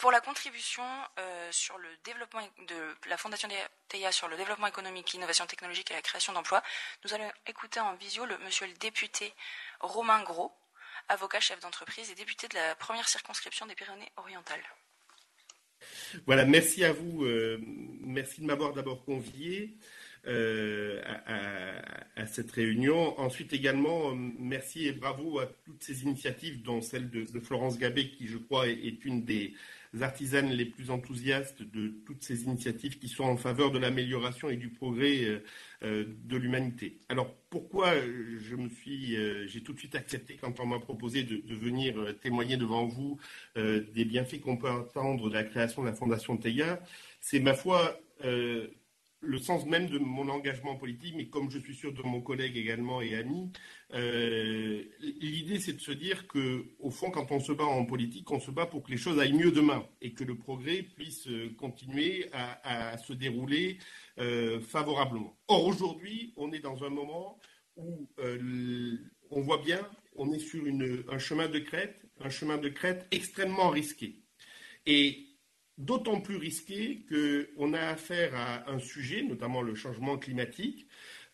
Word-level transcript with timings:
pour 0.00 0.10
la 0.10 0.20
contribution 0.20 0.82
sur 1.50 1.78
le 1.78 1.88
développement 2.04 2.40
de 2.68 3.08
la 3.08 3.16
Fondation 3.16 3.48
TEIA 3.88 4.12
sur 4.12 4.28
le 4.28 4.36
développement 4.36 4.66
économique, 4.66 5.12
l'innovation 5.12 5.46
technologique 5.46 5.90
et 5.90 5.94
la 5.94 6.02
création 6.02 6.32
d'emplois, 6.32 6.62
nous 7.04 7.14
allons 7.14 7.30
écouter 7.46 7.80
en 7.80 7.94
visio 7.94 8.24
le 8.24 8.36
monsieur 8.38 8.66
le 8.66 8.72
député 8.74 9.32
Romain 9.80 10.22
Gros, 10.22 10.52
avocat 11.08 11.40
chef 11.40 11.60
d'entreprise 11.60 12.10
et 12.10 12.14
député 12.14 12.48
de 12.48 12.54
la 12.54 12.74
première 12.74 13.08
circonscription 13.08 13.66
des 13.66 13.74
Pyrénées-Orientales. 13.74 14.64
Voilà, 16.26 16.44
merci 16.44 16.84
à 16.84 16.92
vous. 16.92 17.24
merci 18.00 18.40
de 18.40 18.46
m'avoir 18.46 18.72
d'abord 18.72 19.04
convié. 19.04 19.76
Euh, 20.26 21.00
à, 22.16 22.26
cette 22.26 22.50
réunion. 22.50 23.18
Ensuite 23.18 23.54
également, 23.54 24.14
merci 24.14 24.86
et 24.86 24.92
bravo 24.92 25.38
à 25.38 25.46
toutes 25.64 25.82
ces 25.82 26.02
initiatives, 26.02 26.62
dont 26.62 26.82
celle 26.82 27.08
de, 27.08 27.24
Florence 27.40 27.78
Gabé, 27.78 28.10
qui 28.10 28.28
je 28.28 28.36
crois 28.36 28.68
est, 28.68 29.04
une 29.06 29.24
des 29.24 29.54
artisanes 30.00 30.50
les 30.50 30.64
plus 30.64 30.90
enthousiastes 30.90 31.62
de 31.62 31.88
toutes 32.06 32.22
ces 32.22 32.44
initiatives 32.44 32.98
qui 32.98 33.08
sont 33.08 33.24
en 33.24 33.36
faveur 33.36 33.70
de 33.70 33.78
l'amélioration 33.78 34.48
et 34.48 34.56
du 34.56 34.68
progrès 34.68 35.24
euh, 35.24 35.42
euh, 35.82 36.04
de 36.24 36.36
l'humanité. 36.36 36.98
Alors 37.08 37.34
pourquoi 37.50 37.94
je 37.94 38.54
me 38.54 38.68
suis, 38.68 39.16
j'ai 39.48 39.62
tout 39.62 39.72
de 39.72 39.78
suite 39.78 39.96
accepté 39.96 40.36
quand 40.36 40.60
on 40.60 40.66
m'a 40.66 40.78
proposé 40.78 41.24
de, 41.24 41.42
venir 41.54 42.14
témoigner 42.20 42.56
devant 42.56 42.86
vous 42.86 43.18
des 43.56 44.04
bienfaits 44.04 44.40
qu'on 44.40 44.56
peut 44.56 44.70
entendre 44.70 45.28
de 45.28 45.34
la 45.34 45.42
création 45.42 45.82
de 45.82 45.88
la 45.88 45.92
Fondation 45.92 46.36
Teia, 46.36 46.80
c'est 47.20 47.40
ma 47.40 47.54
foi 47.54 47.98
le 49.20 49.38
sens 49.38 49.66
même 49.66 49.88
de 49.88 49.98
mon 49.98 50.28
engagement 50.28 50.76
politique, 50.76 51.14
mais 51.16 51.26
comme 51.28 51.50
je 51.50 51.58
suis 51.58 51.74
sûr 51.74 51.92
de 51.92 52.02
mon 52.02 52.20
collègue 52.22 52.56
également 52.56 53.02
et 53.02 53.14
ami, 53.14 53.52
euh, 53.92 54.82
l'idée 55.00 55.58
c'est 55.58 55.74
de 55.74 55.80
se 55.80 55.92
dire 55.92 56.26
que, 56.26 56.64
au 56.78 56.90
fond, 56.90 57.10
quand 57.10 57.30
on 57.30 57.40
se 57.40 57.52
bat 57.52 57.64
en 57.64 57.84
politique, 57.84 58.30
on 58.30 58.40
se 58.40 58.50
bat 58.50 58.66
pour 58.66 58.82
que 58.82 58.90
les 58.90 58.96
choses 58.96 59.18
aillent 59.18 59.34
mieux 59.34 59.52
demain 59.52 59.86
et 60.00 60.14
que 60.14 60.24
le 60.24 60.36
progrès 60.36 60.82
puisse 60.82 61.28
euh, 61.28 61.54
continuer 61.58 62.30
à, 62.32 62.96
se 62.98 63.12
dérouler 63.12 63.78
euh, 64.18 64.60
favorablement. 64.60 65.36
Or 65.48 65.66
aujourd'hui, 65.66 66.32
on 66.36 66.52
est 66.52 66.60
dans 66.60 66.82
un 66.84 66.90
moment 66.90 67.38
où 67.76 68.08
on 69.30 69.40
voit 69.40 69.58
bien, 69.58 69.80
on 70.16 70.32
est 70.32 70.38
sur 70.38 70.62
un 71.08 71.18
chemin 71.18 71.48
de 71.48 71.58
crête, 71.58 72.02
un 72.20 72.30
chemin 72.30 72.58
de 72.58 72.68
crête 72.68 73.06
extrêmement 73.10 73.70
risqué. 73.70 74.22
D'autant 75.80 76.20
plus 76.20 76.36
risqué 76.36 77.00
qu'on 77.08 77.72
a 77.72 77.80
affaire 77.80 78.34
à 78.34 78.70
un 78.70 78.78
sujet, 78.78 79.22
notamment 79.22 79.62
le 79.62 79.74
changement 79.74 80.18
climatique, 80.18 80.86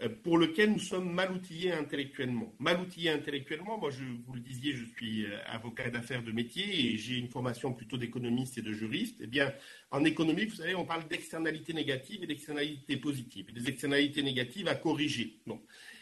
euh, 0.02 0.08
pour 0.08 0.38
lequel 0.38 0.72
nous 0.72 0.78
sommes 0.78 1.10
mal 1.10 1.32
outillés 1.32 1.72
intellectuellement. 1.72 2.54
Mal 2.58 2.80
outillés 2.80 3.10
intellectuellement, 3.10 3.78
moi, 3.78 3.90
je, 3.90 4.04
vous 4.26 4.34
le 4.34 4.40
disiez, 4.40 4.74
je 4.74 4.84
suis 4.84 5.24
euh, 5.24 5.38
avocat 5.46 5.90
d'affaires 5.90 6.22
de 6.22 6.32
métier 6.32 6.64
et 6.64 6.98
j'ai 6.98 7.16
une 7.16 7.28
formation 7.28 7.72
plutôt 7.72 7.96
d'économiste 7.96 8.58
et 8.58 8.62
de 8.62 8.72
juriste. 8.72 9.16
Eh 9.20 9.26
bien, 9.26 9.52
en 9.90 10.04
économie, 10.04 10.44
vous 10.44 10.56
savez, 10.56 10.74
on 10.74 10.84
parle 10.84 11.08
d'externalités 11.08 11.72
négatives 11.72 12.22
et 12.22 12.26
d'externalités 12.26 12.98
positives, 12.98 13.52
des 13.52 13.68
externalités 13.68 14.22
négatives 14.22 14.68
à 14.68 14.74
corriger. 14.74 15.38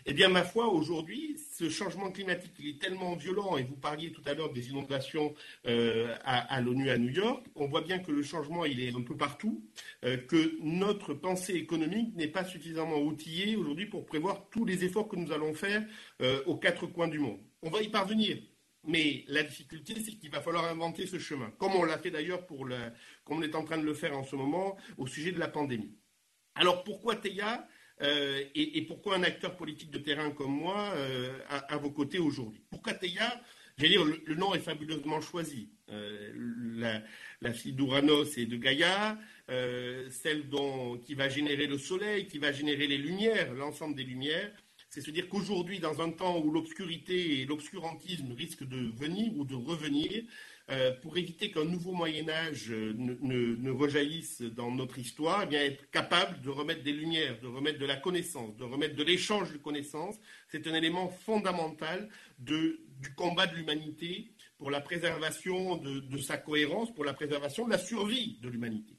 Eh 0.07 0.13
bien, 0.13 0.29
ma 0.29 0.45
foi, 0.45 0.69
aujourd'hui, 0.69 1.39
ce 1.55 1.71
changement 1.71 2.11
climatique, 2.11 2.53
il 2.59 2.69
est 2.69 2.79
tellement 2.79 3.17
violent, 3.17 3.57
et 3.57 3.63
vous 3.63 3.77
parliez 3.77 4.13
tout 4.13 4.21
à 4.27 4.35
l'heure 4.35 4.53
des 4.53 4.69
inondations 4.69 5.35
euh, 5.67 6.15
à, 6.25 6.61
l'ONU 6.61 6.91
à 6.91 6.99
New 6.99 7.09
York, 7.09 7.47
on 7.55 7.67
voit 7.69 7.81
bien 7.81 7.99
que 8.01 8.13
le 8.13 8.23
changement, 8.23 8.67
il 8.67 8.81
est 8.81 8.95
un 8.95 9.01
peu 9.01 9.17
partout, 9.17 9.65
euh, 10.05 10.19
que 10.19 10.59
notre 10.61 11.15
pensée 11.15 11.55
économique 11.55 12.15
n'est 12.17 12.29
pas 12.29 12.45
suffisamment 12.45 12.99
outillée 12.99 13.57
aujourd'hui 13.57 13.87
pour 13.87 14.05
prévoir 14.05 14.47
tous 14.51 14.67
les 14.67 14.85
efforts 14.85 15.09
que 15.09 15.17
nous 15.17 15.33
allons 15.33 15.55
faire 15.55 15.83
euh, 16.21 16.43
aux 16.45 16.57
quatre 16.57 16.87
coins 16.87 17.09
du 17.09 17.19
monde. 17.19 17.41
On 17.63 17.71
va 17.71 17.81
y 17.81 17.89
parvenir, 17.89 18.37
mais 18.87 19.25
la 19.29 19.43
difficulté, 19.43 19.95
c'est 20.05 20.13
qu'il 20.13 20.31
va 20.31 20.43
falloir 20.43 20.67
inventer 20.67 21.07
ce 21.07 21.19
chemin, 21.19 21.51
comme 21.57 21.75
on 21.77 21.85
l'a 21.85 21.97
fait 21.97 22.11
d'ailleurs 22.11 22.45
pour 22.45 22.69
comme 23.25 23.39
on 23.39 23.43
est 23.43 23.55
en 23.55 23.65
train 23.65 23.79
de 23.79 23.87
le 23.87 23.95
faire 23.95 24.15
en 24.19 24.25
ce 24.25 24.37
moment 24.37 24.77
au 24.99 25.07
sujet 25.07 25.33
de 25.33 25.39
la 25.39 25.49
pandémie. 25.49 25.97
Alors 26.57 26.85
pourquoi 26.85 27.17
TEIA 27.17 27.67
euh, 28.03 28.43
et, 28.55 28.83
pourquoi 28.83 29.17
un 29.17 29.23
acteur 29.23 29.57
politique 29.57 29.91
de 29.91 29.99
terrain 29.99 30.31
comme 30.31 30.51
moi 30.51 30.93
euh, 30.97 31.39
à, 31.49 31.77
vos 31.77 31.91
côtés 31.91 32.19
aujourd'hui? 32.19 32.61
Pourquoi 32.71 32.95
Teia 32.95 33.41
J'allais 33.77 33.91
dire, 33.91 34.05
le, 34.05 34.35
nom 34.35 34.55
est 34.55 34.61
fabuleusement 34.61 35.21
choisi. 35.21 35.69
Euh, 35.91 37.03
la, 37.41 37.53
fille 37.53 37.73
d'Ouranos 37.73 38.37
et 38.37 38.47
de 38.47 38.57
Gaïa, 38.57 39.19
celle 40.11 40.49
dont, 40.49 40.99
qui 40.99 41.15
va 41.15 41.29
générer 41.29 41.67
le 41.67 41.79
soleil, 41.79 42.27
qui 42.27 42.39
va 42.39 42.53
générer 42.53 42.87
les 42.87 42.99
lumières, 42.99 43.53
l'ensemble 43.55 43.95
des 43.95 44.05
lumières. 44.05 44.51
C'est 44.91 45.01
se 45.01 45.11
dire 45.11 45.29
qu'aujourd'hui, 45.29 45.81
dans 45.81 46.01
un 46.01 46.11
temps 46.11 46.39
où 46.39 46.53
l'obscurité 46.53 47.41
et 47.41 47.47
l'obscurantisme 47.47 48.33
risquent 48.33 48.67
de 48.67 48.93
venir 48.97 49.37
ou 49.37 49.45
de 49.45 49.57
revenir, 49.57 50.23
euh, 50.71 50.93
pour 51.03 51.19
éviter 51.19 51.51
qu'un 51.51 51.67
nouveau 51.67 51.93
Moyen 51.93 52.27
Âge 52.31 52.71
euh, 52.71 52.95
ne, 52.97 53.71
rejaillisse 53.71 54.41
dans 54.41 54.71
notre 54.71 54.99
histoire, 54.99 55.43
eh 55.43 55.47
bien 55.47 55.63
être 55.63 55.91
capable 55.91 56.41
de 56.41 56.49
remettre 56.49 56.83
des 56.83 56.93
lumières, 56.93 57.39
de 57.41 57.47
remettre 57.47 57.79
de 57.79 57.85
la 57.85 57.97
connaissance, 57.97 58.57
de 58.57 58.65
remettre 58.65 58.97
de 58.97 59.03
l'échange 59.03 59.53
de 59.53 59.59
connaissances, 59.59 60.17
c'est 60.49 60.67
un 60.67 60.75
élément 60.75 61.09
fondamental 61.09 62.09
du 62.39 62.79
combat 63.15 63.47
de 63.47 63.57
l'humanité 63.57 64.31
pour 64.57 64.71
la 64.71 64.81
préservation 64.81 65.77
de, 65.77 66.19
sa 66.19 66.39
cohérence, 66.39 66.95
pour 66.95 67.05
la 67.05 67.13
préservation 67.13 67.67
de 67.67 67.71
la 67.71 67.79
survie 67.79 68.39
de 68.41 68.49
l'humanité. 68.49 68.97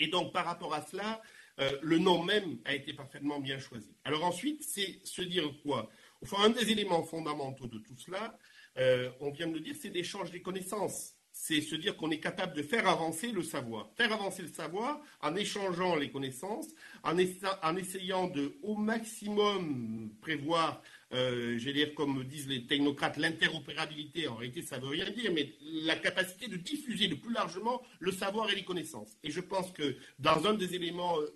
Et 0.00 0.08
donc 0.08 0.32
par 0.32 0.44
rapport 0.44 0.74
à 0.74 0.82
cela, 0.82 1.22
euh, 1.60 1.78
le 1.82 1.98
nom 1.98 2.24
même 2.24 2.58
a 2.64 2.74
été 2.74 2.92
parfaitement 2.92 3.38
bien 3.38 3.60
choisi. 3.60 3.94
Alors 4.02 4.24
ensuite, 4.24 4.64
c'est 4.64 5.00
se 5.04 5.22
dire 5.22 5.44
quoi? 5.62 5.88
Enfin, 6.22 6.44
un 6.44 6.50
des 6.50 6.72
éléments 6.72 7.04
fondamentaux 7.04 7.68
de 7.68 7.78
tout 7.78 7.96
cela, 7.96 8.36
euh, 8.78 9.10
on 9.20 9.30
vient 9.30 9.46
de 9.46 9.54
le 9.54 9.60
dire, 9.60 9.74
c'est 9.80 9.90
d'échange 9.90 10.30
des 10.30 10.42
connaissances. 10.42 11.14
C'est 11.34 11.62
se 11.62 11.74
dire 11.74 11.96
qu'on 11.96 12.10
est 12.10 12.20
capable 12.20 12.54
de 12.54 12.62
faire 12.62 12.86
avancer 12.86 13.32
le 13.32 13.42
savoir. 13.42 13.90
Faire 13.96 14.12
avancer 14.12 14.42
le 14.42 14.48
savoir 14.48 15.00
en 15.22 15.34
échangeant 15.34 15.96
les 15.96 16.10
connaissances, 16.10 16.68
en, 17.02 17.16
essayant 17.18 18.28
de 18.28 18.54
au 18.62 18.76
maximum 18.76 20.10
prévoir 20.20 20.82
euh, 21.14 21.58
dire, 21.58 21.94
comme 21.94 22.24
disent 22.24 22.48
les 22.48 22.66
technocrates, 22.66 23.16
l'interopérabilité, 23.16 24.28
en 24.28 24.36
réalité, 24.36 24.62
ça 24.62 24.78
ne 24.78 24.82
veut 24.82 24.90
rien 24.90 25.10
dire, 25.10 25.30
mais 25.34 25.54
la 25.60 25.96
capacité 25.96 26.48
de 26.48 26.56
diffuser 26.56 27.06
le 27.06 27.16
plus 27.16 27.32
largement 27.32 27.82
le 27.98 28.12
savoir 28.12 28.50
et 28.50 28.54
les 28.54 28.64
connaissances. 28.64 29.16
Et 29.22 29.30
je 29.30 29.40
pense 29.40 29.70
que 29.72 29.96
dans 30.18 30.46
un 30.46 30.54
des 30.54 30.74
éléments, 30.74 31.18
euh, 31.18 31.26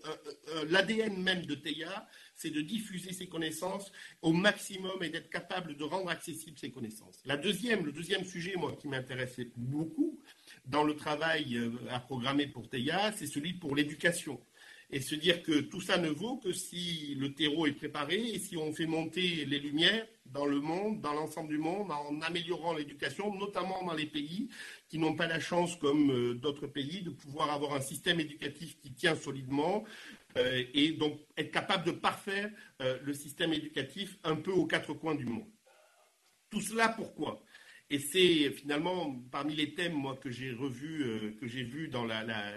euh, 0.48 0.64
l'ADN 0.70 1.22
même 1.22 1.44
de 1.46 1.54
TEIA, 1.54 2.06
c'est 2.36 2.50
de 2.50 2.60
diffuser 2.60 3.12
ces 3.12 3.26
connaissances 3.26 3.90
au 4.22 4.32
maximum 4.32 5.02
et 5.02 5.08
d'être 5.08 5.30
capable 5.30 5.76
de 5.76 5.84
rendre 5.84 6.10
accessibles 6.10 6.58
ces 6.58 6.70
connaissances. 6.70 7.20
La 7.24 7.36
deuxième, 7.36 7.84
le 7.84 7.92
deuxième 7.92 8.24
sujet, 8.24 8.54
moi, 8.56 8.76
qui 8.80 8.88
m'intéressait 8.88 9.50
beaucoup 9.56 10.20
dans 10.66 10.84
le 10.84 10.94
travail 10.94 11.58
à 11.90 12.00
programmer 12.00 12.46
pour 12.46 12.68
TEIA, 12.68 13.12
c'est 13.12 13.26
celui 13.26 13.54
pour 13.54 13.74
l'éducation 13.74 14.40
et 14.90 15.00
se 15.00 15.14
dire 15.14 15.42
que 15.42 15.60
tout 15.60 15.80
ça 15.80 15.98
ne 15.98 16.08
vaut 16.08 16.36
que 16.36 16.52
si 16.52 17.14
le 17.16 17.34
terreau 17.34 17.66
est 17.66 17.72
préparé 17.72 18.16
et 18.16 18.38
si 18.38 18.56
on 18.56 18.72
fait 18.72 18.86
monter 18.86 19.44
les 19.44 19.58
lumières 19.58 20.06
dans 20.26 20.46
le 20.46 20.60
monde, 20.60 21.00
dans 21.00 21.12
l'ensemble 21.12 21.48
du 21.48 21.58
monde, 21.58 21.90
en 21.90 22.20
améliorant 22.20 22.74
l'éducation, 22.74 23.34
notamment 23.34 23.84
dans 23.84 23.94
les 23.94 24.06
pays 24.06 24.48
qui 24.88 24.98
n'ont 24.98 25.14
pas 25.14 25.26
la 25.26 25.40
chance, 25.40 25.76
comme 25.76 26.10
euh, 26.10 26.34
d'autres 26.34 26.66
pays, 26.66 27.02
de 27.02 27.10
pouvoir 27.10 27.50
avoir 27.50 27.74
un 27.74 27.80
système 27.80 28.20
éducatif 28.20 28.76
qui 28.80 28.92
tient 28.92 29.16
solidement 29.16 29.84
euh, 30.36 30.64
et 30.74 30.92
donc 30.92 31.20
être 31.36 31.50
capable 31.50 31.84
de 31.84 31.92
parfaire 31.92 32.50
euh, 32.82 32.98
le 33.02 33.12
système 33.14 33.52
éducatif 33.52 34.18
un 34.24 34.36
peu 34.36 34.52
aux 34.52 34.66
quatre 34.66 34.92
coins 34.94 35.14
du 35.14 35.26
monde. 35.26 35.48
Tout 36.50 36.60
cela 36.60 36.88
pourquoi? 36.88 37.42
Et 37.88 37.98
c'est 37.98 38.50
finalement 38.50 39.14
parmi 39.30 39.54
les 39.54 39.74
thèmes 39.74 39.94
moi 39.94 40.16
que 40.16 40.30
j'ai 40.30 40.52
revus, 40.52 41.36
que 41.40 41.46
j'ai 41.46 41.62
vus 41.62 41.88
dans 41.88 42.06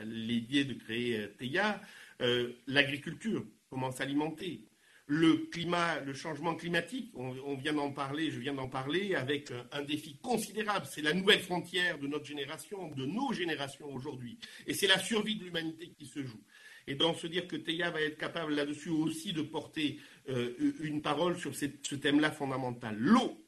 l'idée 0.03 0.63
de 0.63 0.73
créer 0.73 1.29
TEIA, 1.37 1.79
euh, 2.21 2.51
l'agriculture, 2.67 3.45
comment 3.69 3.91
s'alimenter, 3.91 4.65
le 5.05 5.47
climat, 5.51 6.01
le 6.01 6.13
changement 6.13 6.53
climatique, 6.53 7.11
on, 7.15 7.55
vient 7.55 7.73
d'en 7.73 7.91
parler, 7.91 8.29
je 8.29 8.39
viens 8.39 8.53
d'en 8.53 8.67
parler, 8.67 9.15
avec 9.15 9.51
un, 9.71 9.81
défi 9.81 10.17
considérable. 10.21 10.85
C'est 10.87 11.01
la 11.01 11.13
nouvelle 11.13 11.39
frontière 11.39 11.97
de 11.97 12.07
notre 12.07 12.25
génération, 12.25 12.89
de 12.89 13.05
nos 13.05 13.33
générations 13.33 13.91
aujourd'hui. 13.91 14.37
Et 14.67 14.73
c'est 14.73 14.85
la 14.85 14.99
survie 14.99 15.35
de 15.37 15.45
l'humanité 15.45 15.93
qui 15.97 16.05
se 16.05 16.21
joue. 16.23 16.43
Et 16.89 16.95
donc 16.95 17.17
se 17.17 17.27
dire 17.27 17.47
que 17.47 17.55
Théa 17.55 17.91
va 17.91 18.01
être 18.01 18.17
capable 18.17 18.53
là-dessus 18.55 18.89
aussi 18.89 19.31
de 19.31 19.43
porter 19.43 19.99
euh, 20.27 20.73
une 20.81 21.01
parole 21.01 21.37
sur 21.37 21.55
ce 21.55 21.95
thème-là 21.95 22.31
fondamental. 22.31 22.97
L'eau. 22.97 23.41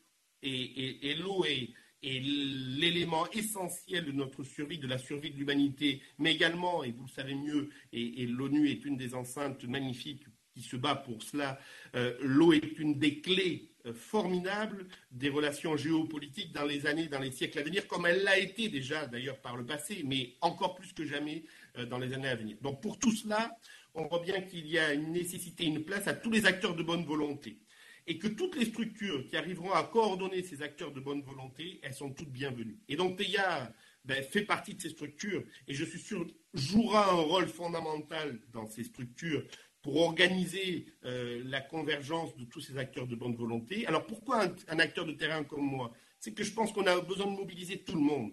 et 0.43 1.15
l'eau 1.15 1.43
est, 1.45 1.73
l'élément 2.03 3.29
essentiel 3.31 4.05
de 4.05 4.11
notre 4.11 4.43
survie, 4.43 4.79
de 4.79 4.87
la 4.87 4.97
survie 4.97 5.31
de 5.31 5.37
l'humanité, 5.37 6.01
mais 6.17 6.33
également, 6.33 6.83
et 6.83 6.91
vous 6.91 7.03
le 7.03 7.09
savez 7.09 7.35
mieux, 7.35 7.69
et, 7.93 8.25
l'ONU 8.25 8.69
est 8.69 8.85
une 8.85 8.97
des 8.97 9.13
enceintes 9.13 9.63
magnifiques 9.65 10.25
qui 10.53 10.61
se 10.61 10.75
bat 10.75 10.95
pour 10.95 11.21
cela, 11.23 11.59
euh, 11.95 12.17
l'eau 12.21 12.53
est 12.53 12.79
une 12.79 12.99
des 12.99 13.21
clés 13.21 13.71
euh, 13.85 13.93
formidables 13.93 14.85
des 15.11 15.29
relations 15.29 15.77
géopolitiques 15.77 16.51
dans 16.51 16.65
les 16.65 16.85
années, 16.87 17.07
dans 17.07 17.19
les 17.19 17.31
siècles 17.31 17.59
à 17.59 17.63
venir, 17.63 17.87
comme 17.87 18.05
elle 18.05 18.23
l'a 18.23 18.37
été 18.37 18.67
déjà 18.67 19.05
d'ailleurs 19.05 19.39
par 19.39 19.55
le 19.55 19.65
passé, 19.65 20.03
mais 20.05 20.35
encore 20.41 20.75
plus 20.75 20.91
que 20.93 21.05
jamais 21.05 21.43
dans 21.89 21.97
les 21.97 22.13
années 22.13 22.27
à 22.27 22.35
venir. 22.35 22.57
Donc 22.61 22.81
pour 22.81 22.99
tout 22.99 23.11
cela, 23.11 23.55
on 23.93 24.05
voit 24.07 24.21
bien 24.21 24.41
qu'il 24.41 24.67
y 24.67 24.77
a 24.77 24.93
une 24.93 25.11
nécessité, 25.11 25.65
une 25.65 25.83
place 25.83 26.07
à 26.07 26.13
tous 26.13 26.31
les 26.31 26.45
acteurs 26.45 26.75
de 26.75 26.83
bonne 26.83 27.05
volonté 27.05 27.59
et 28.07 28.17
que 28.17 28.27
toutes 28.27 28.55
les 28.55 28.65
structures 28.65 29.25
qui 29.27 29.37
arriveront 29.37 29.71
à 29.71 29.83
coordonner 29.83 30.43
ces 30.43 30.61
acteurs 30.61 30.91
de 30.91 30.99
bonne 30.99 31.21
volonté, 31.21 31.79
elles 31.83 31.93
sont 31.93 32.11
toutes 32.11 32.31
bienvenues. 32.31 32.79
Et 32.89 32.95
donc 32.95 33.17
TEIA, 33.17 33.71
ben, 34.03 34.23
fait 34.23 34.41
partie 34.41 34.73
de 34.73 34.81
ces 34.81 34.89
structures 34.89 35.43
et 35.67 35.73
je 35.73 35.85
suis 35.85 35.99
sûr 35.99 36.25
jouera 36.53 37.11
un 37.11 37.21
rôle 37.21 37.47
fondamental 37.47 38.39
dans 38.51 38.67
ces 38.67 38.83
structures 38.83 39.45
pour 39.81 39.97
organiser 39.97 40.87
euh, 41.05 41.41
la 41.45 41.61
convergence 41.61 42.35
de 42.35 42.45
tous 42.45 42.61
ces 42.61 42.77
acteurs 42.77 43.07
de 43.07 43.15
bonne 43.15 43.35
volonté. 43.35 43.85
Alors 43.87 44.05
pourquoi 44.05 44.47
un, 44.67 44.79
acteur 44.79 45.05
de 45.05 45.11
terrain 45.11 45.43
comme 45.43 45.65
moi? 45.65 45.91
C'est 46.19 46.33
que 46.33 46.43
je 46.43 46.53
pense 46.53 46.71
qu'on 46.71 46.85
a 46.85 46.99
besoin 47.01 47.25
de 47.25 47.35
mobiliser 47.37 47.79
tout 47.79 47.95
le 47.95 48.01
monde, 48.01 48.31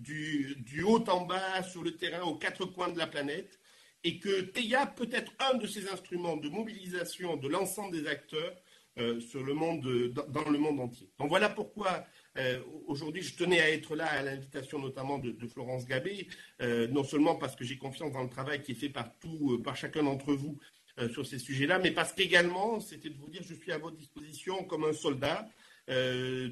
du, 0.00 0.82
haut 0.82 1.04
en 1.08 1.26
bas, 1.26 1.62
sur 1.62 1.82
le 1.82 1.96
terrain, 1.96 2.22
aux 2.22 2.36
quatre 2.36 2.64
coins 2.66 2.88
de 2.88 2.98
la 2.98 3.06
planète, 3.06 3.58
et 4.02 4.18
que 4.18 4.40
TEIA 4.40 4.86
peut 4.86 5.08
être 5.12 5.32
un 5.38 5.58
de 5.58 5.66
ces 5.66 5.88
instruments 5.88 6.36
de 6.36 6.48
mobilisation 6.48 7.36
de 7.36 7.48
l'ensemble 7.48 7.92
des 8.00 8.08
acteurs 8.08 8.54
euh, 8.98 9.20
dans 9.34 10.48
le 10.48 10.58
monde 10.58 10.80
entier. 10.80 11.10
Donc 11.18 11.28
voilà 11.28 11.48
pourquoi 11.48 12.04
euh, 12.38 12.60
aujourd'hui 12.86 13.22
je 13.22 13.36
tenais 13.36 13.60
à 13.60 13.70
être 13.70 13.94
là 13.94 14.06
à 14.06 14.22
l'invitation 14.22 14.78
notamment 14.78 15.18
de, 15.18 15.46
Florence 15.46 15.84
Gabé, 15.84 16.28
non 16.60 17.04
seulement 17.04 17.36
parce 17.36 17.56
que 17.56 17.64
j'ai 17.64 17.76
confiance 17.76 18.12
dans 18.12 18.22
le 18.22 18.30
travail 18.30 18.62
qui 18.62 18.72
est 18.72 18.76
fait 18.76 18.88
par, 18.88 19.18
tout, 19.18 19.60
par 19.62 19.76
chacun 19.76 20.02
d'entre 20.02 20.32
vous 20.32 20.58
euh, 21.00 21.08
sur 21.08 21.24
ces 21.24 21.38
sujets-là, 21.38 21.78
mais 21.78 21.92
parce 21.92 22.12
qu'également, 22.12 22.80
c'était 22.80 23.10
de 23.10 23.16
vous 23.16 23.30
dire, 23.30 23.42
je 23.42 23.54
suis 23.54 23.72
à 23.72 23.78
votre 23.78 23.96
disposition 23.96 24.64
comme 24.64 24.84
un 24.84 24.92
soldat 24.92 25.46
euh, 25.46 25.59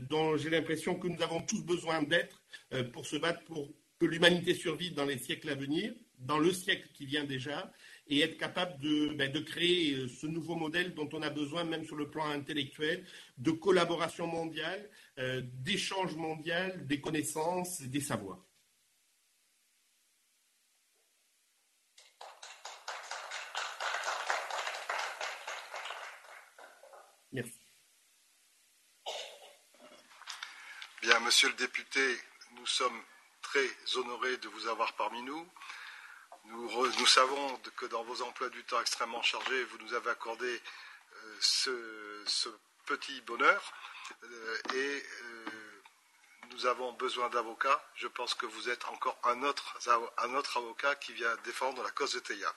dont 0.09 0.37
j'ai 0.37 0.51
l'impression 0.51 0.97
que 0.97 1.09
nous 1.09 1.23
avons 1.23 1.41
tous 1.43 1.63
besoin 1.65 2.03
d'être 2.03 2.43
euh, 2.73 2.85
pour 2.85 3.07
se 3.07 3.17
battre 3.17 3.45
pour 3.45 3.69
que 3.99 4.07
l'humanité 4.07 4.55
survive 4.55 4.95
dans 4.95 5.05
les 5.05 5.19
siècles 5.19 5.51
à 5.51 5.55
venir, 5.55 5.93
dans 6.19 6.39
le 6.39 6.53
siècle 6.53 6.89
qui 6.93 7.07
vient 7.07 7.25
déjà, 7.25 7.73
et 8.09 8.21
être 8.21 8.39
capable 8.39 8.81
de, 8.81 9.15
ben, 9.15 9.31
de 9.31 9.41
créer 9.41 10.09
ce 10.09 10.27
nouveau 10.27 10.57
modèle 10.57 10.95
dont 10.95 11.09
on 11.13 11.23
a 11.23 11.31
besoin, 11.31 11.65
même 11.65 11.85
sur 11.85 11.97
le 11.97 12.09
plan 12.11 12.27
intellectuel, 12.27 13.05
de 13.37 13.51
collaboration 13.51 14.27
mondiale, 14.27 14.89
d'échange 15.63 16.17
mondial, 16.17 16.87
des 16.87 17.01
connaissances 17.01 17.81
et 17.81 17.89
des 17.89 18.01
savoirs. 18.01 18.49
Merci. 27.33 27.58
Monsieur 31.17 31.49
le 31.49 31.55
député, 31.55 32.21
nous 32.53 32.67
sommes 32.67 33.03
très 33.41 33.67
honorés 33.97 34.37
de 34.37 34.49
vous 34.49 34.67
avoir 34.69 34.93
parmi 34.93 35.23
nous. 35.23 35.49
Nous, 36.45 37.07
savons 37.07 37.57
que 37.77 37.87
dans 37.87 38.03
vos 38.05 38.21
emplois 38.21 38.51
du 38.51 38.63
temps 38.65 38.81
extrêmement 38.81 39.23
chargés, 39.23 39.65
vous 39.65 39.79
nous 39.79 39.95
avez 39.95 40.11
accordé 40.11 40.47
euh, 40.47 41.37
ce, 41.41 42.51
petit 42.85 43.21
bonheur. 43.23 43.73
Euh, 44.23 44.59
et 44.75 45.03
euh, 45.23 45.47
nous 46.51 46.67
avons 46.67 46.93
besoin 46.93 47.31
d'avocats. 47.31 47.83
Je 47.97 48.07
pense 48.07 48.35
que 48.35 48.47
vous 48.47 48.69
êtes 48.69 48.85
encore 48.89 49.19
un 49.25 49.43
autre, 49.45 49.79
un 50.19 50.35
autre 50.35 50.59
avocat 50.59 50.95
qui 50.97 51.15
vient 51.15 51.35
défendre 51.45 51.83
la 51.83 51.91
cause 51.91 52.13
de 52.13 52.21
Théa. 52.21 52.55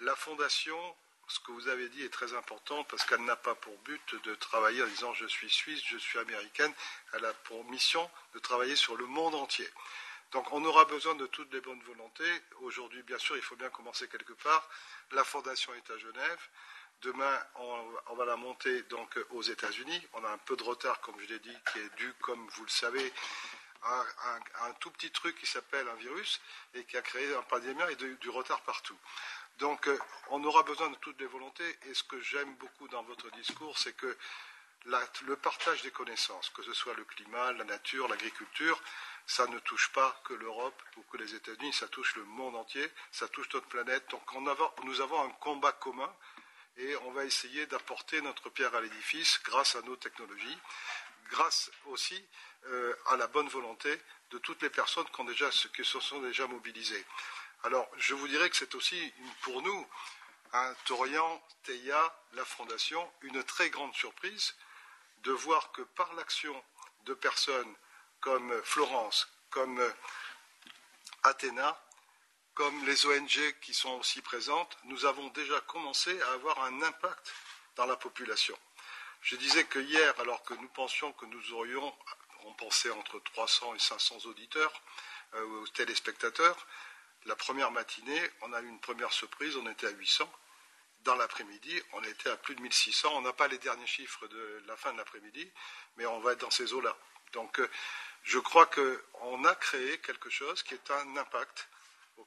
La 0.00 0.14
Fondation 0.14 0.96
ce 1.32 1.40
que 1.40 1.52
vous 1.52 1.68
avez 1.68 1.88
dit 1.88 2.02
est 2.02 2.12
très 2.12 2.34
important 2.34 2.84
parce 2.84 3.04
qu'elle 3.06 3.24
n'a 3.24 3.36
pas 3.36 3.54
pour 3.54 3.74
but 3.78 4.22
de 4.24 4.34
travailler 4.34 4.82
en 4.82 4.86
disant 4.86 5.14
je 5.14 5.26
suis 5.26 5.48
suisse, 5.48 5.82
je 5.86 5.96
suis 5.96 6.18
américaine. 6.18 6.72
Elle 7.14 7.24
a 7.24 7.32
pour 7.32 7.64
mission 7.70 8.08
de 8.34 8.38
travailler 8.38 8.76
sur 8.76 8.96
le 8.96 9.06
monde 9.06 9.34
entier. 9.34 9.68
Donc 10.32 10.52
on 10.52 10.62
aura 10.64 10.84
besoin 10.84 11.14
de 11.14 11.26
toutes 11.26 11.50
les 11.54 11.62
bonnes 11.62 11.82
volontés. 11.84 12.42
Aujourd'hui, 12.60 13.02
bien 13.02 13.18
sûr, 13.18 13.34
il 13.36 13.42
faut 13.42 13.56
bien 13.56 13.70
commencer 13.70 14.08
quelque 14.08 14.34
part. 14.34 14.68
La 15.12 15.24
fondation 15.24 15.72
est 15.72 15.90
à 15.90 15.96
Genève. 15.96 16.48
Demain, 17.00 17.38
on, 17.56 18.14
va 18.14 18.24
la 18.26 18.36
monter 18.36 18.82
donc 18.84 19.18
aux 19.30 19.42
États-Unis. 19.42 20.06
On 20.12 20.24
a 20.24 20.28
un 20.28 20.38
peu 20.38 20.56
de 20.56 20.62
retard, 20.62 21.00
comme 21.00 21.18
je 21.18 21.26
l'ai 21.26 21.38
dit, 21.38 21.56
qui 21.72 21.78
est 21.78 21.96
dû, 21.96 22.12
comme 22.20 22.46
vous 22.50 22.64
le 22.64 22.70
savez, 22.70 23.12
à 23.82 24.04
un, 24.66 24.72
tout 24.74 24.90
petit 24.90 25.10
truc 25.10 25.36
qui 25.38 25.46
s'appelle 25.46 25.88
un 25.88 25.96
virus 25.96 26.40
et 26.74 26.84
qui 26.84 26.96
a 26.96 27.02
créé 27.02 27.34
un 27.34 27.42
pandémie 27.42 27.82
et 27.90 27.96
du 27.96 28.30
retard 28.30 28.60
partout. 28.62 28.96
Donc, 29.58 29.86
euh, 29.88 29.98
on 30.30 30.42
aura 30.44 30.62
besoin 30.62 30.90
de 30.90 30.96
toutes 30.96 31.20
les 31.20 31.26
volontés. 31.26 31.78
Et 31.86 31.94
ce 31.94 32.02
que 32.02 32.20
j'aime 32.20 32.54
beaucoup 32.56 32.88
dans 32.88 33.02
votre 33.02 33.30
discours, 33.32 33.78
c'est 33.78 33.96
que 33.96 34.16
le 34.84 35.36
partage 35.36 35.82
des 35.82 35.90
connaissances, 35.90 36.50
que 36.50 36.62
ce 36.62 36.72
soit 36.72 36.94
le 36.94 37.04
climat, 37.04 37.52
la 37.52 37.64
nature, 37.64 38.08
l'agriculture, 38.08 38.80
ça 39.26 39.46
ne 39.46 39.58
touche 39.60 39.92
pas 39.92 40.20
que 40.24 40.34
l'Europe 40.34 40.82
ou 40.96 41.02
que 41.02 41.16
les 41.16 41.34
États-Unis, 41.34 41.72
ça 41.72 41.88
touche 41.88 42.16
le 42.16 42.24
monde 42.24 42.56
entier, 42.56 42.90
ça 43.12 43.28
touche 43.28 43.52
notre 43.54 43.68
planète. 43.68 44.08
Donc, 44.10 44.22
nous 44.84 45.00
avons 45.00 45.22
un 45.22 45.30
combat 45.30 45.72
commun 45.72 46.12
et 46.76 46.96
on 46.96 47.12
va 47.12 47.24
essayer 47.24 47.66
d'apporter 47.66 48.20
notre 48.22 48.50
pierre 48.50 48.74
à 48.74 48.80
l'édifice 48.80 49.40
grâce 49.44 49.76
à 49.76 49.82
nos 49.82 49.96
technologies, 49.96 50.58
grâce 51.30 51.70
aussi 51.86 52.22
euh, 52.66 52.94
à 53.06 53.16
la 53.16 53.26
bonne 53.26 53.48
volonté 53.48 54.00
de 54.30 54.38
toutes 54.38 54.62
les 54.62 54.70
personnes 54.70 55.06
qui 55.74 55.84
se 55.84 56.00
sont 56.00 56.20
déjà 56.20 56.46
mobilisées. 56.46 57.04
Alors, 57.64 57.88
je 57.96 58.14
vous 58.14 58.26
dirais 58.26 58.50
que 58.50 58.56
c'est 58.56 58.74
aussi 58.74 59.12
pour 59.42 59.62
nous, 59.62 59.86
un 60.52 60.74
Torian, 60.84 61.42
Teia, 61.62 62.14
la 62.32 62.44
Fondation, 62.44 63.08
une 63.22 63.44
très 63.44 63.70
grande 63.70 63.94
surprise 63.94 64.56
de 65.18 65.30
voir 65.30 65.70
que 65.70 65.82
par 65.82 66.12
l'action 66.14 66.60
de 67.04 67.14
personnes 67.14 67.74
comme 68.20 68.62
Florence, 68.64 69.28
comme 69.50 69.80
Athéna, 71.22 71.80
comme 72.54 72.84
les 72.84 73.06
ONG 73.06 73.54
qui 73.60 73.74
sont 73.74 73.92
aussi 73.92 74.22
présentes, 74.22 74.76
nous 74.84 75.04
avons 75.04 75.28
déjà 75.28 75.60
commencé 75.60 76.20
à 76.22 76.32
avoir 76.32 76.64
un 76.64 76.82
impact 76.82 77.32
dans 77.76 77.86
la 77.86 77.96
population. 77.96 78.58
Je 79.20 79.36
disais 79.36 79.64
que 79.64 79.78
hier, 79.78 80.18
alors 80.18 80.42
que 80.42 80.54
nous 80.54 80.68
pensions 80.70 81.12
que 81.12 81.26
nous 81.26 81.52
aurions, 81.52 81.96
on 82.44 82.54
pensait 82.54 82.90
entre 82.90 83.20
300 83.20 83.76
et 83.76 83.78
500 83.78 84.26
auditeurs 84.26 84.72
euh, 85.34 85.44
ou 85.44 85.68
téléspectateurs, 85.68 86.66
la 87.26 87.36
première 87.36 87.70
matinée, 87.70 88.30
on 88.40 88.52
a 88.52 88.60
eu 88.60 88.68
une 88.68 88.80
première 88.80 89.12
surprise, 89.12 89.56
on 89.56 89.68
était 89.70 89.86
à 89.86 89.90
800. 89.90 90.30
Dans 91.00 91.16
l'après-midi, 91.16 91.82
on 91.92 92.02
était 92.04 92.30
à 92.30 92.36
plus 92.36 92.54
de 92.54 92.60
1600. 92.60 93.10
On 93.14 93.22
n'a 93.22 93.32
pas 93.32 93.48
les 93.48 93.58
derniers 93.58 93.86
chiffres 93.86 94.26
de 94.28 94.62
la 94.66 94.76
fin 94.76 94.92
de 94.92 94.98
l'après-midi, 94.98 95.50
mais 95.96 96.06
on 96.06 96.20
va 96.20 96.32
être 96.32 96.40
dans 96.40 96.50
ces 96.50 96.72
eaux-là. 96.72 96.96
Donc, 97.32 97.58
euh, 97.58 97.68
je 98.22 98.38
crois 98.38 98.66
qu'on 98.66 99.44
a 99.44 99.54
créé 99.56 99.98
quelque 99.98 100.30
chose 100.30 100.62
qui 100.62 100.74
est 100.74 100.90
un 100.90 101.16
impact, 101.16 101.68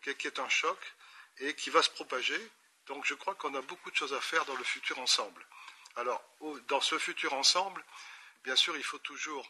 qui 0.01 0.27
est 0.27 0.39
un 0.39 0.49
choc 0.49 0.77
et 1.37 1.53
qui 1.55 1.69
va 1.69 1.81
se 1.81 1.89
propager. 1.89 2.39
Donc, 2.87 3.05
je 3.05 3.13
crois 3.13 3.35
qu'on 3.35 3.53
a 3.55 3.61
beaucoup 3.61 3.91
de 3.91 3.95
choses 3.95 4.13
à 4.13 4.19
faire 4.19 4.45
dans 4.45 4.55
le 4.55 4.63
futur 4.63 4.99
ensemble. 4.99 5.45
Alors, 5.95 6.21
dans 6.67 6.81
ce 6.81 6.97
futur 6.97 7.33
ensemble, 7.33 7.83
bien 8.43 8.55
sûr, 8.55 8.75
il 8.75 8.83
faut 8.83 8.99
toujours 8.99 9.49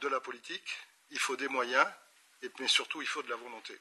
de 0.00 0.08
la 0.08 0.20
politique, 0.20 0.76
il 1.10 1.18
faut 1.18 1.36
des 1.36 1.48
moyens, 1.48 1.86
mais 2.58 2.68
surtout, 2.68 3.00
il 3.02 3.08
faut 3.08 3.22
de 3.22 3.30
la 3.30 3.36
volonté. 3.36 3.78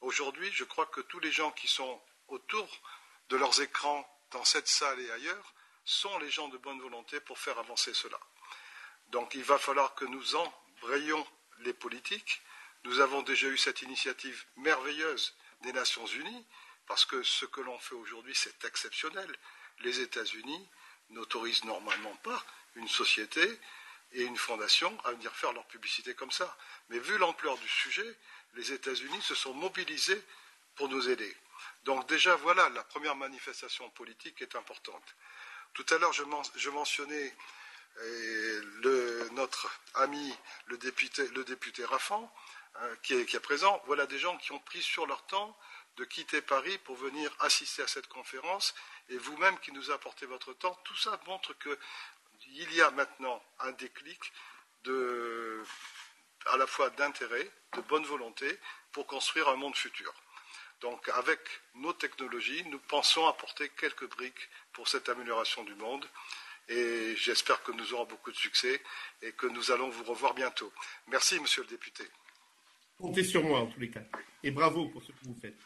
Aujourd'hui, 0.00 0.50
je 0.52 0.64
crois 0.64 0.86
que 0.86 1.00
tous 1.00 1.20
les 1.20 1.32
gens 1.32 1.50
qui 1.52 1.68
sont 1.68 2.00
autour 2.28 2.68
de 3.28 3.36
leurs 3.36 3.60
écrans 3.60 4.08
dans 4.30 4.44
cette 4.44 4.68
salle 4.68 5.00
et 5.00 5.10
ailleurs 5.10 5.54
sont 5.84 6.18
les 6.18 6.30
gens 6.30 6.48
de 6.48 6.58
bonne 6.58 6.80
volonté 6.80 7.20
pour 7.20 7.38
faire 7.38 7.58
avancer 7.58 7.94
cela. 7.94 8.18
Donc 9.08 9.34
il 9.34 9.42
va 9.42 9.58
falloir 9.58 9.94
que 9.94 10.04
nous 10.04 10.36
embrayions 10.36 11.26
les 11.60 11.72
politiques. 11.72 12.42
Nous 12.84 13.00
avons 13.00 13.22
déjà 13.22 13.48
eu 13.48 13.58
cette 13.58 13.82
initiative 13.82 14.44
merveilleuse 14.56 15.34
des 15.62 15.72
Nations 15.72 16.06
Unies, 16.06 16.46
parce 16.86 17.04
que 17.04 17.22
ce 17.22 17.44
que 17.44 17.60
l'on 17.60 17.78
fait 17.78 17.94
aujourd'hui, 17.94 18.34
c'est 18.34 18.64
exceptionnel. 18.64 19.30
Les 19.80 20.00
États-Unis 20.00 20.68
n'autorisent 21.10 21.64
normalement 21.64 22.14
pas 22.16 22.44
une 22.76 22.88
société 22.88 23.60
et 24.12 24.22
une 24.22 24.36
fondation 24.36 24.96
à 25.04 25.12
venir 25.12 25.34
faire 25.34 25.52
leur 25.52 25.66
publicité 25.66 26.14
comme 26.14 26.30
ça. 26.30 26.56
Mais 26.88 26.98
vu 26.98 27.18
l'ampleur 27.18 27.58
du 27.58 27.68
sujet, 27.68 28.16
les 28.54 28.72
États-Unis 28.72 29.22
se 29.22 29.34
sont 29.34 29.54
mobilisés 29.54 30.22
pour 30.76 30.88
nous 30.88 31.08
aider. 31.08 31.34
Donc 31.84 32.08
déjà, 32.08 32.36
voilà, 32.36 32.68
la 32.70 32.84
première 32.84 33.16
manifestation 33.16 33.88
politique 33.90 34.40
est 34.42 34.54
importante. 34.56 35.16
Tout 35.74 35.86
à 35.90 35.98
l'heure, 35.98 36.12
je, 36.12 36.70
mentionnais 36.70 37.36
euh, 38.00 39.28
notre 39.32 39.70
ami, 39.94 40.34
le 40.66 40.78
député, 40.78 41.26
le 41.28 41.84
Raffan, 41.84 42.32
hein, 42.76 42.88
qui, 43.02 43.14
est, 43.14 43.26
qui 43.26 43.36
est 43.36 43.40
présent. 43.40 43.80
Voilà 43.86 44.06
des 44.06 44.18
gens 44.18 44.36
qui 44.38 44.52
ont 44.52 44.58
pris 44.60 44.82
sur 44.82 45.06
leur 45.06 45.24
temps 45.26 45.56
de 45.96 46.04
quitter 46.04 46.40
Paris 46.40 46.78
pour 46.78 46.96
venir 46.96 47.34
assister 47.40 47.82
à 47.82 47.88
cette 47.88 48.06
conférence, 48.06 48.74
et 49.08 49.18
vous-même 49.18 49.58
qui 49.58 49.72
nous 49.72 49.90
apportez 49.90 50.26
votre 50.26 50.52
temps, 50.52 50.78
tout 50.84 50.96
ça 50.96 51.20
montre 51.26 51.54
qu'il 51.58 52.72
y 52.72 52.80
a 52.80 52.90
maintenant 52.92 53.42
un 53.60 53.72
déclic 53.72 54.20
de, 54.84 55.64
à 56.46 56.56
la 56.56 56.66
fois 56.66 56.90
d'intérêt, 56.90 57.50
de 57.74 57.80
bonne 57.82 58.04
volonté 58.04 58.58
pour 58.92 59.06
construire 59.06 59.48
un 59.48 59.56
monde 59.56 59.76
futur. 59.76 60.12
Donc 60.80 61.08
avec 61.10 61.40
nos 61.74 61.92
technologies, 61.92 62.64
nous 62.68 62.78
pensons 62.78 63.26
apporter 63.26 63.68
quelques 63.70 64.08
briques 64.08 64.48
pour 64.72 64.88
cette 64.88 65.08
amélioration 65.08 65.64
du 65.64 65.74
monde 65.74 66.08
et 66.68 67.16
j'espère 67.16 67.62
que 67.62 67.72
nous 67.72 67.94
aurons 67.94 68.04
beaucoup 68.04 68.30
de 68.30 68.36
succès 68.36 68.80
et 69.22 69.32
que 69.32 69.46
nous 69.46 69.70
allons 69.70 69.88
vous 69.88 70.04
revoir 70.04 70.34
bientôt. 70.34 70.72
Merci, 71.08 71.40
monsieur 71.40 71.62
le 71.62 71.68
député. 71.68 72.04
Comptez 72.98 73.24
sur 73.24 73.42
moi 73.42 73.60
en 73.60 73.66
tous 73.66 73.80
les 73.80 73.90
cas 73.90 74.02
et 74.42 74.50
bravo 74.50 74.86
pour 74.88 75.02
ce 75.02 75.08
que 75.08 75.24
vous 75.24 75.38
faites. 75.40 75.56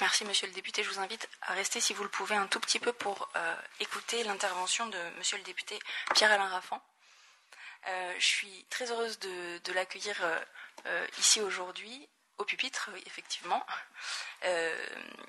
Merci, 0.00 0.24
monsieur 0.24 0.48
le 0.48 0.52
député. 0.52 0.82
Je 0.82 0.90
vous 0.90 0.98
invite 0.98 1.28
à 1.42 1.52
rester, 1.54 1.80
si 1.80 1.94
vous 1.94 2.02
le 2.02 2.08
pouvez, 2.08 2.34
un 2.34 2.48
tout 2.48 2.58
petit 2.58 2.80
peu 2.80 2.92
pour 2.92 3.30
euh, 3.36 3.54
écouter 3.78 4.24
l'intervention 4.24 4.88
de 4.88 4.98
monsieur 5.18 5.36
le 5.36 5.44
député 5.44 5.78
Pierre-Alain 6.14 6.48
Raffan. 6.48 6.82
Je 7.86 8.24
suis 8.24 8.64
très 8.70 8.90
heureuse 8.90 9.18
de, 9.18 9.72
l'accueillir 9.72 10.22
ici 11.18 11.40
aujourd'hui, 11.40 12.08
au 12.38 12.44
pupitre, 12.44 12.90
effectivement. 13.06 13.64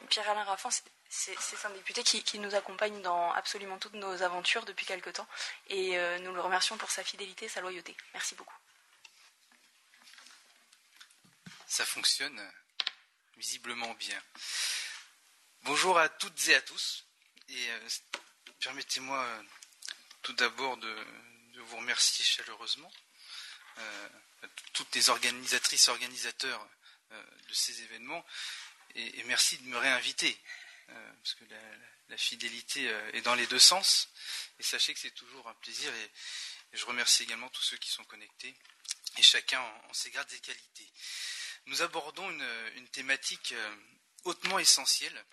Pierre-Alain 0.10 0.44
Raffan, 0.44 0.70
c'est 1.10 1.66
un 1.66 1.70
député 1.72 2.04
qui, 2.04 2.40
nous 2.40 2.56
accompagne 2.56 3.02
dans 3.02 3.32
absolument 3.32 3.78
toutes 3.78 3.94
nos 3.94 4.22
aventures 4.24 4.66
depuis 4.66 4.86
quelque 4.86 5.10
temps 5.10 5.28
et 5.68 5.98
nous 6.20 6.34
le 6.34 6.42
remercions 6.42 6.78
pour 6.78 6.92
sa 6.92 7.04
fidélité 7.04 7.46
et 7.46 7.50
sa 7.50 7.62
loyauté. 7.62 7.96
Merci 8.14 8.36
beaucoup. 8.36 8.58
Ça 11.74 11.86
fonctionne 11.86 12.40
visiblement 13.38 13.94
bien. 13.96 14.22
Bonjour 15.64 15.98
à 15.98 16.08
toutes 16.08 16.48
et 16.50 16.56
à 16.56 16.62
tous. 16.62 17.06
Et 17.50 17.70
euh, 17.72 17.90
permettez-moi 18.60 19.18
euh, 19.18 19.44
tout 20.22 20.34
d'abord 20.34 20.78
de, 20.78 21.06
vous 21.64 21.78
remercier 21.78 22.24
chaleureusement, 22.24 22.92
euh, 23.78 24.10
toutes 24.74 24.94
les 24.96 25.10
organisatrices 25.10 25.88
organisateurs 25.90 26.68
de 27.48 27.54
ces 27.54 27.84
événements. 27.84 28.26
Et, 28.96 29.24
merci 29.26 29.58
de 29.60 29.68
me 29.68 29.78
réinviter, 29.78 30.36
parce 30.88 31.36
que 31.36 31.46
la, 32.10 32.18
fidélité 32.18 32.86
est 33.14 33.22
dans 33.22 33.36
les 33.36 33.46
deux 33.48 33.60
sens. 33.60 34.10
Et 34.60 34.64
sachez 34.64 34.94
que 34.94 35.00
c'est 35.00 35.12
toujours 35.12 35.48
un 35.48 35.54
plaisir. 35.56 35.94
Et, 35.94 36.12
je 36.74 36.86
remercie 36.86 37.24
également 37.24 37.50
tous 37.50 37.62
ceux 37.62 37.78
qui 37.78 37.90
sont 37.90 38.04
connectés, 38.06 38.56
et 39.18 39.22
chacun 39.22 39.62
en, 39.62 39.94
ses 39.94 40.10
grades 40.10 40.32
et 40.34 40.40
qualités. 40.40 40.92
Nous 41.68 41.84
abordons 41.84 42.28
une 42.30 42.90
thématique 42.90 43.54
hautement 44.24 44.58
essentielle 44.58 45.24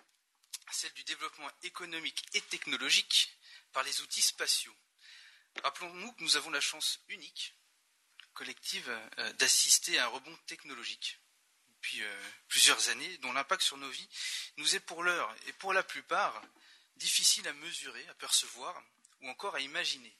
celle 0.71 0.93
du 0.93 1.03
développement 1.03 1.49
économique 1.63 2.23
et 2.33 2.41
technologique 2.41 3.37
par 3.73 3.83
les 3.83 4.01
outils 4.01 4.21
spatiaux. 4.21 4.75
Rappelons-nous 5.63 6.11
que 6.13 6.23
nous 6.23 6.37
avons 6.37 6.49
la 6.49 6.61
chance 6.61 6.99
unique, 7.09 7.55
collective, 8.33 8.89
euh, 9.17 9.33
d'assister 9.33 9.99
à 9.99 10.05
un 10.05 10.07
rebond 10.07 10.35
technologique 10.47 11.19
depuis 11.69 12.03
euh, 12.03 12.23
plusieurs 12.47 12.89
années, 12.89 13.17
dont 13.19 13.33
l'impact 13.33 13.61
sur 13.61 13.77
nos 13.77 13.89
vies 13.89 14.09
nous 14.57 14.75
est 14.75 14.79
pour 14.79 15.03
l'heure 15.03 15.35
et 15.47 15.53
pour 15.53 15.73
la 15.73 15.83
plupart 15.83 16.41
difficile 16.95 17.47
à 17.47 17.53
mesurer, 17.53 18.07
à 18.07 18.13
percevoir 18.15 18.81
ou 19.21 19.29
encore 19.29 19.55
à 19.55 19.61
imaginer. 19.61 20.15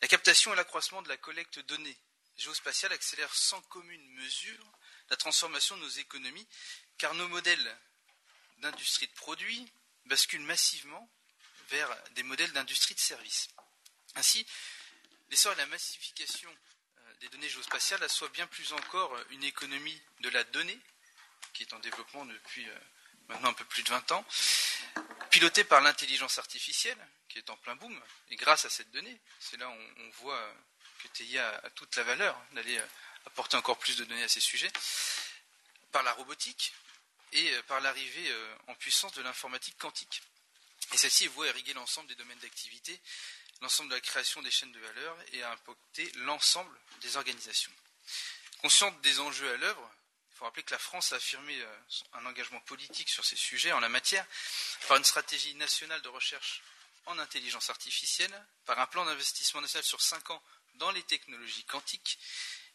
La 0.00 0.08
captation 0.08 0.52
et 0.52 0.56
l'accroissement 0.56 1.02
de 1.02 1.08
la 1.08 1.16
collecte 1.16 1.58
données 1.60 1.98
géospatiales 2.36 2.92
accélèrent 2.92 3.34
sans 3.34 3.60
commune 3.62 4.08
mesure 4.14 4.72
la 5.10 5.16
transformation 5.16 5.76
de 5.76 5.82
nos 5.82 5.88
économies, 5.88 6.46
car 6.98 7.14
nos 7.14 7.28
modèles 7.28 7.78
d'industrie 8.58 9.06
de 9.06 9.12
produits 9.12 9.70
bascule 10.06 10.42
massivement 10.42 11.10
vers 11.68 11.94
des 12.12 12.22
modèles 12.22 12.52
d'industrie 12.52 12.94
de 12.94 13.00
services. 13.00 13.48
Ainsi, 14.14 14.46
l'essor 15.30 15.52
et 15.52 15.56
la 15.56 15.66
massification 15.66 16.50
euh, 16.50 17.14
des 17.20 17.28
données 17.28 17.48
géospatiales 17.48 18.02
assoient 18.02 18.28
bien 18.30 18.46
plus 18.46 18.72
encore 18.72 19.16
une 19.30 19.44
économie 19.44 20.00
de 20.20 20.28
la 20.30 20.44
donnée, 20.44 20.78
qui 21.52 21.62
est 21.62 21.72
en 21.72 21.78
développement 21.78 22.24
depuis 22.26 22.68
euh, 22.68 22.78
maintenant 23.28 23.50
un 23.50 23.54
peu 23.54 23.64
plus 23.64 23.82
de 23.82 23.90
20 23.90 24.12
ans, 24.12 24.24
pilotée 25.30 25.64
par 25.64 25.80
l'intelligence 25.80 26.38
artificielle, 26.38 26.98
qui 27.28 27.38
est 27.38 27.50
en 27.50 27.56
plein 27.56 27.76
boom, 27.76 28.02
et 28.30 28.36
grâce 28.36 28.64
à 28.64 28.70
cette 28.70 28.90
donnée, 28.90 29.20
c'est 29.38 29.58
là 29.58 29.68
où 29.68 29.72
on 29.72 30.10
voit 30.22 30.54
que 30.98 31.08
TIA 31.08 31.48
a 31.64 31.70
toute 31.70 31.94
la 31.96 32.02
valeur 32.02 32.40
d'aller 32.52 32.78
euh, 32.78 32.86
apporter 33.26 33.56
encore 33.56 33.78
plus 33.78 33.96
de 33.96 34.04
données 34.04 34.24
à 34.24 34.28
ces 34.28 34.40
sujets, 34.40 34.70
par 35.92 36.02
la 36.02 36.12
robotique, 36.12 36.72
et 37.32 37.54
euh, 37.54 37.62
par 37.64 37.80
l'arrivée 37.80 38.30
euh, 38.30 38.54
en 38.68 38.74
puissance 38.74 39.12
de 39.12 39.22
l'informatique 39.22 39.76
quantique. 39.78 40.22
Et 40.92 40.96
celle-ci 40.96 41.28
à 41.28 41.46
irriguer 41.46 41.74
l'ensemble 41.74 42.08
des 42.08 42.14
domaines 42.14 42.38
d'activité, 42.38 43.00
l'ensemble 43.60 43.90
de 43.90 43.94
la 43.94 44.00
création 44.00 44.42
des 44.42 44.50
chaînes 44.50 44.72
de 44.72 44.80
valeur 44.80 45.16
et 45.32 45.42
à 45.42 45.52
impacter 45.52 46.10
l'ensemble 46.16 46.78
des 47.00 47.16
organisations. 47.16 47.72
Consciente 48.60 49.00
des 49.02 49.20
enjeux 49.20 49.52
à 49.52 49.56
l'œuvre, 49.56 49.90
il 50.32 50.36
faut 50.38 50.44
rappeler 50.44 50.62
que 50.62 50.72
la 50.72 50.78
France 50.78 51.12
a 51.12 51.16
affirmé 51.16 51.60
euh, 51.60 51.78
un 52.14 52.26
engagement 52.26 52.60
politique 52.60 53.08
sur 53.08 53.24
ces 53.24 53.36
sujets 53.36 53.72
en 53.72 53.80
la 53.80 53.88
matière 53.88 54.24
par 54.86 54.96
une 54.96 55.04
stratégie 55.04 55.54
nationale 55.56 56.02
de 56.02 56.08
recherche 56.08 56.62
en 57.06 57.18
intelligence 57.18 57.70
artificielle, 57.70 58.46
par 58.66 58.78
un 58.78 58.86
plan 58.86 59.04
d'investissement 59.04 59.60
national 59.60 59.84
sur 59.84 60.00
cinq 60.00 60.30
ans 60.30 60.42
dans 60.74 60.90
les 60.90 61.02
technologies 61.02 61.64
quantiques 61.64 62.18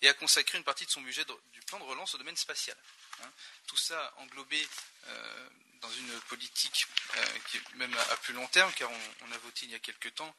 et 0.02 0.10
a 0.10 0.13
consacré 0.13 0.58
une 0.58 0.63
partie 0.63 0.86
de 0.86 0.92
son 0.92 1.02
budget 1.02 1.24
du 1.54 1.62
plan 1.62 1.80
de 1.80 1.86
relance 1.86 2.13
au 2.16 2.18
domaine 2.18 2.36
spatial. 2.36 2.78
Hein. 3.24 3.32
Tout 3.68 3.78
ça 3.78 4.13
englobé 4.18 4.68
euh, 5.08 5.50
dans 5.82 5.92
une 5.92 6.20
politique 6.22 6.88
euh, 7.16 7.25
qui 7.50 7.58
est 7.58 7.75
même 7.75 7.96
à, 7.96 8.16
plus 8.18 8.34
long 8.34 8.48
terme, 8.48 8.72
car 8.74 8.90
on, 8.92 9.32
a 9.32 9.38
voté 9.40 9.66
il 9.66 9.72
y 9.72 9.75
a 9.75 9.80
quelque 9.80 10.10
temps 10.10 10.36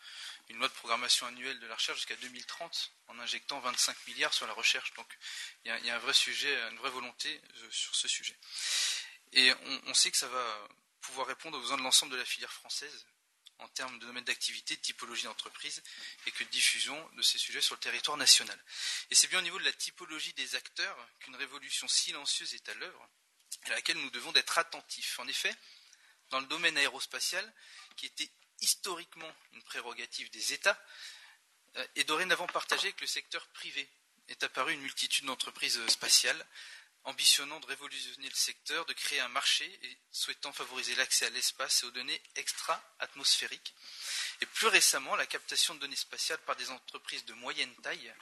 une 0.48 0.58
loi 0.58 0.68
de 0.68 0.72
programmation 0.74 1.26
annuelle 1.26 1.58
de 1.60 1.66
la 1.66 1.74
recherche 1.74 1.98
jusqu'à 1.98 2.16
2030 2.16 2.92
en 3.08 3.18
injectant 3.18 3.60
25 3.60 3.96
milliards 4.08 4.34
sur 4.34 4.46
la 4.46 4.52
recherche. 4.52 4.92
Donc 4.94 5.06
il 5.64 5.68
y 5.84 5.90
a, 5.90 5.94
un 5.94 5.98
vrai 5.98 6.12
sujet, 6.12 6.54
une 6.70 6.78
vraie 6.78 6.90
volonté 6.90 7.40
euh, 7.56 7.70
sur 7.70 7.94
ce 7.94 8.08
sujet. 8.08 8.36
Et 9.32 9.52
on, 9.86 9.94
sait 9.94 10.10
que 10.10 10.16
ça 10.16 10.28
va 10.28 10.68
pouvoir 11.00 11.26
répondre 11.26 11.58
aux 11.58 11.60
besoins 11.60 11.76
de 11.76 11.82
l'ensemble 11.82 12.12
de 12.12 12.16
la 12.16 12.24
filière 12.24 12.52
française 12.52 13.06
en 13.58 13.68
termes 13.68 13.98
de 13.98 14.06
domaine 14.06 14.24
d'activité, 14.24 14.76
de 14.76 14.80
typologie 14.80 15.24
d'entreprise 15.24 15.82
et 16.26 16.30
que 16.30 16.44
diffusion 16.44 17.10
de 17.16 17.22
ces 17.22 17.38
sujets 17.38 17.60
sur 17.60 17.74
le 17.74 17.80
territoire 17.80 18.16
national. 18.16 18.58
Et 19.10 19.14
c'est 19.14 19.26
bien 19.28 19.40
au 19.40 19.42
niveau 19.42 19.58
de 19.58 19.64
la 19.64 19.72
typologie 19.72 20.32
des 20.34 20.54
acteurs 20.54 20.96
qu'une 21.20 21.36
révolution 21.36 21.88
silencieuse 21.88 22.54
est 22.54 22.68
à 22.68 22.74
l'œuvre 22.74 23.08
à 23.66 23.70
laquelle 23.70 23.96
nous 23.96 24.10
devons 24.10 24.34
être 24.34 24.58
attentifs. 24.58 25.18
En 25.18 25.26
effet, 25.26 25.54
dans 26.30 26.40
le 26.40 26.46
domaine 26.46 26.76
aérospatial, 26.76 27.52
qui 27.96 28.06
était 28.06 28.30
historiquement 28.64 29.32
une 29.52 29.62
prérogative 29.62 30.30
des 30.30 30.52
États, 30.52 30.78
euh, 31.76 31.86
et 31.96 32.04
dorénavant 32.04 32.46
partagé 32.46 32.88
avec 32.88 33.00
le 33.00 33.06
secteur 33.06 33.46
privé, 33.48 33.88
est 34.28 34.42
apparue 34.42 34.72
une 34.72 34.80
multitude 34.80 35.26
d'entreprises 35.26 35.86
spatiales 35.88 36.44
ambitionnant 37.04 37.60
de 37.60 37.66
révolutionner 37.66 38.28
le 38.28 38.34
secteur, 38.34 38.86
de 38.86 38.92
créer 38.94 39.20
un 39.20 39.28
marché 39.28 39.66
et 39.82 39.98
souhaitant 40.10 40.52
favoriser 40.52 40.94
l'accès 40.94 41.26
à 41.26 41.30
l'espace 41.30 41.82
et 41.82 41.86
aux 41.86 41.90
données 41.90 42.20
extra-atmosphériques. 42.34 43.74
Et 44.40 44.46
plus 44.46 44.68
récemment, 44.68 45.14
la 45.14 45.26
captation 45.26 45.74
de 45.74 45.80
données 45.80 45.96
spatiales 45.96 46.38
par 46.40 46.56
des 46.56 46.70
entreprises 46.70 47.24
de 47.26 47.34
moyenne 47.34 47.74
taille 47.82 48.14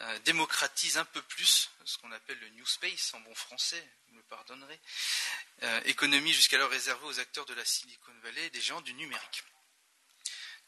euh, 0.00 0.18
démocratise 0.20 0.98
un 0.98 1.04
peu 1.06 1.22
plus 1.22 1.70
ce 1.84 1.96
qu'on 1.98 2.12
appelle 2.12 2.38
le 2.40 2.50
New 2.50 2.66
Space 2.66 3.14
en 3.14 3.20
bon 3.20 3.34
français, 3.34 3.90
vous 4.08 4.16
me 4.16 4.22
pardonnerez, 4.24 4.78
euh, 5.62 5.80
économie 5.86 6.34
jusqu'alors 6.34 6.70
réservée 6.70 7.06
aux 7.06 7.20
acteurs 7.20 7.46
de 7.46 7.54
la 7.54 7.64
Silicon 7.64 8.12
Valley 8.22 8.46
et 8.46 8.50
des 8.50 8.60
géants 8.60 8.82
du 8.82 8.92
numérique. 8.94 9.44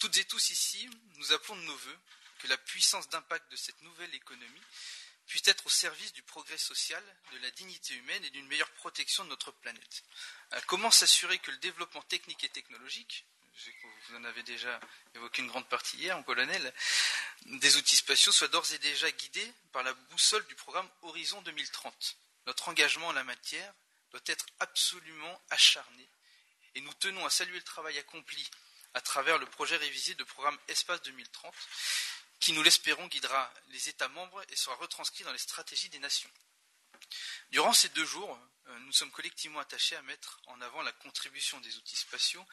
Toutes 0.03 0.17
et 0.17 0.25
tous 0.25 0.51
ici, 0.51 0.91
nous 1.15 1.33
appelons 1.33 1.55
de 1.55 1.63
nos 1.63 1.77
voeux 1.77 1.99
que 2.41 2.49
la 2.49 2.57
puissance 2.57 3.09
d'impact 3.11 3.49
de 3.53 3.57
cette 3.57 3.81
nouvelle 3.83 4.13
économie 4.13 4.63
puisse 5.29 5.47
être 5.47 5.65
au 5.65 5.71
service 5.71 6.13
du 6.13 6.25
progrès 6.25 6.59
social, 6.59 7.01
de 7.31 7.39
la 7.39 7.53
dignité 7.53 7.95
humaine 7.95 8.25
et 8.25 8.31
d'une 8.31 8.49
meilleure 8.49 8.73
protection 8.73 9.23
de 9.23 9.29
notre 9.29 9.53
planète. 9.53 10.03
Euh, 10.55 10.61
comment 10.67 10.91
s'assurer 10.91 11.39
que 11.39 11.53
le 11.53 11.57
développement 11.59 12.03
technique 12.03 12.43
et 12.43 12.49
technologique, 12.49 13.25
vous 14.09 14.17
en 14.17 14.25
avez 14.25 14.43
déjà 14.43 14.81
évoqué 15.15 15.41
une 15.41 15.47
grande 15.47 15.69
partie 15.69 15.97
hier 15.99 16.19
en 16.19 16.25
colonel, 16.25 16.75
des 17.47 17.77
outils 17.77 17.95
spatiaux 17.95 18.33
soit 18.33 18.49
d'ores 18.49 18.73
et 18.73 18.79
déjà 18.79 19.09
guidé 19.09 19.53
par 19.71 19.85
la 19.85 19.95
boussole 19.95 20.45
du 20.49 20.57
programme 20.57 20.91
Horizon 21.03 21.43
2030. 21.43 22.17
Notre 22.49 22.69
engagement 22.69 23.07
en 23.07 23.13
la 23.13 23.23
matière 23.23 23.73
doit 24.11 24.21
être 24.27 24.47
absolument 24.59 25.41
acharné 25.51 26.09
et 26.75 26.81
nous 26.81 26.95
tenons 26.95 27.25
à 27.25 27.31
saluer 27.31 27.59
le 27.59 27.63
travail 27.63 27.97
accompli 27.99 28.51
à 28.95 29.01
travers 29.01 29.39
le 29.39 29.47
projet 29.47 29.77
révisé 29.77 30.15
de 30.15 30.25
programme 30.25 30.59
Espace 30.69 31.03
2030 31.03 31.55
qui, 32.43 32.53
nous 32.53 32.63
l'espérons, 32.63 33.07
guidera 33.07 33.53
les 33.69 33.89
États 33.89 34.09
membres 34.09 34.43
et 34.49 34.57
sera 34.57 34.75
retranscrit 34.77 35.23
dans 35.23 35.33
les 35.33 35.39
stratégies 35.39 35.89
des 35.91 36.01
nations. 36.01 36.31
Durant 37.51 37.73
ces 37.73 37.89
deux 37.91 38.05
jours, 38.05 38.39
euh, 38.67 38.79
nous 38.81 38.93
sommes 38.93 39.13
collectivement 39.13 39.61
attachés 39.61 39.95
à 39.95 40.03
mettre 40.03 40.41
en 40.47 40.61
avant 40.61 40.83
la 40.83 40.93
contribution 40.93 41.61
des 41.61 41.77
outils 41.77 41.97
spatiaux 41.97 42.45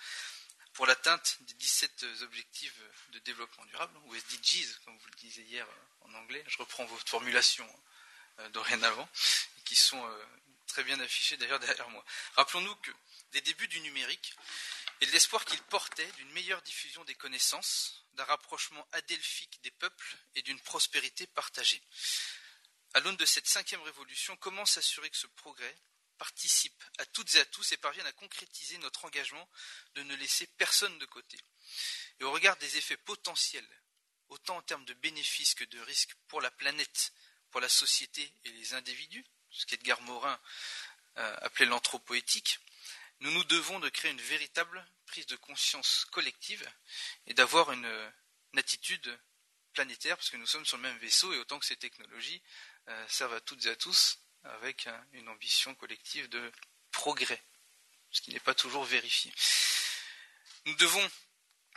pour 0.73 0.85
l'atteinte 0.85 1.37
des 1.41 1.55
17 1.55 2.05
objectifs 2.21 2.79
de 3.13 3.19
développement 3.19 3.65
durable, 3.65 3.97
ou 4.05 4.15
SDGs, 4.15 4.77
comme 4.85 4.95
vous 4.97 5.07
le 5.07 5.17
disiez 5.17 5.43
hier 5.45 5.65
euh, 5.65 6.07
en 6.07 6.13
anglais. 6.13 6.43
Je 6.47 6.57
reprends 6.59 6.85
votre 6.85 7.09
formulation 7.09 7.67
euh, 8.39 8.49
dorénavant, 8.49 9.09
qui 9.65 9.75
sont 9.75 10.03
très 10.67 10.83
bien 10.83 10.99
affichés 10.99 11.37
d'ailleurs 11.37 11.59
derrière 11.59 11.89
moi. 11.89 12.05
Rappelons-nous 12.35 12.75
que 12.75 12.91
des 13.31 13.41
débuts 13.41 13.67
du 13.67 13.81
numérique 13.81 14.35
et 15.01 15.05
l'espoir 15.07 15.45
qu'il 15.45 15.61
portait 15.63 16.11
d'une 16.13 16.31
meilleure 16.31 16.61
diffusion 16.61 17.03
des 17.05 17.15
connaissances, 17.15 18.05
d'un 18.13 18.25
rapprochement 18.25 18.85
adelphique 18.91 19.61
des 19.63 19.71
peuples 19.71 20.17
et 20.35 20.41
d'une 20.41 20.59
prospérité 20.59 21.25
partagée. 21.27 21.81
À 22.93 22.99
l'aune 22.99 23.15
de 23.17 23.25
cette 23.25 23.47
cinquième 23.47 23.81
révolution, 23.81 24.35
comment 24.37 24.65
s'assurer 24.65 25.09
que 25.09 25.17
ce 25.17 25.27
progrès 25.27 25.77
participe 26.17 26.83
à 26.97 27.05
toutes 27.05 27.33
et 27.35 27.39
à 27.39 27.45
tous 27.45 27.71
et 27.71 27.77
parvienne 27.77 28.07
à 28.07 28.11
concrétiser 28.13 28.77
notre 28.79 29.05
engagement 29.05 29.47
de 29.95 30.03
ne 30.03 30.15
laisser 30.15 30.47
personne 30.57 30.97
de 30.97 31.05
côté? 31.05 31.37
Et 32.19 32.23
au 32.23 32.31
regard 32.31 32.57
des 32.57 32.77
effets 32.77 32.97
potentiels, 32.97 33.69
autant 34.27 34.57
en 34.57 34.61
termes 34.61 34.85
de 34.85 34.93
bénéfices 34.95 35.55
que 35.55 35.63
de 35.63 35.79
risques 35.79 36.15
pour 36.27 36.41
la 36.41 36.51
planète, 36.51 37.13
pour 37.51 37.61
la 37.61 37.69
société 37.69 38.33
et 38.43 38.51
les 38.51 38.73
individus, 38.73 39.25
ce 39.49 39.65
qu'Edgar 39.65 40.01
Morin 40.01 40.39
euh, 41.17 41.37
appelait 41.41 41.65
l'anthropoéthique, 41.65 42.59
nous 43.21 43.31
nous 43.31 43.43
devons 43.45 43.79
de 43.79 43.89
créer 43.89 44.11
une 44.11 44.21
véritable 44.21 44.85
prise 45.05 45.25
de 45.27 45.35
conscience 45.35 46.05
collective 46.11 46.67
et 47.27 47.33
d'avoir 47.33 47.71
une, 47.71 48.11
attitude 48.57 49.19
planétaire, 49.73 50.17
parce 50.17 50.29
que 50.29 50.37
nous 50.37 50.47
sommes 50.47 50.65
sur 50.65 50.77
le 50.77 50.83
même 50.83 50.97
vaisseau, 50.97 51.31
et 51.33 51.37
autant 51.37 51.59
que 51.59 51.65
ces 51.65 51.77
technologies 51.77 52.41
servent 53.07 53.35
à 53.35 53.41
toutes 53.41 53.65
et 53.65 53.69
à 53.69 53.75
tous, 53.75 54.19
avec 54.43 54.87
une 55.13 55.29
ambition 55.29 55.75
collective 55.75 56.27
de 56.29 56.51
progrès, 56.91 57.41
ce 58.11 58.21
qui 58.21 58.31
n'est 58.31 58.39
pas 58.39 58.55
toujours 58.55 58.83
vérifié. 58.85 59.31
Nous 60.65 60.75
devons 60.75 61.11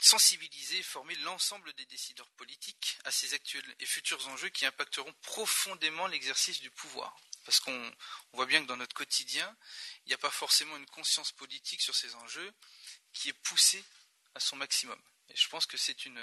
sensibiliser 0.01 0.79
et 0.79 0.83
former 0.83 1.15
l'ensemble 1.17 1.73
des 1.75 1.87
décideurs 1.87 2.31
politiques 2.31 2.99
à 3.05 3.11
ces 3.11 3.35
actuels 3.35 3.77
et 3.79 3.87
futurs 3.87 4.27
enjeux 4.29 4.49
qui 4.49 4.67
impacteront 4.67 5.13
profondément 5.23 6.07
l'exercice 6.09 6.61
du 6.61 6.71
pouvoir. 6.71 7.17
Parce 7.45 7.61
qu'on 7.61 7.95
voit 8.33 8.47
bien 8.47 8.63
que 8.63 8.69
dans 8.69 8.77
notre 8.77 8.95
quotidien, 8.95 9.57
il 10.05 10.09
n'y 10.09 10.15
a 10.15 10.19
pas 10.19 10.31
forcément 10.31 10.77
une 10.77 10.87
conscience 10.87 11.33
politique 11.33 11.81
sur 11.81 11.95
ces 11.95 12.15
enjeux 12.15 12.53
qui 13.13 13.29
est 13.29 13.33
poussée 13.33 13.85
à 14.35 14.41
son 14.41 14.57
maximum. 14.57 15.01
Et 15.29 15.37
je 15.37 15.49
pense 15.49 15.67
que 15.67 15.77
c'est 15.77 16.05
une, 16.05 16.19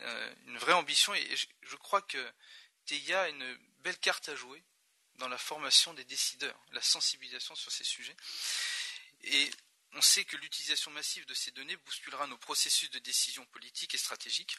euh, 0.00 0.34
vraie 0.56 0.72
ambition 0.72 1.14
et 1.14 1.36
je, 1.62 1.76
crois 1.76 2.02
que 2.02 2.32
TIA 2.86 3.22
a 3.22 3.28
une 3.28 3.58
belle 3.78 3.98
carte 3.98 4.28
à 4.28 4.36
jouer 4.36 4.62
dans 5.16 5.28
la 5.28 5.38
formation 5.38 5.94
des 5.94 6.04
décideurs, 6.04 6.58
la 6.72 6.82
sensibilisation 6.82 7.54
sur 7.54 7.70
ces 7.70 7.84
sujets. 7.84 8.16
Et 9.22 9.50
on 9.92 10.02
sait 10.02 10.24
que 10.24 10.36
l'utilisation 10.36 10.90
massive 10.90 11.24
de 11.26 11.34
ces 11.34 11.52
données 11.52 11.76
bousculera 11.76 12.26
nos 12.26 12.38
processus 12.38 12.90
de 12.90 12.98
décision 12.98 13.46
politique 13.46 13.94
et 13.94 13.98
stratégique, 13.98 14.56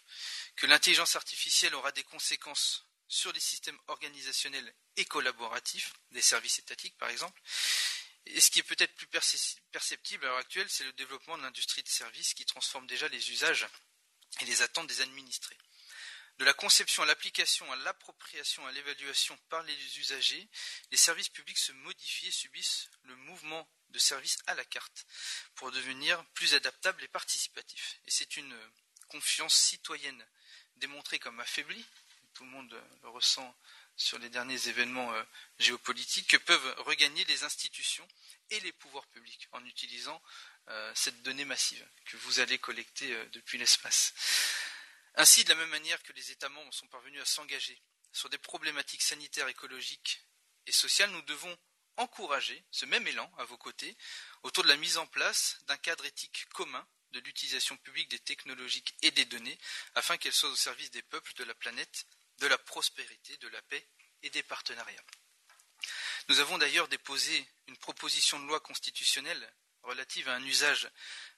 que 0.56 0.66
l'intelligence 0.66 1.16
artificielle 1.16 1.76
aura 1.76 1.92
des 1.92 2.04
conséquences 2.04 2.86
sur 3.08 3.32
les 3.34 3.40
systèmes 3.40 3.80
organisationnels 3.88 4.74
et 4.98 5.06
collaboratifs, 5.06 5.94
des 6.12 6.22
services 6.22 6.60
étatiques 6.60 6.98
par 6.98 7.10
exemple. 7.10 7.40
Et 8.28 8.42
ce 8.42 8.50
qui 8.50 8.60
est 8.60 8.64
peut-être 8.64 8.96
plus 8.96 9.08
perceptible 9.72 10.26
à 10.26 10.30
l'heure 10.30 10.38
actuelle, 10.38 10.70
c'est 10.70 10.84
le 10.84 10.94
développement 10.94 11.38
de 11.38 11.44
l'industrie 11.44 11.84
de 11.84 11.88
services 11.88 12.34
qui 12.34 12.46
transforme 12.46 12.88
déjà 12.88 13.08
les 13.08 13.32
usages 13.32 13.68
et 14.42 14.46
les 14.46 14.62
attentes 14.62 14.88
des 14.88 15.02
administrés. 15.02 15.58
De 16.38 16.44
la 16.44 16.54
conception 16.54 17.04
à 17.04 17.06
l'application, 17.06 17.72
à 17.72 17.78
l'appropriation, 17.78 18.66
à 18.68 18.72
l'évaluation 18.74 19.38
par 19.50 19.64
les 19.64 20.00
usagers, 20.00 20.50
les 20.92 20.98
services 20.98 21.30
publics 21.30 21.58
se 21.58 21.72
modifient 21.72 22.28
et 22.28 22.32
subissent 22.32 22.90
le 23.04 23.16
mouvement 23.16 23.70
de 23.90 24.00
services 24.00 24.40
à 24.48 24.56
la 24.56 24.66
carte 24.66 25.06
pour 25.54 25.72
devenir 25.72 26.26
plus 26.34 26.54
adaptables 26.54 27.04
et 27.04 27.08
participatifs. 27.08 28.00
Et 28.06 28.12
c'est 28.12 28.36
une 28.36 28.58
confiance 29.08 29.56
citoyenne 29.56 30.28
démontrée 30.76 31.20
comme 31.20 31.40
affaiblie, 31.40 31.86
tout 32.36 32.44
le 32.44 32.50
monde 32.52 32.84
le 33.02 33.10
ressent 33.10 33.56
sur 33.96 34.20
les 34.20 34.30
derniers 34.30 34.68
événements 34.68 35.12
euh, 35.14 35.24
géopolitiques, 35.58 36.28
que 36.28 36.38
peuvent 36.38 36.76
regagner 36.80 37.24
les 37.26 37.44
institutions 37.44 38.08
et 38.50 38.60
les 38.60 38.74
pouvoirs 38.74 39.08
publics 39.08 39.48
en 39.54 39.66
utilisant 39.66 40.22
euh, 40.68 40.92
cette 40.96 41.22
donnée 41.24 41.46
massive 41.46 41.88
que 42.06 42.18
vous 42.18 42.42
allez 42.42 42.60
collecter 42.60 43.14
euh, 43.14 43.26
depuis 43.32 43.58
l'espace. 43.58 44.14
Ainsi, 45.16 45.46
de 45.46 45.50
la 45.50 45.56
même 45.56 45.70
manière 45.70 46.02
que 46.04 46.12
les 46.12 46.32
États 46.32 46.50
membres 46.50 46.74
sont 46.74 46.88
parvenus 46.88 47.22
à 47.22 47.26
s'engager 47.26 47.82
sur 48.12 48.30
des 48.30 48.38
problématiques 48.38 49.02
sanitaires, 49.02 49.48
écologiques 49.48 50.22
et 50.68 50.74
sociales, 50.74 51.12
nous 51.12 51.22
devons 51.24 51.58
encourager 51.98 52.66
ce 52.72 52.86
même 52.86 53.08
élan 53.08 53.32
à 53.38 53.46
vos 53.46 53.58
côtés 53.58 53.96
autour 54.44 54.66
de 54.66 54.70
la 54.70 54.76
mise 54.76 54.98
en 54.98 55.08
place 55.08 55.58
d'un 55.68 55.78
cadre 55.78 56.06
éthique 56.06 56.46
commun 56.54 56.86
de 57.12 57.22
l'utilisation 57.22 57.78
publique 57.78 58.12
des 58.12 58.20
technologies 58.20 58.84
et 59.02 59.12
des 59.12 59.24
données 59.24 59.58
afin 59.96 60.18
qu'elles 60.18 60.34
soient 60.34 60.50
au 60.50 60.56
service 60.56 60.92
des 60.92 61.02
peuples, 61.02 61.34
de 61.36 61.46
la 61.46 61.54
planète, 61.56 62.06
de 62.40 62.48
la 62.48 62.58
prospérité, 62.58 63.38
de 63.38 63.48
la 63.48 63.62
paix 63.64 63.88
et 64.24 64.30
des 64.30 64.44
partenariats. 64.44 65.04
Nous 66.28 66.40
avons 66.40 66.58
d'ailleurs 66.58 66.88
déposé 66.88 67.48
une 67.68 67.78
proposition 67.78 68.40
de 68.40 68.48
loi 68.48 68.60
constitutionnelle 68.60 69.54
relative 69.84 70.28
à 70.28 70.34
un 70.34 70.44
usage 70.44 70.90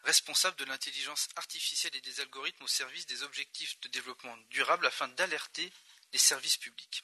responsable 0.03 0.55
de 0.57 0.65
l'intelligence 0.65 1.27
artificielle 1.35 1.95
et 1.95 2.01
des 2.01 2.21
algorithmes 2.21 2.63
au 2.63 2.67
service 2.67 3.05
des 3.05 3.23
objectifs 3.23 3.79
de 3.81 3.89
développement 3.89 4.37
durable 4.49 4.85
afin 4.85 5.09
d'alerter 5.09 5.71
les 6.13 6.19
services 6.19 6.57
publics. 6.57 7.03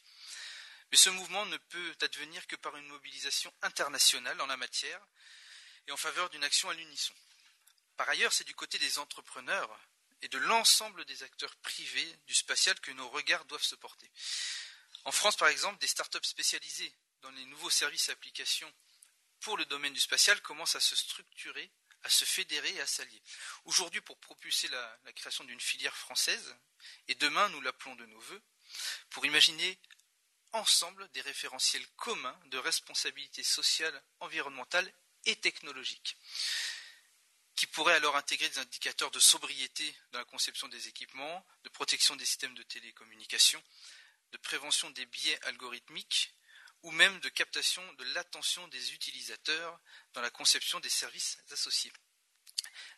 Mais 0.92 0.98
ce 0.98 1.10
mouvement 1.10 1.46
ne 1.48 1.58
peut 1.58 1.96
advenir 2.02 2.48
que 2.48 2.56
par 2.56 2.78
une 2.78 2.88
mobilisation 2.88 3.54
internationale 3.62 4.40
en 4.40 4.46
la 4.46 4.58
matière 4.58 5.06
et 5.88 5.92
en 5.92 5.98
faveur 5.98 6.30
d'une 6.30 6.44
action 6.44 6.70
à 6.70 6.74
l'unisson. 6.74 7.14
Par 7.98 8.08
ailleurs, 8.10 8.32
c'est 8.32 8.48
du 8.48 8.56
côté 8.56 8.80
des 8.80 9.00
entrepreneurs 9.00 9.80
et 10.24 10.30
de 10.30 10.38
l'ensemble 10.38 11.04
des 11.06 11.22
acteurs 11.22 11.56
privés 11.58 12.16
du 12.28 12.34
spatial 12.34 12.80
que 12.80 12.92
nos 12.92 13.10
regards 13.10 13.44
doivent 13.46 13.64
se 13.64 13.76
porter. 13.76 14.10
En 15.04 15.12
France, 15.12 15.36
par 15.36 15.50
exemple, 15.50 15.80
des 15.80 15.88
startups 15.88 16.20
spécialisées 16.24 16.94
dans 17.22 17.32
les 17.32 17.46
nouveaux 17.46 17.70
services 17.70 18.08
et 18.08 18.14
applications 18.14 18.74
pour 19.42 19.58
le 19.58 19.66
domaine 19.66 19.92
du 19.92 20.00
spatial 20.00 20.40
commencent 20.42 20.78
à 20.78 20.80
se 20.80 20.96
structurer, 20.96 21.70
à 22.04 22.10
se 22.10 22.24
fédérer 22.24 22.74
et 22.74 22.80
à 22.80 22.88
s'allier. 22.88 23.22
Aujourd'hui, 23.66 24.00
pour 24.00 24.18
propulser 24.18 24.70
la, 24.70 25.00
création 25.14 25.44
d'une 25.44 25.60
filière 25.60 25.96
française, 25.96 26.56
et 27.10 27.16
demain, 27.16 27.50
nous 27.50 27.60
l'appelons 27.60 27.96
de 27.96 28.06
nos 28.06 28.20
voeux, 28.20 28.42
pour 29.10 29.26
imaginer 29.26 29.78
ensemble 30.54 31.10
des 31.10 31.22
référentiels 31.22 31.86
communs 31.98 32.40
de 32.46 32.58
responsabilité 32.58 33.44
sociale, 33.44 34.02
environnementale 34.22 34.90
et 35.26 35.36
technologique, 35.36 36.18
qui 37.56 37.68
pourraient 37.68 37.96
alors 37.96 38.16
intégrer 38.16 38.50
des 38.50 38.60
indicateurs 38.60 39.12
de 39.12 39.20
sobriété 39.20 39.96
dans 40.12 40.20
la 40.20 40.26
conception 40.26 40.68
des 40.68 40.88
équipements, 40.88 41.46
de 41.64 41.70
protection 41.70 42.16
des 42.16 42.26
systèmes 42.26 42.56
de 42.56 42.64
télécommunication, 42.64 43.62
de 44.32 44.38
prévention 44.38 44.90
des 44.92 45.06
biais 45.06 45.40
algorithmiques, 45.44 46.34
ou 46.82 46.92
même 46.92 47.20
de 47.22 47.30
captation 47.30 47.82
de 47.94 48.04
l'attention 48.14 48.68
des 48.68 48.94
utilisateurs 48.94 49.80
dans 50.14 50.22
la 50.22 50.30
conception 50.30 50.80
des 50.80 50.90
services 50.90 51.38
associés. 51.52 51.94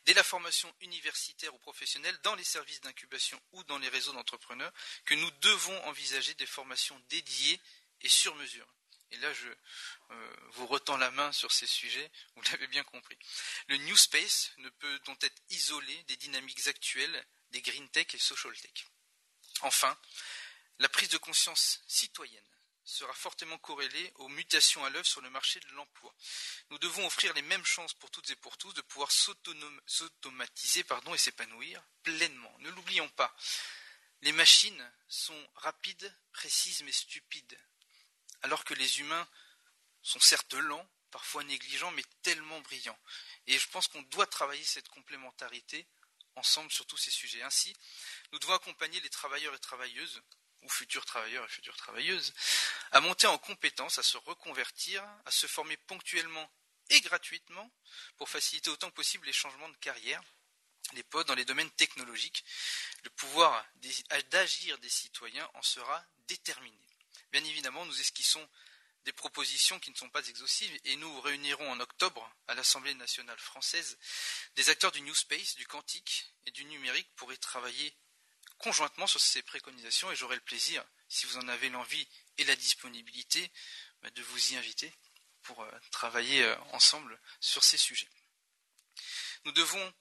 Dès 0.06 0.14
la 0.14 0.24
formation 0.24 0.74
universitaire 0.82 1.54
ou 1.54 1.60
professionnelle, 1.60 2.18
dans 2.24 2.36
les 2.36 2.44
services 2.44 2.82
d'incubation 2.82 3.40
ou 3.52 3.64
dans 3.66 3.78
les 3.78 3.90
réseaux 3.90 4.14
d'entrepreneurs, 4.14 4.74
que 5.06 5.16
nous 5.16 5.32
devons 5.42 5.86
envisager 5.86 6.34
des 6.36 6.46
formations 6.46 7.00
dédiées 7.10 7.60
et 8.02 8.10
sur 8.10 8.36
mesure. 8.36 8.68
Et 9.16 9.18
là, 9.20 9.34
je 9.34 9.48
euh, 10.12 10.36
vous 10.52 10.68
retends 10.68 10.98
la 10.98 11.10
main 11.12 11.32
sur 11.32 11.50
ces 11.54 11.68
sujets, 11.68 12.12
vous 12.36 12.42
l'avez 12.52 12.68
bien 12.68 12.84
compris. 12.84 13.18
Le 13.70 13.78
New 13.78 13.96
Space 13.96 14.52
ne 14.58 14.68
peut 14.68 15.00
donc 15.06 15.24
être 15.24 15.42
isolé 15.50 16.04
des 16.04 16.18
dynamiques 16.18 16.68
actuelles 16.68 17.26
des 17.52 17.62
Green 17.62 17.88
Tech 17.92 18.14
et 18.14 18.20
Social 18.20 18.54
Tech. 18.58 18.86
Enfin, 19.62 19.98
la 20.80 20.90
prise 20.90 21.08
de 21.08 21.18
conscience 21.18 21.82
citoyenne 21.88 22.44
sera 22.84 23.14
fortement 23.14 23.58
corrélé 23.58 24.12
aux 24.16 24.28
mutations 24.28 24.84
à 24.84 24.90
l'œuvre 24.90 25.08
sur 25.08 25.22
le 25.22 25.30
marché 25.30 25.62
de 25.62 25.70
l'emploi. 25.70 26.14
Nous 26.72 26.78
devons 26.80 27.08
offrir 27.08 27.34
les 27.34 27.42
mêmes 27.42 27.66
chances 27.66 27.94
pour 27.94 28.12
toutes 28.12 28.30
et 28.30 28.36
pour 28.36 28.58
tous 28.58 28.74
de 28.74 28.82
pouvoir 28.82 29.12
s'automatiser 29.12 30.82
et 30.82 31.18
s'épanouir 31.18 31.82
pleinement. 32.04 32.54
Ne 32.60 32.70
l'oublions 32.72 33.10
pas. 33.10 33.34
Les 34.24 34.34
machines 34.34 34.94
sont 35.08 35.50
rapides, 35.56 36.14
précises 36.34 36.84
mais 36.84 36.92
stupides, 36.92 37.58
alors 38.46 38.64
que 38.64 38.76
les 38.76 39.00
humains 39.00 39.28
sont 40.04 40.20
certes 40.20 40.54
lents, 40.54 40.88
parfois 41.10 41.44
négligents, 41.46 41.90
mais 41.92 42.04
tellement 42.22 42.62
brillants. 42.62 43.00
Et 43.48 43.58
je 43.58 43.68
pense 43.70 43.88
qu'on 43.88 44.04
doit 44.04 44.28
travailler 44.28 44.64
cette 44.64 44.88
complémentarité 44.90 45.88
ensemble 46.36 46.72
sur 46.72 46.86
tous 46.86 46.98
ces 46.98 47.10
sujets. 47.10 47.42
Ainsi, 47.42 47.76
nous 48.32 48.38
devons 48.38 48.54
accompagner 48.54 49.00
les 49.02 49.10
travailleurs 49.10 49.56
et 49.56 49.60
travailleuses 49.60 50.22
ou 50.62 50.70
futurs 50.70 51.06
travailleurs 51.06 51.44
et 51.44 51.48
futures 51.48 51.76
travailleuses, 51.76 52.36
à 52.92 53.00
monter 53.02 53.26
en 53.26 53.40
compétences, 53.40 53.98
à 53.98 54.04
se 54.04 54.18
reconvertir, 54.18 55.04
à 55.26 55.32
se 55.32 55.48
former 55.48 55.78
ponctuellement 55.78 56.48
et 56.92 57.02
gratuitement 57.02 57.72
pour 58.18 58.30
faciliter 58.30 58.70
autant 58.70 58.92
que 58.92 58.96
possible 58.96 59.26
les 59.26 59.34
changements 59.34 59.70
de 59.70 59.78
carrière, 59.78 60.22
les 60.94 61.02
postes 61.02 61.28
dans 61.28 61.34
les 61.34 61.46
domaines 61.46 61.72
technologiques. 61.72 62.46
Le 63.04 63.10
pouvoir 63.10 63.66
d'agir 64.30 64.78
des 64.78 64.90
citoyens 64.90 65.50
en 65.56 65.64
sera 65.64 66.06
déterminé. 66.28 66.85
Bien 67.36 67.44
évidemment, 67.44 67.86
nous 67.86 68.00
esquissons 68.00 68.48
des 69.04 69.12
propositions 69.12 69.78
qui 69.82 69.92
ne 69.92 69.98
sont 69.98 70.10
pas 70.10 70.26
exhaustives 70.26 70.80
et 70.86 70.96
nous 70.96 71.20
réunirons 71.20 71.70
en 71.70 71.82
octobre 71.82 72.34
à 72.48 72.56
l'Assemblée 72.56 72.94
nationale 72.94 73.38
française 73.40 73.98
des 74.56 74.70
acteurs 74.70 74.94
du 74.94 75.02
New 75.02 75.14
Space, 75.14 75.56
du 75.56 75.68
quantique 75.68 76.32
et 76.46 76.52
du 76.52 76.64
numérique 76.64 77.10
pour 77.18 77.34
y 77.34 77.38
travailler 77.38 77.94
conjointement 78.58 79.06
sur 79.06 79.20
ces 79.20 79.42
préconisations 79.42 80.10
et 80.14 80.16
j'aurai 80.16 80.36
le 80.36 80.42
plaisir, 80.44 80.82
si 81.10 81.26
vous 81.26 81.36
en 81.36 81.50
avez 81.50 81.68
l'envie 81.68 82.08
et 82.38 82.46
la 82.46 82.56
disponibilité, 82.56 83.52
bah, 84.02 84.10
de 84.12 84.22
vous 84.22 84.54
y 84.54 84.56
inviter 84.56 84.94
pour 85.42 85.62
euh, 85.62 85.72
travailler 85.92 86.42
euh, 86.42 86.56
ensemble 86.72 87.20
sur 87.42 87.66
ces 87.66 87.76
sujets. 87.76 88.10
Nous 89.44 89.52
devons 89.52 89.94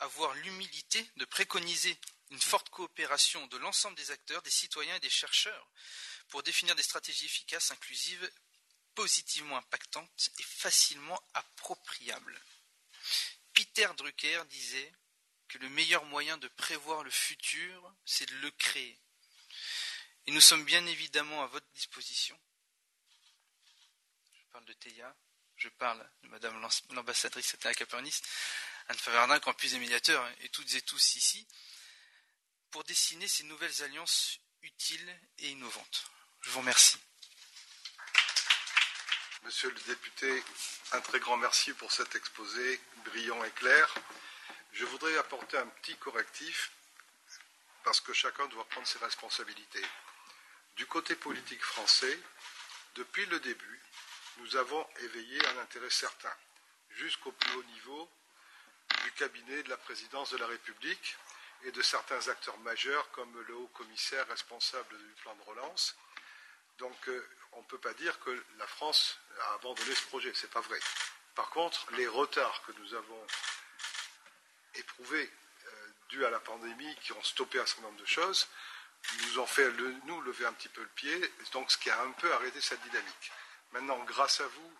avoir 0.00 0.34
l'humilité 0.34 1.08
de 1.14 1.26
préconiser 1.26 1.96
une 2.32 2.40
forte 2.40 2.70
coopération 2.70 3.46
de 3.46 3.58
l'ensemble 3.58 3.96
des 3.96 4.10
acteurs, 4.10 4.42
des 4.42 4.50
citoyens 4.50 4.96
et 4.96 5.00
des 5.00 5.10
chercheurs 5.10 5.70
pour 6.32 6.42
définir 6.42 6.74
des 6.74 6.82
stratégies 6.82 7.26
efficaces, 7.26 7.72
inclusives, 7.72 8.32
positivement 8.94 9.58
impactantes 9.58 10.30
et 10.38 10.42
facilement 10.42 11.22
appropriables. 11.34 12.40
Peter 13.52 13.86
Drucker 13.98 14.42
disait 14.46 14.94
que 15.48 15.58
le 15.58 15.68
meilleur 15.68 16.06
moyen 16.06 16.38
de 16.38 16.48
prévoir 16.48 17.04
le 17.04 17.10
futur, 17.10 17.94
c'est 18.06 18.24
de 18.24 18.34
le 18.36 18.50
créer. 18.52 18.98
Et 20.24 20.30
nous 20.30 20.40
sommes 20.40 20.64
bien 20.64 20.86
évidemment 20.86 21.42
à 21.42 21.48
votre 21.48 21.70
disposition. 21.72 22.40
Je 24.32 24.44
parle 24.52 24.64
de 24.64 24.72
Théa, 24.72 25.14
je 25.56 25.68
parle 25.68 26.10
de 26.22 26.28
Madame 26.28 26.66
l'ambassadrice 26.92 27.56
Théa 27.60 27.74
Capernis, 27.74 28.22
Anne 28.88 28.96
Favardin, 28.96 29.38
campus 29.38 29.72
des 29.72 29.78
médiateurs, 29.78 30.26
et 30.40 30.48
toutes 30.48 30.72
et 30.72 30.80
tous 30.80 31.16
ici, 31.16 31.46
pour 32.70 32.84
dessiner 32.84 33.28
ces 33.28 33.44
nouvelles 33.44 33.82
alliances 33.82 34.38
utiles 34.62 35.20
et 35.40 35.50
innovantes. 35.50 36.10
Je 36.42 36.50
vous 36.50 36.58
remercie. 36.58 36.98
Monsieur 39.44 39.70
le 39.70 39.80
député, 39.86 40.42
un 40.92 41.00
très 41.00 41.20
grand 41.20 41.36
merci 41.36 41.72
pour 41.72 41.92
cet 41.92 42.16
exposé 42.16 42.80
brillant 43.04 43.42
et 43.44 43.50
clair. 43.52 43.94
Je 44.72 44.84
voudrais 44.84 45.16
apporter 45.18 45.56
un 45.56 45.66
petit 45.66 45.96
correctif 45.96 46.72
parce 47.84 48.00
que 48.00 48.12
chacun 48.12 48.46
doit 48.48 48.68
prendre 48.68 48.86
ses 48.86 48.98
responsabilités. 48.98 49.84
Du 50.76 50.86
côté 50.86 51.14
politique 51.14 51.62
français, 51.62 52.18
depuis 52.96 53.26
le 53.26 53.38
début, 53.38 53.80
nous 54.38 54.56
avons 54.56 54.84
éveillé 55.00 55.46
un 55.46 55.58
intérêt 55.58 55.90
certain, 55.90 56.34
jusqu'au 56.90 57.32
plus 57.32 57.54
haut 57.54 57.64
niveau 57.64 58.10
du 59.04 59.12
cabinet 59.12 59.62
de 59.62 59.70
la 59.70 59.76
présidence 59.76 60.30
de 60.30 60.38
la 60.38 60.46
République 60.48 61.16
et 61.64 61.70
de 61.70 61.82
certains 61.82 62.28
acteurs 62.28 62.58
majeurs 62.58 63.10
comme 63.12 63.40
le 63.42 63.54
haut 63.54 63.70
commissaire 63.74 64.26
responsable 64.28 64.98
du 64.98 65.14
plan 65.22 65.34
de 65.36 65.42
relance. 65.42 65.96
Donc 66.82 67.08
euh, 67.08 67.28
on 67.52 67.60
ne 67.60 67.66
peut 67.66 67.78
pas 67.78 67.94
dire 67.94 68.18
que 68.20 68.44
la 68.58 68.66
France 68.66 69.16
a 69.40 69.54
abandonné 69.54 69.94
ce 69.94 70.06
projet, 70.06 70.34
ce 70.34 70.46
n'est 70.46 70.52
pas 70.52 70.60
vrai. 70.62 70.80
Par 71.36 71.48
contre, 71.50 71.86
les 71.92 72.08
retards 72.08 72.60
que 72.66 72.72
nous 72.72 72.94
avons 72.94 73.26
éprouvés 74.74 75.30
euh, 75.64 75.88
dus 76.08 76.24
à 76.24 76.30
la 76.30 76.40
pandémie, 76.40 76.96
qui 76.96 77.12
ont 77.12 77.22
stoppé 77.22 77.60
un 77.60 77.66
certain 77.66 77.82
nombre 77.82 78.00
de 78.00 78.06
choses, 78.06 78.48
nous 79.22 79.38
ont 79.38 79.46
fait 79.46 79.70
nous 80.06 80.20
lever 80.22 80.44
un 80.44 80.52
petit 80.54 80.68
peu 80.68 80.82
le 80.82 80.88
pied, 80.88 81.32
donc 81.52 81.70
ce 81.70 81.78
qui 81.78 81.88
a 81.88 82.02
un 82.02 82.10
peu 82.12 82.32
arrêté 82.32 82.60
cette 82.60 82.82
dynamique. 82.82 83.32
Maintenant, 83.70 83.98
grâce 84.04 84.40
à 84.40 84.46
vous 84.46 84.72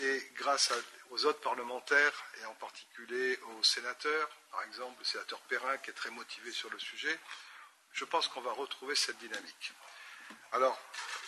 et 0.00 0.32
grâce 0.34 0.70
aux 1.08 1.24
autres 1.24 1.40
parlementaires, 1.40 2.24
et 2.42 2.44
en 2.44 2.54
particulier 2.56 3.38
aux 3.38 3.62
sénateurs, 3.62 4.28
par 4.50 4.62
exemple 4.64 4.98
le 4.98 5.06
sénateur 5.06 5.40
Perrin 5.42 5.78
qui 5.78 5.88
est 5.88 5.94
très 5.94 6.10
motivé 6.10 6.52
sur 6.52 6.68
le 6.68 6.78
sujet, 6.78 7.18
je 7.92 8.04
pense 8.04 8.28
qu'on 8.28 8.42
va 8.42 8.52
retrouver 8.52 8.94
cette 8.94 9.18
dynamique. 9.18 9.72
Alors, 10.52 10.78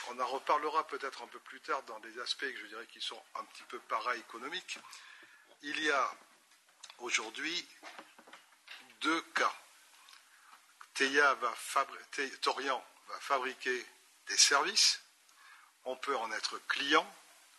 on 0.08 0.18
en 0.18 0.26
reparlera 0.26 0.86
peut-être 0.86 1.22
un 1.22 1.26
peu 1.26 1.38
plus 1.40 1.60
tard 1.60 1.82
dans 1.84 2.00
des 2.00 2.18
aspects 2.20 2.46
qui 2.90 3.00
sont 3.00 3.22
un 3.36 3.44
petit 3.44 3.62
peu 3.64 3.78
para-économiques. 3.80 4.78
Il 5.62 5.78
y 5.82 5.90
a 5.90 6.14
aujourd'hui 6.98 7.68
deux 9.00 9.20
cas. 9.34 9.52
Torian 10.94 12.84
va 13.08 13.20
fabriquer 13.20 13.86
des 14.26 14.36
services. 14.36 15.02
On 15.84 15.96
peut 15.96 16.16
en 16.16 16.30
être 16.32 16.58
client 16.66 17.06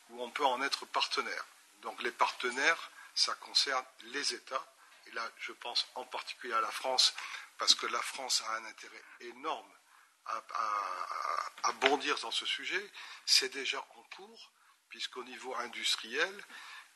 ou 0.09 0.21
on 0.21 0.29
peut 0.29 0.45
en 0.45 0.61
être 0.61 0.85
partenaire. 0.85 1.45
Donc 1.81 2.01
les 2.03 2.11
partenaires, 2.11 2.91
ça 3.15 3.33
concerne 3.35 3.85
les 4.03 4.33
États. 4.33 4.65
Et 5.07 5.11
là, 5.11 5.29
je 5.39 5.51
pense 5.53 5.87
en 5.95 6.05
particulier 6.05 6.53
à 6.53 6.61
la 6.61 6.71
France, 6.71 7.13
parce 7.57 7.73
que 7.75 7.87
la 7.87 8.01
France 8.01 8.43
a 8.47 8.55
un 8.57 8.65
intérêt 8.65 9.03
énorme 9.21 9.71
à, 10.25 11.71
bondir 11.81 12.17
dans 12.19 12.31
ce 12.31 12.45
sujet. 12.45 12.91
C'est 13.25 13.49
déjà 13.49 13.79
en 13.79 14.03
cours, 14.15 14.51
puisqu'au 14.89 15.23
niveau 15.23 15.55
industriel, 15.55 16.45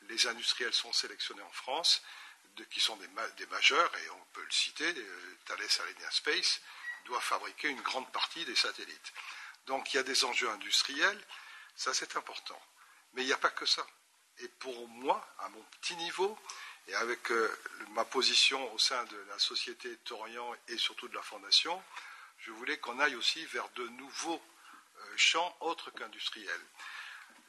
les 0.01 0.27
industriels 0.27 0.73
sont 0.73 0.93
sélectionnés 0.93 1.41
en 1.41 1.51
France, 1.51 2.03
qui 2.69 2.79
sont 2.79 2.95
des, 2.97 3.45
majeurs, 3.47 3.91
et 3.97 4.09
on 4.11 4.25
peut 4.33 4.43
le 4.43 4.51
citer, 4.51 4.85
euh, 4.85 5.37
Thales 5.45 5.59
Alenia 5.59 6.11
Space 6.11 6.61
doit 7.05 7.19
fabriquer 7.19 7.69
une 7.69 7.81
grande 7.81 8.09
partie 8.11 8.45
des 8.45 8.55
satellites. 8.55 9.13
Donc 9.65 9.93
il 9.93 9.97
y 9.97 9.99
a 9.99 10.03
des 10.03 10.23
enjeux 10.23 10.49
industriels, 10.49 11.21
ça 11.75 11.93
c'est 11.93 12.15
important. 12.15 12.59
Mais 13.13 13.23
il 13.23 13.25
n'y 13.25 13.33
a 13.33 13.37
pas 13.37 13.49
que 13.49 13.65
ça. 13.65 13.85
Et 14.39 14.47
pour 14.47 14.87
moi, 14.87 15.25
à 15.39 15.49
mon 15.49 15.61
petit 15.81 15.95
niveau, 15.97 16.37
et 16.87 16.95
avec 16.95 17.31
euh, 17.31 17.51
ma 17.89 18.05
position 18.05 18.71
au 18.73 18.77
sein 18.77 19.03
de 19.05 19.17
la 19.29 19.39
société 19.39 19.97
Torian 19.97 20.53
et 20.67 20.77
surtout 20.77 21.07
de 21.07 21.15
la 21.15 21.21
Fondation, 21.21 21.81
je 22.45 22.51
voulais 22.51 22.77
qu'on 22.77 22.99
aille 22.99 23.15
aussi 23.15 23.43
vers 23.45 23.67
de 23.69 23.87
nouveaux 23.87 24.41
euh, 24.97 25.17
champs 25.17 25.57
autres 25.61 25.89
qu'industriels. 25.91 26.65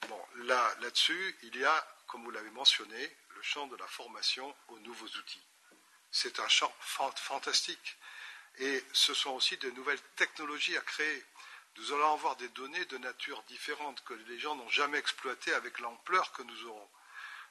Bon, 0.09 0.27
là, 0.37 0.75
là-dessus, 0.81 1.37
il 1.43 1.55
y 1.57 1.65
a, 1.65 1.97
comme 2.07 2.25
vous 2.25 2.31
l'avez 2.31 2.51
mentionné, 2.51 3.17
le 3.35 3.43
champ 3.43 3.67
de 3.67 3.77
la 3.77 3.87
formation 3.87 4.55
aux 4.69 4.79
nouveaux 4.79 5.07
outils. 5.07 5.45
C'est 6.11 6.41
un 6.41 6.49
champ 6.49 6.73
fantastique. 6.81 7.99
Et 8.59 8.83
ce 8.95 9.13
sont 9.13 9.33
aussi 9.33 9.59
de 9.59 9.71
nouvelles 9.73 10.01
technologies 10.17 10.79
à 10.79 10.81
créer. 10.81 11.25
Nous 11.77 11.93
allons 11.93 12.15
avoir 12.15 12.37
des 12.37 12.49
données 12.51 12.87
de 12.87 12.97
nature 12.97 13.43
différente 13.43 14.03
que 14.05 14.15
les 14.15 14.39
gens 14.39 14.55
n'ont 14.55 14.71
jamais 14.71 14.99
exploitées 14.99 15.53
avec 15.53 15.79
l'ampleur 15.79 16.33
que 16.33 16.43
nous 16.43 16.65
aurons. 16.65 16.89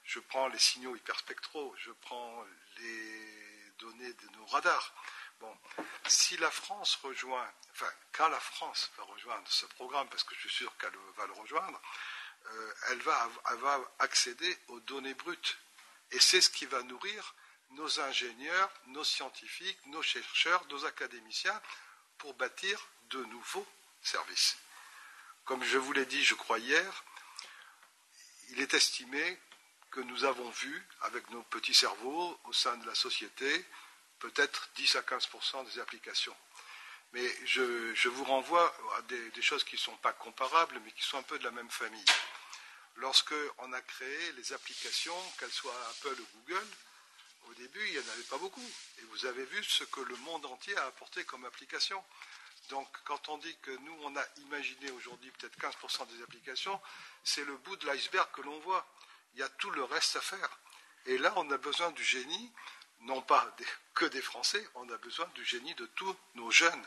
Je 0.04 0.20
prends 0.20 0.48
les 0.48 0.58
signaux 0.58 0.96
hyperspectraux, 0.96 1.76
je 1.78 1.92
prends 1.92 2.44
les 2.78 3.72
données 3.78 4.14
de 4.14 4.30
nos 4.38 4.46
radars. 4.48 4.96
Bon, 5.40 5.58
si 6.08 6.38
la 6.38 6.52
France 6.52 6.96
rejoint, 7.04 7.52
enfin, 7.72 7.92
quand 8.14 8.30
la 8.30 8.40
France 8.40 8.92
va 8.98 9.04
rejoindre 9.04 9.48
ce 9.50 9.66
programme, 9.66 10.08
parce 10.10 10.24
que 10.24 10.36
je 10.36 10.48
suis 10.48 10.58
sûr 10.58 10.78
qu'elle 10.78 10.96
va 11.18 11.26
le 11.26 11.34
rejoindre, 11.34 11.82
euh, 12.48 12.74
elle, 12.90 13.02
va, 13.02 13.30
elle 13.50 13.58
va 13.58 13.80
accéder 14.00 14.58
aux 14.68 14.80
données 14.82 15.14
brutes. 15.14 15.58
Et 16.12 16.20
c'est 16.20 16.42
ce 16.42 16.50
qui 16.50 16.66
va 16.66 16.84
nourrir 16.84 17.36
nos 17.72 18.00
ingénieurs, 18.00 18.72
nos 18.88 19.04
scientifiques, 19.04 19.80
nos 19.88 20.02
chercheurs, 20.02 20.66
nos 20.68 20.86
académiciens 20.86 21.60
pour 22.18 22.34
bâtir 22.36 22.80
de 23.10 23.24
nouveaux 23.26 23.68
services. 24.02 24.58
Comme 25.44 25.64
je 25.64 25.78
vous 25.78 25.94
l'ai 25.94 26.06
dit, 26.06 26.24
je 26.24 26.36
crois 26.36 26.60
hier, 26.60 27.04
il 28.50 28.62
est 28.62 28.74
estimé 28.74 29.40
que 29.92 30.00
nous 30.02 30.26
avons 30.26 30.50
vu, 30.50 30.88
avec 31.02 31.30
nos 31.30 31.44
petits 31.44 31.74
cerveaux, 31.74 32.40
au 32.46 32.54
sein 32.54 32.78
de 32.78 32.86
la 32.86 32.96
société, 32.96 33.66
peut-être 34.30 34.70
10 34.76 34.96
à 34.96 35.02
15% 35.02 35.66
des 35.66 35.80
applications. 35.80 36.36
Mais 37.14 37.34
je, 37.46 38.10
vous 38.10 38.24
renvoie 38.24 38.76
à 38.98 39.02
des, 39.04 39.30
des 39.32 39.42
choses 39.42 39.64
qui 39.64 39.76
ne 39.76 39.80
sont 39.80 39.96
pas 39.98 40.14
comparables, 40.14 40.80
mais 40.84 40.92
qui 40.92 41.04
sont 41.04 41.18
un 41.18 41.24
peu 41.24 41.38
de 41.40 41.44
la 41.44 41.52
même 41.52 41.70
famille. 41.70 42.06
Lorsqu'on 42.98 43.74
a 43.74 43.82
créé 43.82 44.32
les 44.34 44.54
applications, 44.54 45.18
qu'elles 45.40 45.52
soient 45.52 45.80
Apple 45.92 46.20
ou 46.20 46.26
Google, 46.40 46.68
au 47.50 47.54
début, 47.54 47.86
il 47.88 47.94
n'y 47.94 48.00
en 48.00 48.12
avait 48.14 48.24
pas 48.24 48.38
beaucoup. 48.38 48.68
Et 48.98 49.02
vous 49.12 49.26
avez 49.26 49.46
vu 49.46 49.64
ce 49.64 49.84
que 49.84 50.02
le 50.02 50.16
monde 50.18 50.46
entier 50.48 50.76
a 50.78 50.86
apporté 50.86 51.24
comme 51.26 51.46
application. 51.46 52.04
Donc, 52.70 52.88
quand 53.04 53.30
on 53.30 53.38
dit 53.38 53.56
que 53.62 53.72
nous, 53.72 53.96
on 54.02 54.16
a 54.16 54.26
imaginé 54.38 54.90
aujourd'hui 54.92 55.30
peut-être 55.32 55.58
15% 55.60 56.08
des 56.08 56.24
applications, 56.24 56.82
c'est 57.24 57.46
le 57.46 57.56
bout 57.58 57.76
de 57.76 57.86
l'iceberg 57.86 58.28
que 58.32 58.42
l'on 58.42 58.60
voit. 58.62 58.86
Il 59.36 59.40
y 59.42 59.44
a 59.44 59.50
tout 59.50 59.70
le 59.70 59.84
reste 59.84 60.16
à 60.16 60.22
faire. 60.22 60.50
Et 61.06 61.18
là, 61.20 61.32
on 61.36 61.50
a 61.52 61.58
besoin 61.58 61.92
du 61.92 62.04
génie, 62.04 62.52
non 63.02 63.22
pas 63.22 63.56
que 63.96 64.06
des 64.06 64.22
Français, 64.22 64.68
on 64.76 64.90
a 64.90 64.98
besoin 64.98 65.26
du 65.36 65.44
génie 65.46 65.74
de 65.76 65.86
tous 65.88 66.16
nos 66.36 66.52
jeunes. 66.52 66.86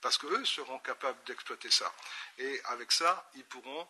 Parce 0.00 0.18
qu'eux 0.18 0.44
seront 0.44 0.78
capables 0.78 1.22
d'exploiter 1.24 1.70
ça. 1.70 1.92
Et 2.38 2.60
avec 2.66 2.92
ça, 2.92 3.28
ils 3.34 3.44
pourront 3.44 3.88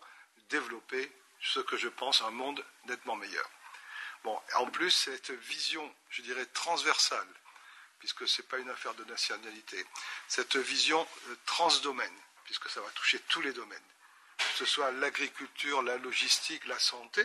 développer 0.48 1.12
ce 1.40 1.60
que 1.60 1.76
je 1.76 1.88
pense 1.88 2.22
un 2.22 2.30
monde 2.30 2.64
nettement 2.86 3.16
meilleur. 3.16 3.48
Bon, 4.24 4.38
en 4.54 4.66
plus, 4.66 4.90
cette 4.90 5.30
vision, 5.30 5.94
je 6.10 6.22
dirais, 6.22 6.46
transversale, 6.46 7.28
puisque 7.98 8.28
ce 8.28 8.42
n'est 8.42 8.48
pas 8.48 8.58
une 8.58 8.70
affaire 8.70 8.94
de 8.94 9.04
nationalité, 9.04 9.84
cette 10.28 10.56
vision 10.56 11.06
euh, 11.28 11.36
transdomaine, 11.46 12.18
puisque 12.44 12.68
ça 12.68 12.80
va 12.80 12.90
toucher 12.90 13.18
tous 13.28 13.40
les 13.40 13.52
domaines, 13.52 13.78
que 14.36 14.58
ce 14.58 14.66
soit 14.66 14.90
l'agriculture, 14.92 15.82
la 15.82 15.96
logistique, 15.98 16.64
la 16.66 16.78
santé, 16.78 17.24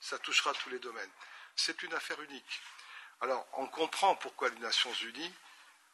ça 0.00 0.18
touchera 0.18 0.52
tous 0.54 0.70
les 0.70 0.78
domaines. 0.78 1.10
C'est 1.56 1.82
une 1.82 1.94
affaire 1.94 2.20
unique. 2.22 2.60
Alors, 3.22 3.46
on 3.52 3.68
comprend 3.68 4.16
pourquoi 4.16 4.48
les 4.48 4.58
Nations 4.58 4.92
Unies 4.94 5.32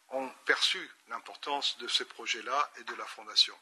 ont 0.08 0.30
perçu 0.46 0.90
l'importance 1.08 1.76
de 1.76 1.86
ces 1.86 2.06
projets-là 2.06 2.70
et 2.78 2.84
de 2.84 2.94
la 2.94 3.04
Fondation, 3.04 3.54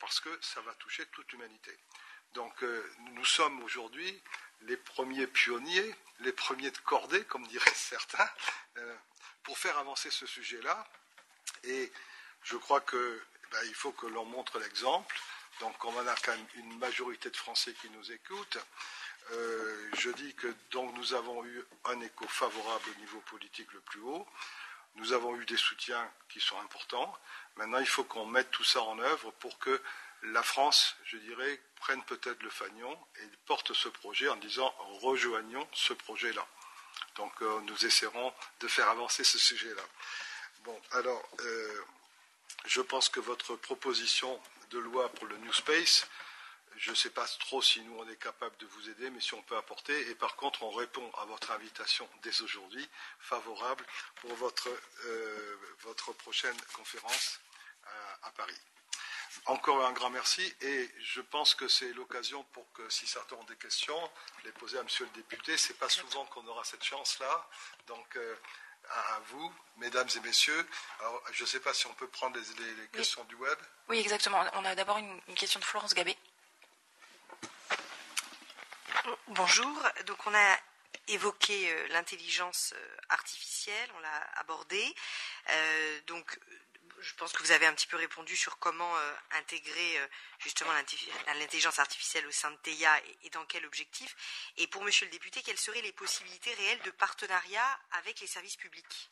parce 0.00 0.18
que 0.18 0.36
ça 0.42 0.60
va 0.62 0.74
toucher 0.74 1.06
toute 1.06 1.30
l'humanité. 1.30 1.78
Donc, 2.32 2.64
euh, 2.64 2.92
nous 3.12 3.24
sommes 3.24 3.62
aujourd'hui 3.62 4.20
les 4.62 4.76
premiers 4.76 5.28
pionniers, 5.28 5.94
les 6.20 6.32
premiers 6.32 6.72
de 6.72 6.78
cordée, 6.78 7.24
comme 7.26 7.46
diraient 7.46 7.70
certains, 7.76 8.28
euh, 8.78 8.96
pour 9.44 9.56
faire 9.58 9.78
avancer 9.78 10.10
ce 10.10 10.26
sujet-là. 10.26 10.84
Et 11.62 11.92
je 12.42 12.56
crois 12.56 12.80
qu'il 12.80 13.22
ben, 13.52 13.74
faut 13.74 13.92
que 13.92 14.06
l'on 14.06 14.24
montre 14.24 14.58
l'exemple. 14.58 15.16
Donc, 15.60 15.84
on 15.84 15.96
a 16.04 16.14
quand 16.16 16.32
même 16.32 16.46
une 16.56 16.78
majorité 16.78 17.30
de 17.30 17.36
Français 17.36 17.74
qui 17.74 17.88
nous 17.90 18.10
écoutent. 18.10 18.58
Euh, 19.32 19.90
je 19.98 20.10
dis 20.10 20.34
que 20.34 20.52
donc 20.70 20.94
nous 20.96 21.14
avons 21.14 21.44
eu 21.44 21.64
un 21.86 22.00
écho 22.00 22.26
favorable 22.28 22.84
au 22.96 23.00
niveau 23.00 23.20
politique 23.20 23.72
le 23.72 23.80
plus 23.80 24.00
haut. 24.00 24.26
Nous 24.96 25.12
avons 25.12 25.34
eu 25.36 25.44
des 25.46 25.56
soutiens 25.56 26.08
qui 26.28 26.40
sont 26.40 26.58
importants. 26.60 27.16
Maintenant, 27.56 27.78
il 27.78 27.86
faut 27.86 28.04
qu'on 28.04 28.26
mette 28.26 28.50
tout 28.50 28.64
ça 28.64 28.82
en 28.82 28.98
œuvre 28.98 29.32
pour 29.32 29.58
que 29.58 29.80
la 30.22 30.42
France, 30.42 30.96
je 31.04 31.16
dirais, 31.16 31.60
prenne 31.76 32.02
peut-être 32.04 32.42
le 32.42 32.50
fanion 32.50 32.96
et 33.20 33.28
porte 33.46 33.72
ce 33.72 33.88
projet 33.88 34.28
en 34.28 34.36
disant 34.36 34.72
rejoignons 35.00 35.66
ce 35.72 35.92
projet-là. 35.92 36.46
Donc 37.16 37.32
euh, 37.42 37.60
nous 37.62 37.86
essaierons 37.86 38.32
de 38.60 38.68
faire 38.68 38.88
avancer 38.88 39.24
ce 39.24 39.38
sujet-là. 39.38 39.82
Bon, 40.64 40.80
alors, 40.92 41.22
euh, 41.40 41.84
je 42.64 42.80
pense 42.80 43.08
que 43.08 43.20
votre 43.20 43.56
proposition 43.56 44.40
de 44.70 44.78
loi 44.78 45.08
pour 45.10 45.26
le 45.26 45.36
New 45.38 45.52
Space, 45.52 46.06
je 46.76 46.90
ne 46.90 46.96
sais 46.96 47.10
pas 47.10 47.26
trop 47.40 47.62
si 47.62 47.80
nous 47.82 47.96
on 47.98 48.08
est 48.08 48.16
capable 48.16 48.56
de 48.58 48.66
vous 48.66 48.90
aider, 48.90 49.10
mais 49.10 49.20
si 49.20 49.34
on 49.34 49.42
peut 49.42 49.56
apporter. 49.56 50.10
Et 50.10 50.14
par 50.14 50.36
contre, 50.36 50.62
on 50.62 50.70
répond 50.70 51.08
à 51.18 51.24
votre 51.24 51.50
invitation 51.52 52.08
dès 52.22 52.42
aujourd'hui, 52.42 52.88
favorable 53.20 53.84
pour 54.16 54.34
votre, 54.34 54.68
euh, 55.04 55.56
votre 55.80 56.12
prochaine 56.12 56.56
conférence 56.74 57.40
à, 58.22 58.30
Paris. 58.30 58.58
Encore 59.46 59.84
un 59.84 59.92
grand 59.92 60.08
merci 60.08 60.54
et 60.62 60.90
je 61.00 61.20
pense 61.20 61.54
que 61.54 61.68
c'est 61.68 61.92
l'occasion 61.92 62.42
pour 62.44 62.70
que 62.72 62.88
si 62.88 63.06
certains 63.06 63.36
ont 63.36 63.44
des 63.44 63.56
questions, 63.56 64.10
les 64.44 64.52
poser 64.52 64.78
à 64.78 64.82
Monsieur 64.82 65.04
le 65.04 65.10
député. 65.10 65.56
Ce 65.58 65.68
n'est 65.68 65.78
pas 65.78 65.88
souvent 65.88 66.24
qu'on 66.26 66.46
aura 66.46 66.64
cette 66.64 66.82
chance-là. 66.82 67.48
Donc 67.86 68.16
euh, 68.16 68.36
à, 68.90 69.20
vous, 69.26 69.52
mesdames 69.76 70.08
et 70.16 70.20
messieurs. 70.20 70.66
Alors, 71.00 71.22
je 71.32 71.42
ne 71.42 71.48
sais 71.48 71.60
pas 71.60 71.74
si 71.74 71.86
on 71.86 71.94
peut 71.94 72.08
prendre 72.08 72.38
les, 72.38 72.88
questions 72.88 73.24
du 73.24 73.34
web. 73.34 73.58
Oui, 73.88 73.98
exactement. 73.98 74.42
On 74.54 74.64
a 74.64 74.74
d'abord 74.74 74.98
une, 74.98 75.20
une 75.28 75.34
question 75.34 75.60
de 75.60 75.64
Florence 75.64 75.94
Gabé. 75.94 76.16
Bonjour. 79.28 79.82
Donc 80.06 80.26
on 80.26 80.34
a 80.34 80.58
évoqué 81.08 81.70
euh, 81.70 81.88
l'intelligence 81.88 82.72
euh, 82.76 82.96
artificielle, 83.08 83.90
on 83.96 83.98
l'a 83.98 84.30
abordé. 84.38 84.94
Euh, 85.50 86.00
donc 86.06 86.38
je 87.00 87.14
pense 87.14 87.32
que 87.32 87.42
vous 87.42 87.52
avez 87.52 87.66
un 87.66 87.74
petit 87.74 87.86
peu 87.86 87.96
répondu 87.96 88.36
sur 88.36 88.58
comment 88.58 88.94
intégrer 89.32 90.00
justement 90.38 90.72
l'intelligence 91.26 91.78
artificielle 91.78 92.26
au 92.26 92.30
sein 92.30 92.50
de 92.50 92.56
TEIA 92.58 92.98
et, 93.24 93.30
dans 93.30 93.44
quel 93.44 93.66
objectif. 93.66 94.16
Et 94.56 94.66
pour 94.68 94.82
Monsieur 94.82 95.04
le 95.04 95.10
député, 95.10 95.42
quelles 95.42 95.58
seraient 95.58 95.82
les 95.82 95.92
possibilités 95.92 96.54
réelles 96.54 96.80
de 96.80 96.90
partenariat 96.92 97.80
avec 97.90 98.20
les 98.20 98.26
services 98.26 98.56
publics? 98.56 99.10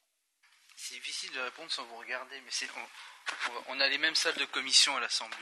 C'est 0.74 0.94
difficile 0.94 1.32
de 1.32 1.40
répondre 1.40 1.70
sans 1.70 1.84
vous 1.84 1.96
regarder, 1.96 2.40
mais 2.40 2.68
on, 3.66 3.78
a 3.78 3.88
les 3.88 3.98
mêmes 3.98 4.14
salles 4.14 4.36
de 4.36 4.46
commission 4.46 4.96
à 4.96 5.00
l'Assemblée 5.00 5.36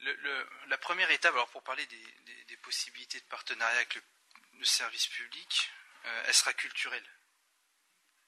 la 0.00 0.78
première 0.78 1.10
étape, 1.10 1.34
alors 1.34 1.48
pour 1.48 1.62
parler 1.62 1.86
des, 1.86 2.56
possibilités 2.62 3.20
de 3.20 3.24
partenariat 3.26 3.76
avec 3.76 3.94
le, 3.94 4.64
service 4.64 5.06
public, 5.06 5.70
euh, 6.04 6.22
elle 6.26 6.34
sera 6.34 6.52
culturelle. 6.52 7.08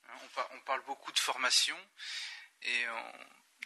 Hein, 0.09 0.44
on, 0.52 0.61
parle 0.61 0.83
beaucoup 0.85 1.12
de 1.12 1.18
formation 1.18 1.76
et 2.62 2.87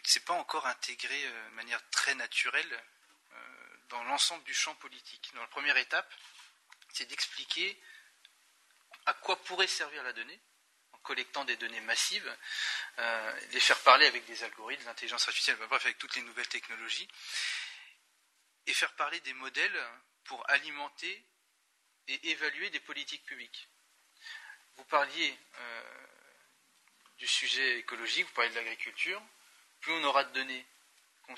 ce 0.03 0.19
n'est 0.19 0.25
pas 0.25 0.33
encore 0.33 0.65
intégré 0.65 1.25
euh, 1.25 1.49
de 1.49 1.53
manière 1.55 1.79
très 1.91 2.15
naturelle 2.15 2.83
euh, 3.31 3.77
dans 3.89 4.03
l'ensemble 4.05 4.43
du 4.43 4.53
champ 4.53 4.75
politique. 4.75 5.31
Dans 5.35 5.41
la 5.41 5.47
première 5.47 5.77
étape, 5.77 6.11
c'est 6.91 7.05
d'expliquer 7.05 7.79
à 9.05 9.13
quoi 9.13 9.41
pourrait 9.43 9.67
servir 9.67 10.03
la 10.03 10.13
donnée 10.13 10.41
en 10.93 10.97
collectant 10.99 11.45
des 11.45 11.57
données 11.57 11.81
massives, 11.81 12.37
les 13.51 13.59
faire 13.59 13.79
parler 13.81 14.07
avec 14.07 14.25
des 14.25 14.43
algorithmes, 14.43 14.85
l'intelligence 14.85 15.27
artificielle, 15.27 15.57
bref, 15.57 15.85
avec 15.85 15.99
toutes 15.99 16.15
les 16.15 16.23
nouvelles 16.23 16.47
technologies, 16.47 17.07
et 18.67 18.73
faire 18.73 18.93
parler 18.95 19.19
des 19.21 19.33
modèles 19.33 19.87
pour 20.25 20.47
alimenter 20.49 21.23
et 22.07 22.29
évaluer 22.29 22.69
des 22.69 22.79
politiques 22.79 23.25
publiques. 23.25 23.69
Vous 24.75 24.85
parliez 24.85 25.37
euh, 25.57 26.07
du 27.17 27.27
sujet 27.27 27.79
écologique, 27.79 28.25
vous 28.25 28.33
parliez 28.33 28.51
de 28.51 28.55
l'agriculture, 28.55 29.21
plus 29.79 29.93
on 29.93 30.03
aura 30.03 30.23
de 30.23 30.33
données 30.33 30.65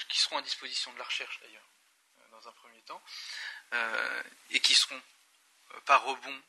qui 0.10 0.20
seront 0.20 0.38
à 0.38 0.42
disposition 0.42 0.92
de 0.94 0.98
la 0.98 1.06
recherche 1.06 1.40
d'ailleurs, 1.40 1.68
euh, 2.20 2.28
dans 2.32 2.48
un 2.48 2.52
premier 2.54 2.82
temps, 2.82 3.02
euh, 3.74 4.24
et 4.50 4.60
qui 4.60 4.76
seront 4.76 5.02
par 5.86 6.04
rebond 6.04 6.42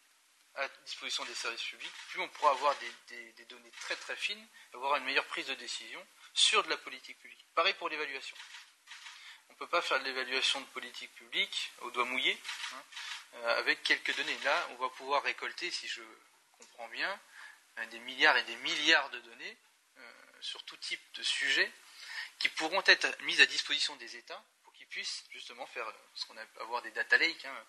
à 0.55 0.69
disposition 0.87 1.25
des 1.25 1.35
services 1.35 1.63
publics, 1.63 1.93
plus 2.09 2.21
on 2.21 2.29
pourra 2.29 2.51
avoir 2.51 2.77
des, 3.09 3.33
des 3.33 3.45
données 3.45 3.71
très 3.73 3.95
très 3.95 4.17
fines, 4.17 4.49
avoir 4.75 4.97
une 4.97 5.05
meilleure 5.05 5.27
prise 5.27 5.47
de 5.47 5.55
décision 5.55 6.05
sur 6.35 6.65
de 6.65 6.71
la 6.71 6.77
politique 6.77 7.19
publique. 7.19 7.47
Pareil 7.55 7.75
pour 7.75 7.89
l'évaluation 7.89 8.37
ne 9.51 9.57
peut 9.59 9.67
pas 9.67 9.83
faire 9.83 9.99
de 10.01 10.05
l'évaluation 10.05 10.61
de 10.61 10.67
politique 10.67 11.13
publique 11.15 11.73
au 11.81 11.91
doigt 11.91 12.05
mouillé 12.05 12.39
hein, 12.73 12.83
euh, 13.35 13.59
avec 13.59 13.83
quelques 13.83 14.17
données. 14.17 14.39
Là, 14.45 14.69
on 14.73 14.75
va 14.77 14.89
pouvoir 14.91 15.23
récolter, 15.23 15.71
si 15.71 15.89
je 15.89 16.03
comprends 16.59 16.89
bien, 16.89 17.21
euh, 17.79 17.87
des 17.87 17.99
milliards 18.01 18.37
et 18.37 18.45
des 18.45 18.57
milliards 18.57 19.11
de 19.11 19.21
données 19.21 19.57
euh, 19.99 20.13
sur 20.41 20.63
tout 20.65 20.77
type 20.77 21.01
de 21.15 21.23
sujets 21.23 21.71
qui 22.39 22.49
pourront 22.51 22.83
être 22.87 23.09
mises 23.23 23.41
à 23.41 23.47
disposition 23.47 23.97
des 23.97 24.17
États 24.17 24.43
pour 24.63 24.73
qu'ils 24.75 24.87
puissent 24.87 25.25
justement 25.31 25.67
faire 25.67 25.93
ce 26.15 26.27
qu'on 26.27 26.37
appelle 26.37 26.63
avoir 26.63 26.83
des 26.83 26.93
data 26.93 27.19
lakes, 27.19 27.45
hein, 27.45 27.65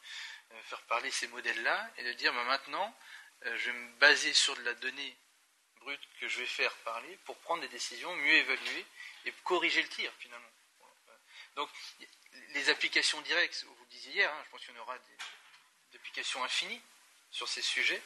faire 0.66 0.82
parler 0.84 1.10
ces 1.10 1.28
modèles-là 1.30 1.92
et 1.98 2.04
de 2.04 2.14
dire 2.14 2.34
bah, 2.34 2.44
maintenant, 2.44 2.96
je 3.42 3.72
vais 3.72 3.74
me 3.74 3.94
baser 3.94 4.34
sur 4.34 4.56
de 4.58 4.62
la 4.62 4.76
donnée 4.76 5.18
brute 5.80 6.02
que 6.20 6.28
je 6.28 6.40
vais 6.40 6.46
faire 6.46 6.76
parler 6.78 7.18
pour 7.26 7.38
prendre 7.40 7.62
des 7.62 7.68
décisions, 7.70 8.16
mieux 8.18 8.34
évaluer 8.34 8.86
et 9.26 9.32
corriger 9.44 9.82
le 9.82 9.90
tir 9.90 10.12
finalement. 10.20 10.52
Donc, 11.56 11.70
les 12.54 12.70
applications 12.70 13.22
directes, 13.22 13.64
vous 13.64 13.84
le 13.84 13.90
disiez 13.90 14.14
hier, 14.14 14.34
hein, 14.34 14.42
je 14.46 14.52
pense 14.52 14.62
qu'il 14.62 14.74
y 14.74 14.78
en 14.78 14.82
aura 14.82 14.98
des, 14.98 15.98
applications 15.98 16.44
infinies 16.44 16.82
sur 17.32 17.48
ces 17.48 17.62
sujets, 17.62 18.02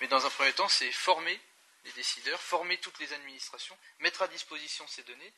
mais 0.00 0.08
dans 0.08 0.26
un 0.26 0.30
premier 0.30 0.52
temps, 0.52 0.68
c'est 0.68 0.90
former 0.92 1.40
les 1.84 1.92
décideurs, 1.92 2.40
former 2.40 2.78
toutes 2.78 2.98
les 2.98 3.12
administrations, 3.12 3.78
mettre 4.00 4.22
à 4.22 4.28
disposition 4.28 4.86
ces 4.88 5.02
données, 5.04 5.32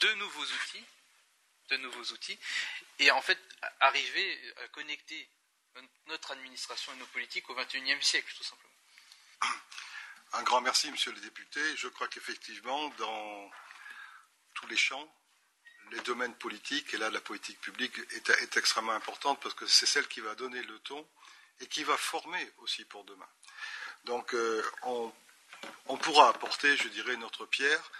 de 0.00 0.12
nouveaux 0.14 0.44
outils, 0.44 0.84
de 1.68 1.76
nouveaux 1.78 2.12
outils, 2.12 2.38
et 2.98 3.10
en 3.10 3.22
fait 3.22 3.38
arriver 3.80 4.54
à 4.64 4.68
connecter 4.68 5.28
notre 6.06 6.32
administration 6.32 6.92
et 6.92 6.96
nos 6.96 7.06
politiques 7.06 7.48
au 7.50 7.54
XXIe 7.54 8.02
siècle, 8.02 8.32
tout 8.36 8.44
simplement. 8.44 8.72
Un 10.32 10.42
grand 10.42 10.60
merci, 10.60 10.90
monsieur 10.90 11.12
le 11.12 11.20
député. 11.20 11.60
Je 11.76 11.88
crois 11.88 12.08
qu'effectivement, 12.08 12.88
dans 12.90 13.50
tous 14.54 14.66
les 14.66 14.76
champs, 14.76 15.08
les 15.90 16.00
domaines 16.00 16.34
politiques, 16.34 16.94
et 16.94 16.98
là 16.98 17.10
la 17.10 17.20
politique 17.20 17.60
publique 17.60 17.98
est, 18.10 18.56
extrêmement 18.56 18.92
importante 18.92 19.40
parce 19.40 19.54
que 19.54 19.66
c'est 19.66 19.86
celle 19.86 20.08
qui 20.08 20.20
va 20.20 20.34
donner 20.34 20.62
le 20.62 20.78
ton 20.80 21.06
et 21.60 21.66
qui 21.66 21.84
va 21.84 21.96
former 21.96 22.52
aussi 22.58 22.84
pour 22.84 23.04
demain. 23.04 23.28
Donc 24.04 24.34
euh, 24.34 24.62
on, 24.82 25.96
pourra 25.98 26.28
apporter, 26.28 26.76
je 26.76 26.88
dirais, 26.88 27.16
notre 27.16 27.46
pierre 27.46 27.90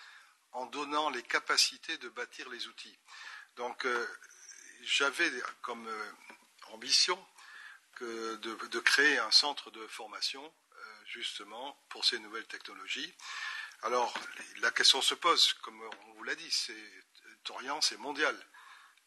en 0.53 0.67
donnant 0.67 1.11
les 1.11 1.23
capacités 1.23 1.97
de 1.99 2.09
bâtir 2.09 2.49
les 2.49 2.67
outils. 2.69 2.99
Donc 3.57 3.85
euh, 3.85 4.07
j'avais 4.83 5.31
comme 5.63 5.87
euh, 5.87 6.13
ambition 6.73 7.19
de, 8.01 8.81
créer 8.81 9.19
un 9.19 9.31
centre 9.31 9.71
de 9.71 9.87
formation 9.87 10.53
justement 11.07 11.81
pour 11.89 12.05
ces 12.05 12.19
nouvelles 12.19 12.47
technologies. 12.47 13.15
Alors 13.83 14.13
la 14.59 14.71
question 14.71 15.01
se 15.01 15.15
pose, 15.15 15.55
comme 15.63 15.81
on 15.81 16.13
vous 16.13 16.25
l'a 16.25 16.35
dit, 16.35 16.51
c'est 16.51 16.75
Orient, 17.51 17.81
c'est 17.81 17.99
mondial. 17.99 18.37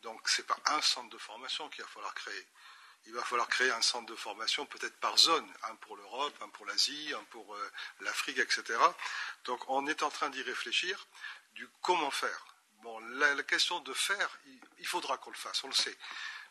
Donc 0.01 0.27
ce 0.29 0.41
n'est 0.41 0.47
pas 0.47 0.57
un 0.67 0.81
centre 0.81 1.09
de 1.09 1.17
formation 1.17 1.69
qu'il 1.69 1.83
va 1.83 1.89
falloir 1.89 2.13
créer. 2.13 2.47
Il 3.05 3.13
va 3.13 3.23
falloir 3.23 3.47
créer 3.47 3.71
un 3.71 3.81
centre 3.81 4.05
de 4.07 4.15
formation 4.15 4.65
peut-être 4.65 4.97
par 4.99 5.17
zone, 5.17 5.47
un 5.63 5.75
pour 5.75 5.95
l'Europe, 5.95 6.35
un 6.41 6.49
pour 6.49 6.65
l'Asie, 6.65 7.13
un 7.15 7.23
pour 7.25 7.55
euh, 7.55 7.71
l'Afrique, 8.01 8.37
etc. 8.39 8.77
Donc 9.45 9.67
on 9.69 9.87
est 9.87 10.03
en 10.03 10.09
train 10.09 10.29
d'y 10.29 10.41
réfléchir 10.41 11.07
du 11.53 11.67
comment 11.81 12.11
faire. 12.11 12.45
Bon, 12.81 12.99
la, 12.99 13.43
question 13.43 13.79
de 13.81 13.93
faire, 13.93 14.29
il, 14.77 14.87
faudra 14.87 15.17
qu'on 15.17 15.31
le 15.31 15.35
fasse, 15.35 15.63
on 15.63 15.67
le 15.67 15.73
sait. 15.73 15.97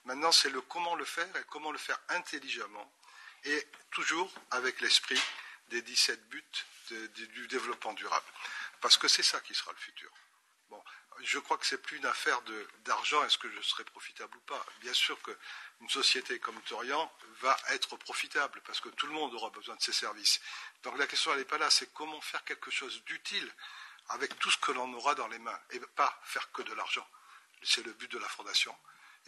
Maintenant, 0.05 0.33
c'est 0.33 0.51
le 0.51 0.61
comment 0.61 0.95
le 0.95 1.05
faire 1.05 1.35
et 1.37 1.45
comment 1.49 1.73
le 1.73 1.79
faire 1.79 1.99
intelligemment 2.11 2.93
et 3.45 3.69
toujours 3.91 4.31
avec 4.51 4.81
l'esprit 4.81 5.21
des 5.69 5.81
17 5.81 6.29
buts 6.29 6.45
du 7.15 7.47
développement 7.49 7.95
durable. 7.95 8.27
Parce 8.81 8.97
que 8.97 9.09
c'est 9.09 9.23
ça 9.23 9.41
qui 9.41 9.55
sera 9.55 9.73
le 9.73 9.79
futur. 9.79 10.11
Bon, 10.71 10.83
je 11.21 11.39
crois 11.39 11.57
que 11.59 11.67
c'est 11.67 11.81
plus 11.81 11.97
une 11.97 12.07
affaire 12.07 12.41
d'argent, 12.85 13.25
est-ce 13.25 13.39
que 13.39 13.51
je 13.51 13.61
serai 13.63 13.85
profitable 13.85 14.37
ou 14.37 14.41
pas. 14.41 14.65
Bien 14.81 14.93
sûr 14.93 15.21
qu'une 15.23 15.89
société 15.89 16.39
comme 16.39 16.61
Torian 16.63 17.11
va 17.41 17.57
être 17.71 17.97
profitable 17.97 18.61
parce 18.67 18.81
que 18.81 18.89
tout 18.91 19.07
le 19.07 19.13
monde 19.13 19.35
aura 19.35 19.51
besoin 19.51 19.77
de 19.77 19.83
ses 19.83 19.93
services. 19.93 20.41
Donc 20.83 20.99
la 20.99 21.07
question 21.07 21.35
n'est 21.37 21.45
pas 21.45 21.59
là, 21.59 21.71
c'est 21.71 21.93
comment 21.93 22.21
faire 22.21 22.45
quelque 22.45 22.71
chose 22.71 23.03
d'utile 23.05 23.53
avec 24.11 24.39
tout 24.39 24.51
ce 24.51 24.59
que 24.59 24.73
l'on 24.73 24.93
aura 24.95 25.15
dans 25.15 25.29
les 25.29 25.39
mains 25.39 25.61
et 25.71 25.81
pas 25.81 26.19
faire 26.25 26.51
que 26.53 26.63
de 26.63 26.73
l'argent. 26.75 27.07
C'est 27.63 27.85
le 27.85 27.93
but 27.93 28.11
de 28.11 28.19
la 28.19 28.29
fondation. 28.29 28.75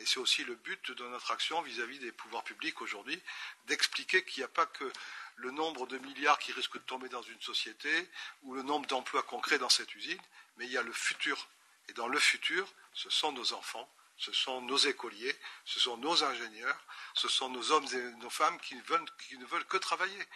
Et 0.00 0.06
c'est 0.06 0.18
aussi 0.18 0.44
le 0.44 0.54
but 0.54 0.90
de 0.92 1.04
notre 1.08 1.30
action 1.30 1.60
vis-à-vis 1.60 1.98
des 1.98 2.10
pouvoirs 2.10 2.42
publics 2.42 2.80
aujourd'hui, 2.80 3.22
d'expliquer 3.66 4.24
qu'il 4.24 4.40
n'y 4.40 4.44
a 4.44 4.48
pas 4.48 4.64
que 4.64 4.90
le 5.36 5.50
nombre 5.50 5.86
de 5.86 5.98
milliards 5.98 6.38
qui 6.38 6.52
risquent 6.52 6.78
de 6.78 6.86
tomber 6.86 7.10
dans 7.10 7.20
une 7.20 7.40
société 7.42 8.08
ou 8.42 8.54
le 8.54 8.62
nombre 8.62 8.86
d'emplois 8.86 9.22
concrets 9.22 9.58
dans 9.58 9.68
cette 9.68 9.94
usine, 9.94 10.20
mais 10.56 10.64
il 10.64 10.72
y 10.72 10.78
a 10.78 10.82
le 10.82 10.92
futur 10.92 11.48
et 11.88 11.92
dans 11.92 12.08
le 12.08 12.18
futur, 12.18 12.66
ce 12.94 13.10
sont 13.10 13.32
nos 13.32 13.52
enfants, 13.52 13.92
ce 14.16 14.32
sont 14.32 14.62
nos 14.62 14.78
écoliers, 14.78 15.36
ce 15.66 15.78
sont 15.78 15.98
nos 15.98 16.24
ingénieurs, 16.24 16.82
ce 17.12 17.28
sont 17.28 17.50
nos 17.50 17.70
hommes 17.70 17.86
et 17.92 18.16
nos 18.22 18.30
femmes 18.30 18.58
qui, 18.60 18.76
ne 18.76 19.44
veulent 19.44 19.66
que 19.66 19.76
travailler 19.76 20.28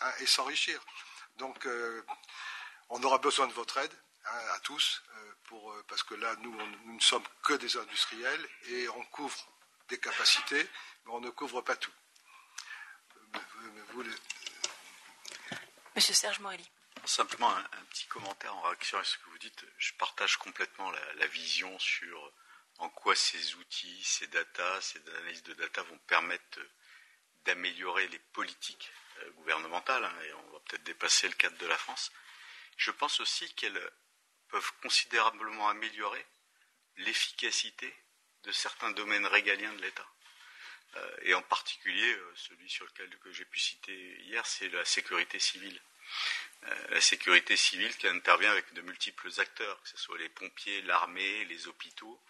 hein, 0.00 0.12
et 0.18 0.26
s'enrichir. 0.26 0.80
Donc, 1.36 1.64
euh, 1.66 2.02
on 2.88 3.00
aura 3.04 3.18
besoin 3.18 3.46
de 3.46 3.52
votre 3.52 3.78
aide 3.78 3.96
à 4.24 4.60
tous, 4.60 5.02
euh, 5.16 5.32
euh, 5.52 5.82
parce 5.88 6.02
que 6.02 6.14
là, 6.14 6.34
nous, 6.40 6.56
nous 6.84 6.94
ne 6.94 7.00
sommes 7.00 7.26
que 7.42 7.54
des 7.54 7.76
industriels 7.76 8.48
et 8.68 8.88
on 8.90 9.04
couvre 9.06 9.36
des 9.88 9.98
capacités, 9.98 10.68
mais 11.04 11.12
on 11.12 11.20
ne 11.20 11.30
couvre 11.30 11.60
pas 11.60 11.76
tout. 11.76 11.92
Monsieur 15.94 16.14
Serge 16.14 16.40
Morelli. 16.40 16.68
Simplement 17.04 17.54
un, 17.54 17.84
petit 17.90 18.06
commentaire 18.06 18.54
en 18.54 18.62
réaction 18.62 18.98
à 18.98 19.04
ce 19.04 19.18
que 19.18 19.28
vous 19.30 19.38
dites. 19.38 19.64
Je 19.76 19.92
partage 19.94 20.36
complètement 20.36 20.90
la, 20.90 21.26
vision 21.26 21.76
sur 21.78 22.32
en 22.78 22.88
quoi 22.88 23.14
ces 23.14 23.54
outils, 23.56 24.02
ces 24.04 24.28
data, 24.28 24.80
ces 24.80 25.00
analyses 25.08 25.42
de 25.42 25.52
data 25.54 25.82
vont 25.82 25.98
permettre 26.06 26.60
d'améliorer 27.44 28.08
les 28.08 28.18
politiques 28.18 28.90
euh, 29.18 29.30
gouvernementales, 29.32 30.04
hein, 30.04 30.14
et 30.24 30.32
on 30.32 30.50
va 30.52 30.60
peut-être 30.60 30.84
dépasser 30.84 31.28
le 31.28 31.34
cadre 31.34 31.58
de 31.58 31.66
la 31.66 31.76
France. 31.76 32.12
Je 32.76 32.90
pense 32.92 33.20
aussi 33.20 33.52
qu'elles 33.54 33.90
peuvent 34.52 34.72
considérablement 34.82 35.68
améliorer 35.68 36.24
l'efficacité 36.98 37.92
de 38.44 38.52
certains 38.52 38.90
domaines 38.92 39.26
régaliens 39.26 39.72
de 39.72 39.82
l'État. 39.82 40.06
Euh, 40.94 41.16
et 41.22 41.34
en 41.34 41.42
particulier, 41.42 42.12
euh, 42.12 42.32
celui 42.36 42.68
sur 42.68 42.84
lequel 42.84 43.10
j'ai 43.30 43.46
pu 43.46 43.58
citer 43.58 44.20
hier, 44.20 44.46
c'est 44.46 44.68
la 44.68 44.84
sécurité 44.84 45.38
civile. 45.38 45.80
la 46.90 47.00
sécurité 47.00 47.56
civile 47.56 47.96
qui 47.96 48.06
intervient 48.06 48.52
avec 48.52 48.72
de 48.74 48.82
multiples 48.82 49.30
acteurs, 49.38 49.82
que 49.82 49.88
ce 49.88 49.96
soit 49.96 50.18
les 50.18 50.28
pompiers, 50.28 50.82
l'armée, 50.82 51.44
les 51.46 51.66
hôpitaux, 51.66 52.20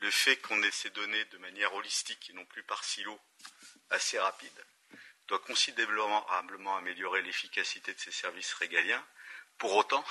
le 0.00 0.10
fait 0.10 0.36
qu'on 0.36 0.62
ait 0.62 0.70
ces 0.70 0.90
données 0.90 1.24
de 1.26 1.38
manière 1.38 1.72
holistique 1.72 2.28
et 2.28 2.32
non 2.34 2.44
plus 2.44 2.64
par 2.64 2.84
silo 2.84 3.18
assez 3.90 4.18
rapide 4.18 4.64
doit 5.28 5.38
considérablement 5.38 6.76
améliorer 6.76 7.22
l'efficacité 7.22 7.94
de 7.94 8.00
ces 8.00 8.10
services 8.10 8.52
régaliens, 8.54 9.04
pour 9.58 9.74
autant 9.76 10.04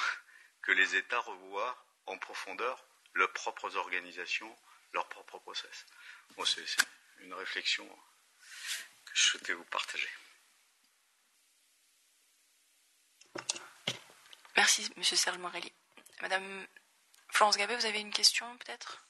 que 0.62 0.72
les 0.72 0.96
États 0.96 1.20
revoient 1.20 1.86
en 2.06 2.18
profondeur 2.18 2.86
leurs 3.14 3.34
propres 3.34 3.76
organisations, 3.76 4.56
leurs 4.94 5.08
propres 5.10 5.40
process. 5.40 5.86
c'est 6.46 6.66
une 7.20 7.34
réflexion 7.34 7.88
que 9.06 9.12
je 9.14 9.22
souhaitais 9.22 9.54
vous 9.54 9.64
partager. 9.66 10.10
Merci, 14.56 14.92
M. 14.98 15.04
Serge 15.04 15.38
Morelli. 15.38 15.72
Madame 16.22 16.68
Florence 17.30 17.58
Gabet, 17.58 17.76
vous 17.76 17.86
avez 17.86 18.00
une 18.00 18.14
question 18.14 18.58
peut-être? 18.58 19.06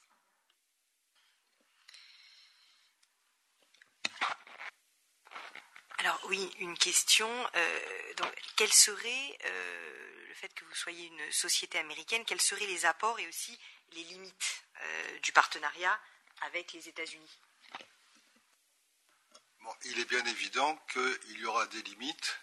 Alors 6.02 6.18
oui, 6.24 6.50
une 6.58 6.76
question. 6.76 7.28
Euh, 7.54 7.78
quel 8.56 8.72
serait 8.72 9.38
euh, 9.44 10.26
le 10.26 10.34
fait 10.34 10.52
que 10.52 10.64
vous 10.64 10.74
soyez 10.74 11.06
une 11.06 11.30
société 11.30 11.78
américaine 11.78 12.24
Quels 12.24 12.40
seraient 12.40 12.66
les 12.66 12.86
apports 12.86 13.20
et 13.20 13.28
aussi 13.28 13.56
les 13.92 14.02
limites 14.02 14.64
euh, 14.80 15.18
du 15.20 15.30
partenariat 15.30 15.96
avec 16.40 16.72
les 16.72 16.88
États-Unis? 16.88 17.38
Il 19.84 20.00
est 20.00 20.04
bien 20.06 20.24
évident 20.26 20.76
qu'il 20.92 21.38
y 21.38 21.44
aura 21.44 21.68
des 21.68 21.82
limites. 21.82 22.36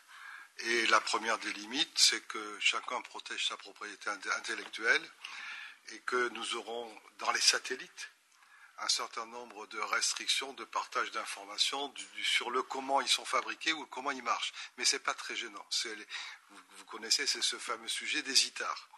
Et 0.60 0.88
la 0.88 1.02
première 1.02 1.38
des 1.40 1.52
limites, 1.52 2.00
c'est 2.00 2.26
que 2.28 2.58
chacun 2.62 3.02
protège 3.02 3.46
sa 3.46 3.58
propriété 3.58 4.10
intellectuelle 4.10 5.06
et 5.92 6.00
que 6.00 6.30
nous 6.30 6.56
aurons 6.56 6.98
dans 7.18 7.32
les 7.34 7.42
satellites 7.42 8.10
un 8.82 8.88
certain 8.88 9.26
nombre 9.26 9.68
de 9.68 9.80
restrictions 9.80 10.54
de 10.54 10.64
partage 10.64 11.12
d'informations 11.12 11.94
sur 12.24 12.50
le 12.50 12.64
comment 12.64 13.02
ils 13.02 13.08
sont 13.08 13.26
fabriqués 13.26 13.74
ou 13.74 13.86
comment 13.88 14.12
ils 14.12 14.24
marchent. 14.24 14.54
Mais 14.78 14.86
ce 14.86 14.96
n'est 14.96 15.02
pas 15.02 15.14
très 15.14 15.36
gênant. 15.36 15.66
vous, 16.50 16.86
connaissez, 16.86 17.28
c'est 17.28 17.42
ce 17.42 17.58
fameux 17.58 17.88
sujet 17.88 18.22
des 18.22 18.48
ITAR. 18.48 18.90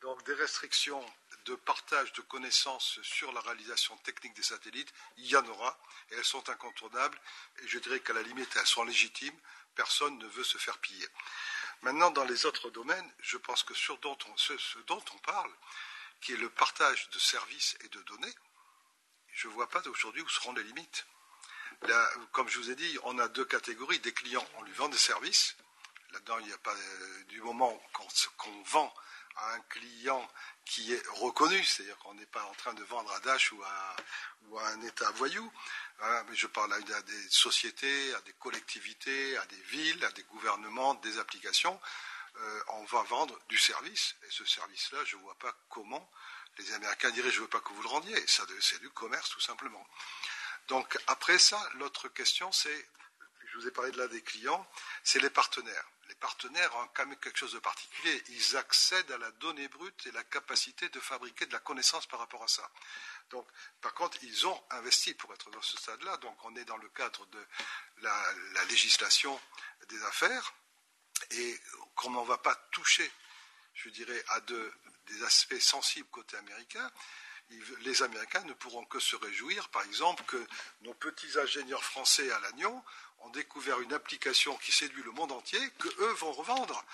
Donc 0.00 0.22
des 0.24 0.34
restrictions 0.34 1.04
de 1.46 1.54
partage 1.54 2.12
de 2.12 2.20
connaissances 2.22 3.00
sur 3.02 3.32
la 3.32 3.40
réalisation 3.40 3.96
technique 3.98 4.34
des 4.34 4.42
satellites, 4.42 4.92
il 5.16 5.26
y 5.26 5.36
en 5.36 5.46
aura, 5.46 5.78
et 6.10 6.16
elles 6.16 6.24
sont 6.24 6.48
incontournables, 6.50 7.18
et 7.62 7.68
je 7.68 7.78
dirais 7.78 8.00
qu'à 8.00 8.12
la 8.12 8.22
limite, 8.22 8.54
elles 8.56 8.66
sont 8.66 8.84
légitimes, 8.84 9.38
personne 9.74 10.18
ne 10.18 10.26
veut 10.26 10.44
se 10.44 10.58
faire 10.58 10.78
piller. 10.78 11.08
Maintenant, 11.82 12.10
dans 12.10 12.24
les 12.24 12.46
autres 12.46 12.70
domaines, 12.70 13.12
je 13.20 13.36
pense 13.36 13.62
que 13.62 13.74
sur 13.74 13.96
ce 13.96 14.78
dont 14.80 15.04
on 15.14 15.18
parle, 15.18 15.52
qui 16.20 16.32
est 16.32 16.36
le 16.36 16.50
partage 16.50 17.08
de 17.10 17.18
services 17.18 17.76
et 17.82 17.88
de 17.88 18.00
données, 18.02 18.34
je 19.36 19.48
ne 19.48 19.52
vois 19.52 19.68
pas 19.68 19.86
aujourd'hui 19.86 20.22
où 20.22 20.28
seront 20.30 20.54
les 20.54 20.62
limites. 20.62 21.06
comme 22.32 22.48
je 22.48 22.58
vous 22.58 22.70
ai 22.70 22.74
dit, 22.74 22.98
on 23.04 23.18
a 23.18 23.28
deux 23.28 23.44
catégories. 23.44 23.98
Des 24.00 24.12
clients, 24.12 24.46
on 24.56 24.62
lui 24.62 24.72
vend 24.72 24.88
des 24.88 24.96
services. 24.96 25.56
Là-dedans, 26.12 26.38
il 26.40 26.46
n'y 26.46 26.52
a 26.54 26.58
pas 26.58 26.74
euh, 26.74 27.24
du 27.28 27.42
moment 27.42 27.78
qu'on 28.38 28.62
vend 28.62 28.92
à 29.36 29.52
un 29.52 29.60
client 29.68 30.26
qui 30.64 30.94
est 30.94 31.06
reconnu, 31.08 31.62
c'est-à-dire 31.64 31.98
qu'on 31.98 32.14
n'est 32.14 32.24
pas 32.24 32.44
en 32.44 32.54
train 32.54 32.72
de 32.72 32.82
vendre 32.84 33.12
à 33.12 33.20
Dash 33.20 33.52
ou 33.52 33.62
à, 33.62 33.96
un 34.68 34.80
État 34.80 35.10
voyou. 35.10 35.52
Hein, 36.00 36.24
mais 36.30 36.34
je 36.34 36.46
parle 36.46 36.72
à, 36.72 36.80
des 36.80 37.28
sociétés, 37.28 38.14
à 38.14 38.20
des 38.22 38.32
collectivités, 38.34 39.36
à 39.36 39.44
des 39.46 39.62
villes, 39.64 40.02
à 40.02 40.10
des 40.12 40.22
gouvernements, 40.22 40.94
des 40.94 41.18
applications. 41.18 41.78
Euh, 42.38 42.62
on 42.68 42.84
va 42.84 43.02
vendre 43.02 43.38
du 43.50 43.58
service. 43.58 44.16
Et 44.26 44.30
ce 44.30 44.46
service-là, 44.46 45.04
je 45.04 45.16
ne 45.16 45.20
vois 45.20 45.36
pas 45.38 45.54
comment 45.68 46.10
les 46.58 46.72
Américains 46.72 47.10
diraient 47.10 47.30
je 47.30 47.36
ne 47.36 47.42
veux 47.42 47.48
pas 47.48 47.60
que 47.60 47.72
vous 47.72 47.82
le 47.82 47.88
rendiez. 47.88 48.24
C'est 48.26 48.80
du 48.80 48.90
commerce 48.90 49.30
tout 49.30 49.40
simplement. 49.40 49.86
Donc 50.68 50.98
après 51.06 51.38
ça, 51.38 51.60
l'autre 51.74 52.08
question 52.08 52.50
c'est, 52.52 52.88
je 53.46 53.58
vous 53.58 53.68
ai 53.68 53.70
parlé 53.70 53.90
de 53.92 53.98
là 53.98 54.08
des 54.08 54.22
clients, 54.22 54.66
c'est 55.04 55.20
les 55.20 55.30
partenaires. 55.30 55.84
Les 56.08 56.14
partenaires 56.14 56.74
ont 56.76 56.88
quand 56.94 57.06
même 57.06 57.18
quelque 57.18 57.38
chose 57.38 57.52
de 57.52 57.58
particulier. 57.58 58.22
Ils 58.28 58.56
accèdent 58.56 59.10
à 59.10 59.18
la 59.18 59.30
donnée 59.32 59.66
brute 59.68 60.06
et 60.06 60.12
la 60.12 60.22
capacité 60.24 60.88
de 60.88 61.00
fabriquer 61.00 61.46
de 61.46 61.52
la 61.52 61.58
connaissance 61.58 62.06
par 62.06 62.20
rapport 62.20 62.44
à 62.44 62.48
ça. 62.48 62.70
Donc, 63.30 63.46
par 63.80 63.92
contre, 63.94 64.16
ils 64.22 64.46
ont 64.46 64.64
investi 64.70 65.14
pour 65.14 65.32
être 65.34 65.50
dans 65.50 65.62
ce 65.62 65.76
stade-là. 65.76 66.16
Donc, 66.18 66.36
on 66.44 66.54
est 66.54 66.64
dans 66.64 66.76
le 66.76 66.88
cadre 66.90 67.26
de 67.26 67.46
la, 68.02 68.32
la 68.54 68.64
législation 68.66 69.40
des 69.88 70.00
affaires. 70.04 70.54
Et 71.32 71.60
comme 71.96 72.16
on 72.16 72.22
ne 72.22 72.28
va 72.28 72.38
pas 72.38 72.54
toucher, 72.70 73.10
je 73.74 73.88
dirais, 73.88 74.24
à 74.28 74.40
de 74.40 74.72
des 75.06 75.22
aspects 75.22 75.58
sensibles 75.58 76.08
côté 76.10 76.36
américain, 76.36 76.90
les 77.82 78.02
Américains 78.02 78.42
ne 78.44 78.52
pourront 78.54 78.84
que 78.86 78.98
se 78.98 79.16
réjouir, 79.16 79.68
par 79.68 79.82
exemple, 79.84 80.24
que 80.24 80.46
nos 80.82 80.94
petits 80.94 81.38
ingénieurs 81.38 81.84
français 81.84 82.30
à 82.32 82.40
Lannion 82.40 82.84
ont 83.20 83.30
découvert 83.30 83.80
une 83.80 83.92
application 83.92 84.56
qui 84.58 84.72
séduit 84.72 85.02
le 85.02 85.12
monde 85.12 85.32
entier, 85.32 85.60
que 85.78 85.88
eux 86.02 86.12
vont 86.14 86.32
revendre. 86.32 86.84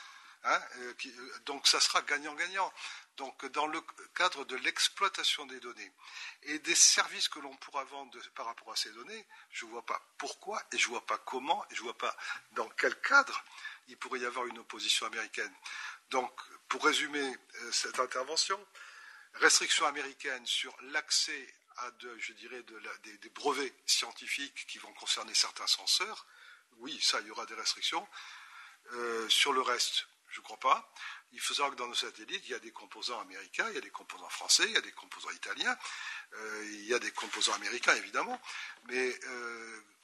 Hein, 0.44 0.60
euh, 0.78 0.94
euh, 1.06 1.38
donc 1.46 1.66
ça 1.68 1.80
sera 1.80 2.02
gagnant-gagnant. 2.02 2.72
Donc 3.16 3.44
dans 3.52 3.66
le 3.66 3.80
cadre 4.14 4.44
de 4.44 4.56
l'exploitation 4.56 5.46
des 5.46 5.60
données 5.60 5.92
et 6.44 6.58
des 6.58 6.74
services 6.74 7.28
que 7.28 7.38
l'on 7.38 7.54
pourra 7.56 7.84
vendre 7.84 8.18
par 8.34 8.46
rapport 8.46 8.72
à 8.72 8.76
ces 8.76 8.90
données, 8.90 9.26
je 9.50 9.66
ne 9.66 9.70
vois 9.70 9.84
pas 9.84 10.02
pourquoi 10.18 10.60
et 10.72 10.78
je 10.78 10.86
ne 10.86 10.92
vois 10.92 11.06
pas 11.06 11.18
comment 11.18 11.64
et 11.70 11.74
je 11.74 11.80
ne 11.80 11.84
vois 11.84 11.98
pas 11.98 12.16
dans 12.52 12.68
quel 12.70 12.98
cadre 13.02 13.44
il 13.88 13.96
pourrait 13.96 14.20
y 14.20 14.26
avoir 14.26 14.46
une 14.46 14.58
opposition 14.58 15.06
américaine. 15.06 15.52
Donc, 16.10 16.32
pour 16.72 16.86
résumer 16.86 17.20
euh, 17.20 17.70
cette 17.70 18.00
intervention, 18.00 18.58
restrictions 19.34 19.84
américaines 19.84 20.46
sur 20.46 20.74
l'accès 20.84 21.54
à, 21.76 21.90
je 22.16 22.32
dirais, 22.32 22.62
des, 23.20 23.28
brevets 23.28 23.74
scientifiques 23.84 24.66
qui 24.66 24.78
vont 24.78 24.92
concerner 24.94 25.34
certains 25.34 25.66
senseurs. 25.66 26.26
Oui, 26.78 26.98
ça, 27.02 27.20
il 27.20 27.26
y 27.26 27.30
aura 27.30 27.44
des 27.44 27.54
restrictions. 27.54 28.08
Euh, 28.94 29.28
sur 29.28 29.52
le 29.52 29.60
reste, 29.60 30.06
je 30.30 30.40
ne 30.40 30.44
crois 30.44 30.58
pas. 30.60 30.90
Il 31.32 31.40
faut 31.40 31.52
savoir 31.52 31.72
que 31.72 31.76
dans 31.76 31.88
nos 31.88 31.94
satellites, 31.94 32.42
il 32.46 32.52
y 32.52 32.54
a 32.54 32.58
des 32.58 32.72
composants 32.72 33.20
américains, 33.20 33.68
il 33.68 33.74
y 33.74 33.78
a 33.78 33.82
des 33.82 33.90
composants 33.90 34.30
français, 34.30 34.64
il 34.64 34.72
y 34.72 34.78
a 34.78 34.80
des 34.80 34.92
composants 34.92 35.30
italiens, 35.30 35.76
euh, 36.32 36.64
il 36.64 36.86
y 36.86 36.94
a 36.94 36.98
des 36.98 37.10
composants 37.10 37.52
américains, 37.52 37.94
évidemment. 37.96 38.40
Mais 38.84 39.20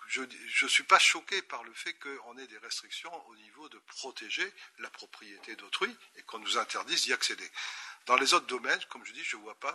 je 0.08 0.22
ne 0.64 0.68
suis 0.68 0.84
pas 0.84 0.98
choqué 0.98 1.42
par 1.42 1.62
le 1.64 1.72
fait 1.74 1.92
qu'on 1.94 2.38
ait 2.38 2.46
des 2.46 2.58
restrictions 2.58 3.12
au 3.28 3.36
niveau 3.36 3.68
de 3.68 3.78
protéger 3.78 4.52
la 4.78 4.88
propriété 4.90 5.54
d'autrui 5.56 5.94
et 6.16 6.22
qu'on 6.22 6.38
nous 6.38 6.56
interdise 6.56 7.02
d'y 7.02 7.12
accéder. 7.12 7.48
Dans 8.06 8.16
les 8.16 8.32
autres 8.32 8.46
domaines, 8.46 8.82
comme 8.86 9.04
je 9.04 9.12
dis, 9.12 9.22
je 9.22 9.36
ne 9.36 9.42
vois, 9.42 9.54
pas 9.60 9.74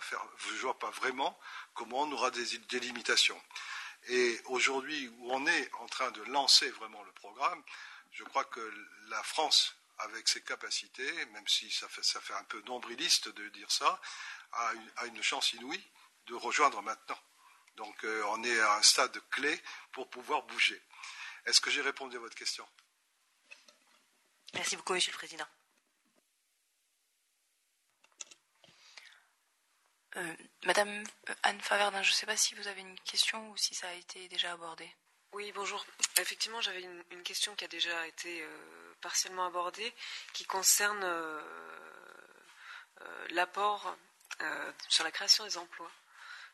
vois 0.59 0.79
pas 0.79 0.89
vraiment 0.89 1.39
comment 1.75 2.01
on 2.01 2.11
aura 2.11 2.31
des, 2.31 2.79
limitations. 2.79 3.39
Et 4.07 4.41
aujourd'hui, 4.45 5.07
où 5.19 5.31
on 5.31 5.45
est 5.45 5.69
en 5.75 5.85
train 5.85 6.09
de 6.11 6.23
lancer 6.23 6.69
vraiment 6.71 7.03
le 7.03 7.11
programme, 7.11 7.61
je 8.11 8.23
crois 8.23 8.45
que 8.45 8.73
la 9.09 9.21
France, 9.21 9.75
avec 9.99 10.27
ses 10.27 10.41
capacités, 10.41 11.25
même 11.27 11.47
si 11.47 11.69
ça 11.69 11.87
fait, 11.87 12.33
un 12.33 12.43
peu 12.45 12.61
nombriliste 12.65 13.29
de 13.29 13.49
dire 13.49 13.71
ça, 13.71 14.01
a 14.53 15.05
une 15.05 15.21
chance 15.21 15.53
inouïe 15.53 15.83
de 16.25 16.33
rejoindre 16.33 16.81
maintenant. 16.81 17.19
Donc 17.75 18.03
euh, 18.03 18.23
on 18.29 18.43
est 18.43 18.59
à 18.59 18.75
un 18.75 18.81
stade 18.81 19.17
clé 19.29 19.61
pour 19.91 20.09
pouvoir 20.09 20.43
bouger. 20.43 20.81
Est-ce 21.45 21.59
que 21.59 21.71
j'ai 21.71 21.81
répondu 21.81 22.15
à 22.15 22.19
votre 22.19 22.35
question? 22.35 22.67
Merci 24.53 24.75
beaucoup, 24.75 24.93
Monsieur 24.93 25.11
le 25.11 25.17
Président. 25.17 25.47
Euh, 30.15 30.35
Madame 30.65 31.03
Anne 31.41 31.59
Faverdin, 31.61 32.03
je 32.03 32.11
ne 32.11 32.13
sais 32.13 32.27
pas 32.27 32.37
si 32.37 32.53
vous 32.53 32.67
avez 32.67 32.81
une 32.81 32.99
question 32.99 33.49
ou 33.49 33.57
si 33.57 33.73
ça 33.73 33.89
a 33.89 33.93
été 33.93 34.27
déjà 34.27 34.51
abordé. 34.51 34.87
Oui, 35.31 35.51
bonjour. 35.53 35.83
Effectivement, 36.17 36.61
j'avais 36.61 36.83
une, 36.83 37.23
question 37.23 37.55
qui 37.55 37.65
a 37.65 37.67
déjà 37.67 38.05
été 38.05 38.43
euh, 38.43 38.93
partiellement 39.01 39.47
abordée, 39.47 39.91
qui 40.33 40.45
concerne 40.45 41.03
l'apport 43.31 43.97
sur 44.87 45.03
la 45.03 45.11
création 45.11 45.43
des 45.45 45.57
emplois. 45.57 45.91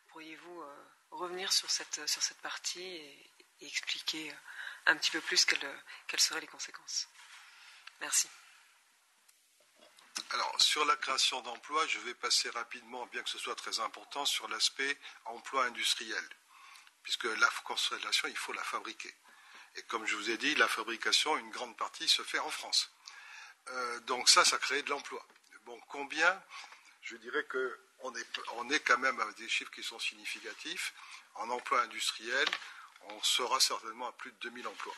Pourriez-vous 0.09 0.63
revenir 1.11 1.51
sur 1.51 1.69
cette, 1.69 2.07
sur 2.07 2.21
cette 2.21 2.41
partie 2.41 2.81
et, 2.81 3.31
expliquer 3.61 4.33
un 4.85 4.95
petit 4.95 5.11
peu 5.11 5.19
plus 5.19 5.43
quelles, 5.45 6.19
seraient 6.19 6.39
les 6.39 6.47
conséquences? 6.47 7.09
Merci. 7.99 8.29
Alors, 10.31 10.61
sur 10.61 10.85
la 10.85 10.95
création 10.95 11.41
d'emplois, 11.41 11.85
je 11.87 11.99
vais 11.99 12.13
passer 12.13 12.49
rapidement, 12.51 13.05
bien 13.07 13.21
que 13.21 13.29
ce 13.29 13.37
soit 13.37 13.55
très 13.55 13.79
important, 13.79 14.25
sur 14.25 14.47
l'aspect 14.47 14.97
emploi 15.25 15.65
industriel. 15.65 16.23
Puisque 17.03 17.25
la 17.25 17.49
constellation, 17.63 18.27
il 18.27 18.37
faut 18.37 18.53
la 18.53 18.63
fabriquer. 18.63 19.13
Et 19.75 19.83
comme 19.83 20.05
je 20.05 20.15
vous 20.15 20.29
ai 20.29 20.37
dit, 20.37 20.55
la 20.55 20.67
fabrication, 20.67 21.37
une 21.37 21.49
grande 21.51 21.75
partie 21.77 22.07
se 22.07 22.21
fait 22.23 22.39
en 22.39 22.49
France. 22.49 22.91
Euh, 23.69 23.99
donc 24.01 24.29
ça, 24.29 24.43
ça 24.45 24.57
crée 24.57 24.81
de 24.83 24.89
l'emploi. 24.89 25.25
Bon, 25.65 25.79
combien? 25.87 26.41
Je 27.01 27.15
dirais 27.17 27.45
on 28.01 28.69
est 28.69 28.79
quand 28.79 28.97
même 28.97 29.19
avec 29.19 29.35
des 29.35 29.49
chiffres 29.49 29.71
qui 29.71 29.83
sont 29.83 29.99
significatifs. 29.99 30.93
En 31.35 31.49
emploi 31.49 31.81
industriel, 31.81 32.47
on 33.01 33.21
sera 33.23 33.59
certainement 33.59 34.07
à 34.07 34.11
plus 34.13 34.31
de 34.31 34.37
2000 34.37 34.67
emplois. 34.67 34.95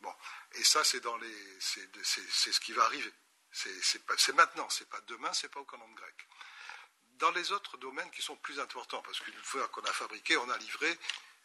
Bon, 0.00 0.14
et 0.52 0.64
ça, 0.64 0.84
c'est 0.84 1.00
dans 1.00 1.16
les, 1.16 1.58
c'est 1.60 2.52
ce 2.52 2.60
qui 2.60 2.72
va 2.72 2.84
arriver. 2.84 3.12
C'est 3.50 4.34
maintenant, 4.34 4.68
c'est 4.68 4.88
pas 4.88 5.00
demain, 5.02 5.32
c'est 5.32 5.48
pas 5.48 5.60
au 5.60 5.64
calendrier 5.64 5.96
grec. 5.96 6.28
Dans 7.14 7.30
les 7.32 7.50
autres 7.50 7.76
domaines 7.78 8.10
qui 8.12 8.22
sont 8.22 8.36
plus 8.36 8.60
importants, 8.60 9.02
parce 9.02 9.18
qu'une 9.20 9.34
fois 9.42 9.66
qu'on 9.68 9.82
a 9.82 9.92
fabriqué, 9.92 10.36
on 10.36 10.48
a 10.50 10.58
livré, 10.58 10.98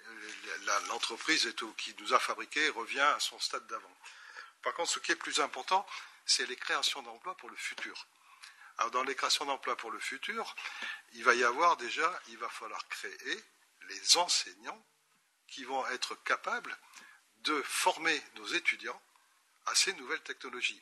euh, 0.05 0.79
l'entreprise 0.87 1.51
qui 1.77 1.95
nous 1.99 2.13
a 2.13 2.19
fabriqué 2.19 2.69
revient 2.69 2.99
à 2.99 3.19
son 3.19 3.39
stade 3.39 3.65
d'avant. 3.67 3.97
Par 4.61 4.73
contre, 4.75 4.91
ce 4.91 4.99
qui 4.99 5.11
est 5.11 5.15
plus 5.15 5.39
important, 5.39 5.85
c'est 6.25 6.45
les 6.45 6.55
créations 6.55 7.01
d'emplois 7.01 7.35
pour 7.37 7.49
le 7.49 7.55
futur. 7.55 8.05
Alors, 8.77 8.91
dans 8.91 9.03
les 9.03 9.15
créations 9.15 9.45
d'emplois 9.45 9.77
pour 9.77 9.91
le 9.91 9.99
futur, 9.99 10.55
il 11.13 11.23
va 11.23 11.35
y 11.35 11.43
avoir 11.43 11.77
déjà, 11.77 12.21
il 12.29 12.37
va 12.37 12.49
falloir 12.49 12.87
créer 12.87 13.43
les 13.87 14.17
enseignants 14.17 14.83
qui 15.47 15.63
vont 15.63 15.85
être 15.87 16.15
capables 16.23 16.75
de 17.37 17.61
former 17.63 18.21
nos 18.35 18.47
étudiants 18.47 19.01
à 19.65 19.75
ces 19.75 19.93
nouvelles 19.93 20.23
technologies. 20.23 20.81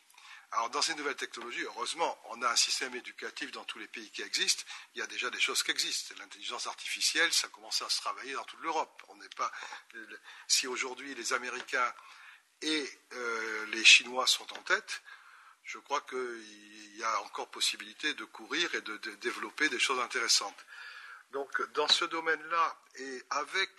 Alors, 0.54 0.70
dans 0.70 0.82
ces 0.82 0.96
nouvelles 0.96 1.16
technologies, 1.16 1.64
heureusement, 1.64 2.20
on 2.26 2.42
a 2.42 2.50
un 2.50 2.56
système 2.58 2.94
éducatif 2.94 3.52
dans 3.52 3.64
tous 3.64 3.80
les 3.80 3.88
pays 3.88 4.12
qui 4.12 4.22
existent. 4.22 4.64
Il 4.94 5.00
y 5.00 5.02
a 5.02 5.08
déjà 5.08 5.30
des 5.30 5.40
choses 5.40 5.64
qui 5.64 5.72
existent. 5.72 6.14
L'intelligence 6.20 6.68
artificielle, 6.68 7.32
ça 7.32 7.48
commence 7.48 7.82
à 7.82 7.90
se 7.90 8.02
travailler 8.02 8.34
dans 8.34 8.44
toute 8.44 8.60
l'Europe. 8.60 9.02
On 9.08 9.16
n'est 9.16 9.30
pas. 9.30 9.50
Si 10.48 10.68
aujourd'hui 10.68 11.16
les 11.16 11.32
Américains 11.32 11.94
et 12.62 13.00
euh, 13.14 13.66
les 13.68 13.86
Chinois 13.86 14.28
sont 14.28 14.52
en 14.54 14.62
tête, 14.64 15.02
je 15.64 15.78
crois 15.80 16.02
qu'il 16.02 16.98
y 16.98 17.04
a 17.04 17.22
encore 17.22 17.50
possibilité 17.50 18.14
de 18.14 18.26
courir 18.26 18.74
et 18.76 18.82
de, 18.82 18.98
développer 19.22 19.70
des 19.70 19.80
choses 19.80 20.00
intéressantes. 20.00 20.66
Donc, 21.32 21.62
dans 21.74 21.88
ce 21.88 22.06
domaine-là, 22.06 22.78
et 22.96 23.24
avec 23.30 23.70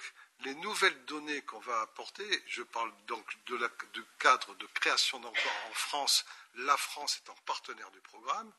les 0.44 0.54
nouvelles 0.56 1.04
données 1.04 1.42
qu'on 1.42 1.60
va 1.60 1.82
apporter, 1.82 2.42
je 2.46 2.62
parle 2.62 2.92
donc 3.06 3.26
du 3.44 4.04
cadre 4.18 4.54
de 4.56 4.66
création 4.74 5.20
d'emplois 5.20 5.52
en 5.70 5.74
France 5.74 6.24
la 6.56 6.76
France 6.76 7.18
étant 7.18 7.34
partenaire 7.46 7.90
du 7.90 8.00
programme, 8.00 8.50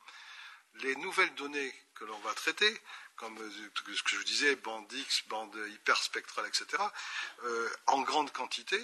les 0.76 0.96
nouvelles 0.98 1.34
données 1.36 1.74
que 1.96 2.06
l'on 2.06 2.18
va 2.20 2.34
traiter, 2.34 2.82
comme 3.16 3.38
euh, 3.40 3.52
ce 3.96 4.04
que 4.04 4.16
je 4.16 4.24
disais, 4.24 4.56
bande 4.56 4.92
X, 4.92 5.24
bande 5.28 5.56
hyperspectrale, 5.70 6.48
etc., 6.48 6.82
euh, 7.44 7.70
en 7.88 8.02
grande 8.02 8.32
quantité, 8.32 8.80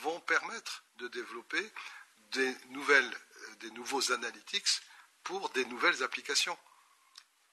vont 0.00 0.20
permettre 0.20 0.82
de 0.96 1.08
développer 1.08 1.70
des, 2.32 2.54
nouvelles, 2.70 3.12
des 3.56 3.70
nouveaux 3.72 4.12
analytics 4.12 4.80
pour 5.22 5.50
des 5.50 5.64
nouvelles 5.66 6.02
applications, 6.02 6.58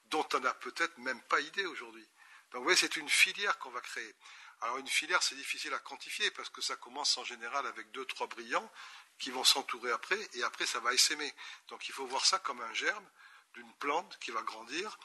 dont 0.06 0.26
on 0.34 0.40
n'a 0.40 0.54
peut-être 0.54 0.96
même 0.98 1.22
pas 1.22 1.40
idée 1.40 1.64
aujourd'hui. 1.66 2.06
Donc 2.50 2.60
vous 2.60 2.64
voyez, 2.64 2.76
c'est 2.76 2.96
une 2.96 3.08
filière 3.08 3.58
qu'on 3.58 3.70
va 3.70 3.80
créer. 3.80 4.14
Alors 4.60 4.78
une 4.78 4.88
filière, 4.88 5.22
c'est 5.22 5.34
difficile 5.34 5.74
à 5.74 5.78
quantifier 5.78 6.30
parce 6.32 6.50
que 6.50 6.60
ça 6.60 6.76
commence 6.76 7.16
en 7.18 7.24
général 7.24 7.66
avec 7.66 7.90
deux, 7.90 8.04
trois 8.04 8.26
brillants 8.26 8.70
qui 9.18 9.30
vont 9.30 9.44
s'entourer 9.44 9.90
après, 9.90 10.18
et 10.34 10.42
après 10.44 10.66
ça 10.66 10.80
va 10.80 10.92
essaimer. 10.92 11.32
Donc 11.68 11.88
il 11.88 11.92
faut 11.92 12.06
voir 12.06 12.24
ça 12.24 12.38
comme 12.38 12.60
un 12.60 12.74
germe 12.74 13.08
d'une 13.54 13.72
plante 13.74 14.18
qui 14.20 14.30
va 14.30 14.42
grandir, 14.42 14.98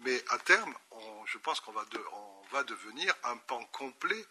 mais 0.00 0.22
à 0.30 0.38
terme, 0.38 0.74
je 1.26 1.38
pense 1.38 1.60
qu'on 1.60 1.72
va, 1.72 1.84
va 2.50 2.64
devenir 2.64 3.14
un 3.22 3.36
pan 3.36 3.64
complet 3.66 4.26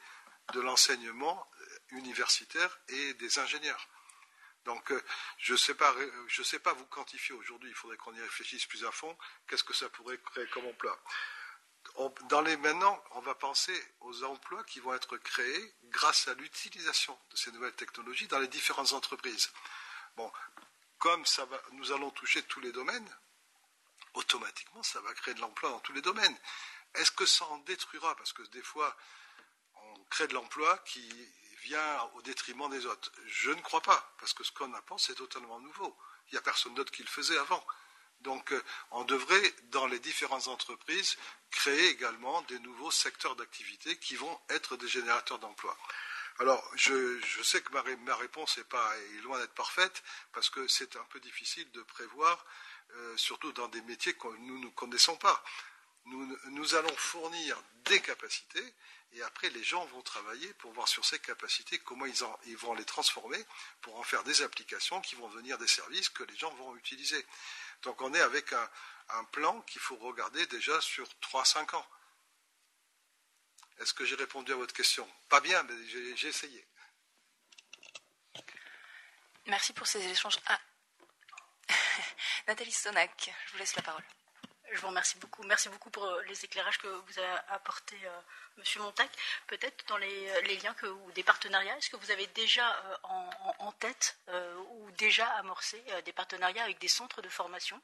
de 0.54 0.60
l'enseignement 0.60 1.50
universitaire 1.90 2.78
et 2.90 3.14
des 3.16 3.40
ingénieurs. 3.40 3.88
Donc, 4.66 4.92
euh, 4.92 5.02
je 5.38 5.54
ne 5.54 5.58
sais, 5.58 5.76
pas, 5.76 5.94
sais 6.44 6.60
pas 6.60 6.74
vous 6.74 6.86
quantifier 6.86 7.36
aujourd'hui, 7.36 7.70
il 7.70 7.76
faudrait 7.76 7.98
qu'on 7.98 8.14
y 8.14 8.22
réfléchisse 8.22 8.66
plus 8.66 8.86
à 8.86 8.92
fond, 8.92 9.18
qu'est-ce 9.48 9.64
que 9.64 9.74
ça 9.74 9.90
pourrait 9.90 10.18
créer 10.20 10.48
comme 10.48 10.66
emploi 10.66 10.98
dans 12.30 12.42
les 12.42 12.58
maintenant, 12.58 13.02
on 13.12 13.20
va 13.22 13.36
penser 13.36 13.80
aux 14.02 14.24
emplois 14.24 14.64
qui 14.64 14.80
vont 14.80 14.94
être 14.94 15.18
créés 15.18 15.74
grâce 15.86 16.28
à 16.28 16.34
l'utilisation 16.34 17.18
de 17.32 17.38
ces 17.38 17.52
nouvelles 17.52 17.76
technologies 17.76 18.28
dans 18.28 18.40
les 18.40 18.48
différentes 18.48 18.94
entreprises. 18.94 19.52
Bon, 20.16 20.32
comme 20.98 21.26
ça 21.26 21.46
va, 21.46 21.62
nous 21.74 21.92
allons 21.92 22.10
toucher 22.12 22.42
tous 22.44 22.60
les 22.62 22.72
domaines, 22.72 23.10
automatiquement, 24.14 24.82
ça 24.84 25.02
va 25.02 25.14
créer 25.14 25.34
de 25.34 25.42
l'emploi 25.42 25.70
dans 25.70 25.80
tous 25.80 25.94
les 25.94 26.02
domaines. 26.02 26.38
Est-ce 26.96 27.12
que 27.12 27.26
ça 27.26 27.46
en 27.46 27.58
détruira? 27.60 28.16
Parce 28.16 28.34
que 28.34 28.44
des 28.44 28.62
fois, 28.62 28.96
on 29.76 30.04
crée 30.06 30.28
de 30.28 30.34
l'emploi 30.34 30.78
qui 30.86 31.10
vient 31.64 32.10
au 32.16 32.22
détriment 32.22 32.70
des 32.70 32.86
autres. 32.86 33.12
Je 33.26 33.52
ne 33.52 33.62
crois 33.62 33.82
pas, 33.82 34.14
parce 34.20 34.34
que 34.34 34.44
ce 34.44 34.52
qu'on 34.52 34.74
apporte, 34.74 35.02
c'est 35.02 35.16
totalement 35.16 35.60
nouveau. 35.60 35.96
Il 36.28 36.34
n'y 36.34 36.38
a 36.38 36.42
personne 36.42 36.74
d'autre 36.76 36.92
qui 36.92 37.04
le 37.04 37.10
faisait 37.10 37.38
avant. 37.38 37.66
Donc, 38.22 38.54
euh, 38.54 38.64
on 38.92 39.04
devrait, 39.04 39.54
dans 39.72 39.86
les 39.88 40.00
différentes 40.00 40.48
entreprises, 40.48 41.18
créer 41.52 41.90
également 41.90 42.42
des 42.44 42.60
nouveaux 42.60 42.92
secteurs 42.92 43.36
d'activité 43.36 43.98
qui 43.98 44.16
vont 44.16 44.40
être 44.50 44.78
des 44.78 44.88
générateurs 44.88 45.40
d'emplois. 45.40 45.78
Alors, 46.40 46.64
je, 46.76 47.20
sais 47.44 47.62
que 47.62 47.72
ma, 47.74 48.16
réponse 48.16 48.58
est, 48.58 48.64
pas, 48.64 48.92
loin 49.24 49.40
d'être 49.40 49.54
parfaite, 49.54 50.04
parce 50.32 50.50
que 50.50 50.68
c'est 50.68 50.96
un 50.96 51.04
peu 51.06 51.20
difficile 51.20 51.70
de 51.72 51.84
prévoir, 51.84 52.44
euh, 52.96 53.18
surtout 53.18 53.52
dans 53.52 53.68
des 53.68 53.82
métiers 53.84 54.14
que 54.14 54.28
nous 54.40 54.60
ne 54.60 54.70
connaissons 54.70 55.16
pas. 55.18 55.44
Nous, 56.06 56.76
allons 56.76 56.96
fournir 56.98 57.62
des 57.86 58.02
capacités, 58.02 58.74
et 59.14 59.22
après 59.24 59.50
les 59.52 59.64
gens 59.64 59.86
vont 59.86 60.02
travailler 60.02 60.52
pour 60.56 60.72
voir 60.74 60.88
sur 60.88 61.06
ces 61.06 61.20
capacités 61.20 61.78
comment 61.80 62.06
ils, 62.06 62.58
vont 62.58 62.74
les 62.74 62.86
transformer 62.86 63.44
pour 63.82 63.98
en 64.00 64.04
faire 64.04 64.24
des 64.24 64.42
applications 64.42 65.02
qui 65.02 65.16
vont 65.16 65.30
devenir 65.30 65.58
des 65.58 65.68
services 65.68 66.10
que 66.10 66.24
les 66.24 66.36
gens 66.36 66.54
vont 66.56 66.76
utiliser. 66.76 67.24
Donc 67.84 68.02
on 68.02 68.14
est 68.14 68.22
avec 68.22 68.54
un, 68.54 68.70
plan 69.32 69.62
qu'il 69.62 69.82
faut 69.82 69.98
regarder 69.98 70.46
déjà 70.48 70.80
sur 70.82 71.08
3-5 71.22 71.76
ans. 71.76 71.88
Est-ce 73.80 73.94
que 73.94 74.06
j'ai 74.06 74.16
répondu 74.16 74.52
à 74.52 74.56
votre 74.56 74.74
question? 74.74 75.08
Pas 75.30 75.42
bien, 75.42 75.62
mais 75.64 76.16
j'ai 76.16 76.28
essayé. 76.28 76.66
Merci 79.46 79.74
pour 79.74 79.86
ces 79.86 80.04
échanges. 80.08 80.40
Ah. 80.48 80.60
Nathalie 82.48 82.72
Sonac, 82.72 83.32
je 83.48 83.52
vous 83.52 83.58
laisse 83.60 83.76
la 83.76 83.82
parole. 83.84 84.04
Je 84.74 84.82
vous 84.82 84.88
remercie 84.88 85.20
beaucoup. 85.20 85.44
Merci 85.44 85.70
beaucoup 85.70 85.92
pour 85.92 86.04
euh, 86.04 86.24
les 86.24 86.46
éclairages 86.46 86.80
que 86.80 86.88
vous 86.88 87.20
avez 87.20 87.38
apportés, 87.50 88.00
euh, 88.06 88.22
Monsieur 88.58 88.82
Montac. 88.82 89.10
Peut-être 89.46 89.86
dans 89.88 89.98
les, 89.98 90.30
euh, 90.30 90.42
liens 90.64 90.76
ou 91.06 91.12
des 91.12 91.22
partenariats, 91.22 91.78
est-ce 91.78 91.92
que 91.92 91.96
vous 91.98 92.10
avez 92.10 92.26
déjà 92.28 92.76
en, 93.04 93.72
tête 93.80 94.18
ou 94.70 94.92
déjà 94.92 95.28
amorcé 95.38 95.84
des 96.06 96.14
partenariats 96.14 96.64
avec 96.64 96.80
des 96.80 96.88
centres 96.88 97.22
de 97.22 97.30
formation? 97.30 97.80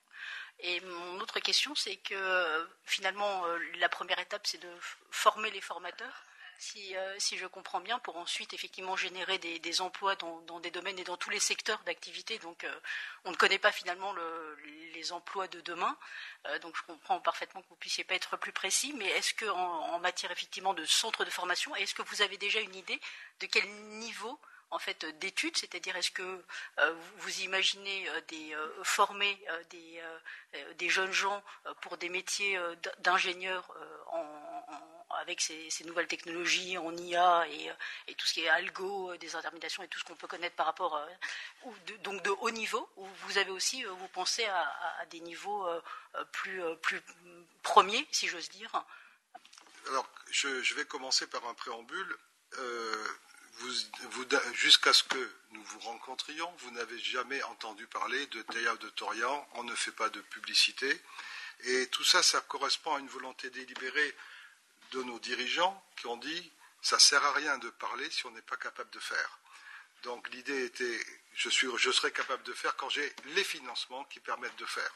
Et 0.59 0.79
mon 0.81 1.19
autre 1.19 1.39
question, 1.39 1.75
c'est 1.75 1.97
que 1.97 2.69
finalement, 2.85 3.43
la 3.79 3.89
première 3.89 4.19
étape, 4.19 4.45
c'est 4.45 4.59
de 4.59 4.71
former 5.11 5.51
les 5.51 5.61
formateurs. 5.61 6.23
Euh, 6.95 7.15
si, 7.19 7.37
je 7.37 7.47
comprends 7.47 7.79
bien, 7.79 7.99
pour 7.99 8.17
ensuite 8.17 8.53
effectivement 8.53 8.97
générer 8.97 9.37
des, 9.37 9.81
emplois 9.81 10.15
dans, 10.15 10.59
des 10.59 10.71
domaines 10.71 10.99
et 10.99 11.03
dans 11.03 11.17
tous 11.17 11.29
les 11.29 11.39
secteurs 11.39 11.79
d'activité. 11.85 12.37
Donc, 12.39 12.63
euh, 12.63 12.79
on 13.23 13.31
ne 13.31 13.35
connaît 13.35 13.59
pas 13.59 13.71
finalement 13.71 14.13
les 14.93 15.11
emplois 15.11 15.47
de 15.47 15.61
demain. 15.61 15.97
Euh, 16.47 16.59
donc, 16.59 16.75
je 16.75 16.83
comprends 16.83 17.21
parfaitement 17.21 17.61
que 17.61 17.69
vous 17.69 17.75
puissiez 17.75 18.03
pas 18.03 18.15
être 18.15 18.37
plus 18.37 18.51
précis. 18.51 18.93
Mais 18.97 19.07
est-ce 19.07 19.33
que, 19.33 19.45
en, 19.45 19.99
matière 19.99 20.31
effectivement 20.31 20.73
de 20.73 20.85
centre 20.85 21.25
de 21.25 21.29
formation, 21.29 21.75
est-ce 21.75 21.93
que 21.93 22.01
vous 22.03 22.21
avez 22.21 22.37
déjà 22.37 22.59
une 22.59 22.75
idée 22.75 22.99
de 23.39 23.45
quel 23.45 23.67
niveau 23.99 24.39
en 24.71 24.79
fait 24.79 25.03
d'études, 25.19 25.57
c'est-à-dire 25.57 25.95
est-ce 25.95 26.11
que 26.11 26.45
vous 27.17 27.41
imaginez 27.41 28.07
des, 28.27 28.55
former 28.83 29.37
des, 30.77 30.89
jeunes 30.89 31.11
gens 31.11 31.43
pour 31.81 31.97
des 31.97 32.07
métiers 32.07 32.57
d'ingénieurs 32.99 33.67
en, 34.11 34.48
avec 35.19 35.41
ces, 35.41 35.69
nouvelles 35.85 36.07
technologies 36.07 36.77
en 36.77 36.95
IA 36.95 37.47
et, 38.07 38.15
tout 38.15 38.25
ce 38.25 38.33
qui 38.33 38.41
est 38.41 38.49
algo, 38.49 39.11
euh, 39.11 39.17
des 39.17 39.35
intermédiations 39.35 39.83
et 39.83 39.87
tout 39.87 39.99
ce 39.99 40.03
qu'on 40.03 40.15
peut 40.15 40.27
connaître 40.27 40.55
par 40.55 40.65
rapport, 40.65 40.95
euh, 40.95 41.71
donc 42.03 42.21
de 42.23 42.29
haut 42.29 42.51
niveau, 42.51 42.89
ou 42.97 43.05
vous 43.25 43.37
avez 43.37 43.51
aussi, 43.51 43.85
euh, 43.85 43.91
vous 43.91 44.07
pensez 44.09 44.45
à, 44.45 45.05
des 45.09 45.19
niveaux 45.21 45.67
plus, 46.31 46.61
plus 46.81 47.01
premiers, 47.63 48.07
si 48.11 48.27
j'ose 48.27 48.49
dire 48.49 48.71
Alors, 49.87 50.07
je, 50.29 50.73
vais 50.75 50.85
commencer 50.85 51.27
par 51.27 51.45
un 51.47 51.53
préambule. 51.53 52.17
jusqu'à 54.53 54.93
ce 54.93 55.03
que 55.03 55.31
nous 55.51 55.63
vous 55.63 55.79
rencontrions, 55.79 56.51
vous 56.59 56.71
n'avez 56.71 56.99
jamais 56.99 57.41
entendu 57.43 57.87
parler 57.87 58.25
de 58.27 58.41
Théa 58.43 58.75
de 58.75 58.89
Torian, 58.89 59.47
on 59.53 59.63
ne 59.63 59.75
fait 59.75 59.91
pas 59.91 60.09
de 60.09 60.21
publicité. 60.21 61.01
Et 61.65 61.87
tout 61.87 62.03
ça, 62.03 62.23
ça 62.23 62.39
correspond 62.41 62.95
à 62.95 62.99
une 62.99 63.09
volonté 63.09 63.49
délibérée 63.49 64.15
de 64.91 65.03
nos 65.03 65.19
dirigeants 65.19 65.83
qui 65.95 66.07
ont 66.07 66.17
dit 66.17 66.51
ça 66.81 66.99
sert 66.99 67.23
à 67.23 67.33
rien 67.33 67.57
de 67.57 67.69
parler 67.69 68.09
si 68.09 68.25
on 68.25 68.31
n'est 68.31 68.41
pas 68.41 68.57
capable 68.57 68.89
de 68.91 68.99
faire. 68.99 69.39
Donc 70.03 70.29
l'idée 70.29 70.65
était, 70.65 70.99
je, 71.33 71.49
suis, 71.49 71.67
je 71.77 71.91
serai 71.91 72.11
capable 72.11 72.43
de 72.43 72.53
faire 72.53 72.75
quand 72.77 72.89
j'ai 72.89 73.13
les 73.35 73.43
financements 73.43 74.05
qui 74.05 74.19
permettent 74.19 74.55
de 74.57 74.65
faire. 74.65 74.93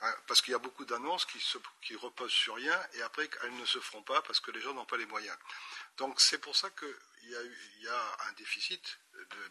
Hein, 0.00 0.14
parce 0.28 0.42
qu'il 0.42 0.52
y 0.52 0.54
a 0.54 0.60
beaucoup 0.60 0.84
d'annonces 0.84 1.26
qui, 1.26 1.96
reposent 1.96 2.30
sur 2.30 2.54
rien 2.54 2.80
et 2.94 3.02
après 3.02 3.28
elles 3.42 3.56
ne 3.56 3.64
se 3.64 3.80
feront 3.80 4.02
pas 4.02 4.22
parce 4.22 4.38
que 4.38 4.52
les 4.52 4.60
gens 4.60 4.72
n'ont 4.72 4.84
pas 4.84 4.96
les 4.96 5.06
moyens. 5.06 5.36
Donc 5.96 6.20
c'est 6.20 6.38
pour 6.38 6.54
ça 6.54 6.70
qu'il 6.70 6.88
y, 7.24 7.82
y, 7.82 7.88
a 7.88 8.16
un 8.28 8.32
déficit 8.34 8.98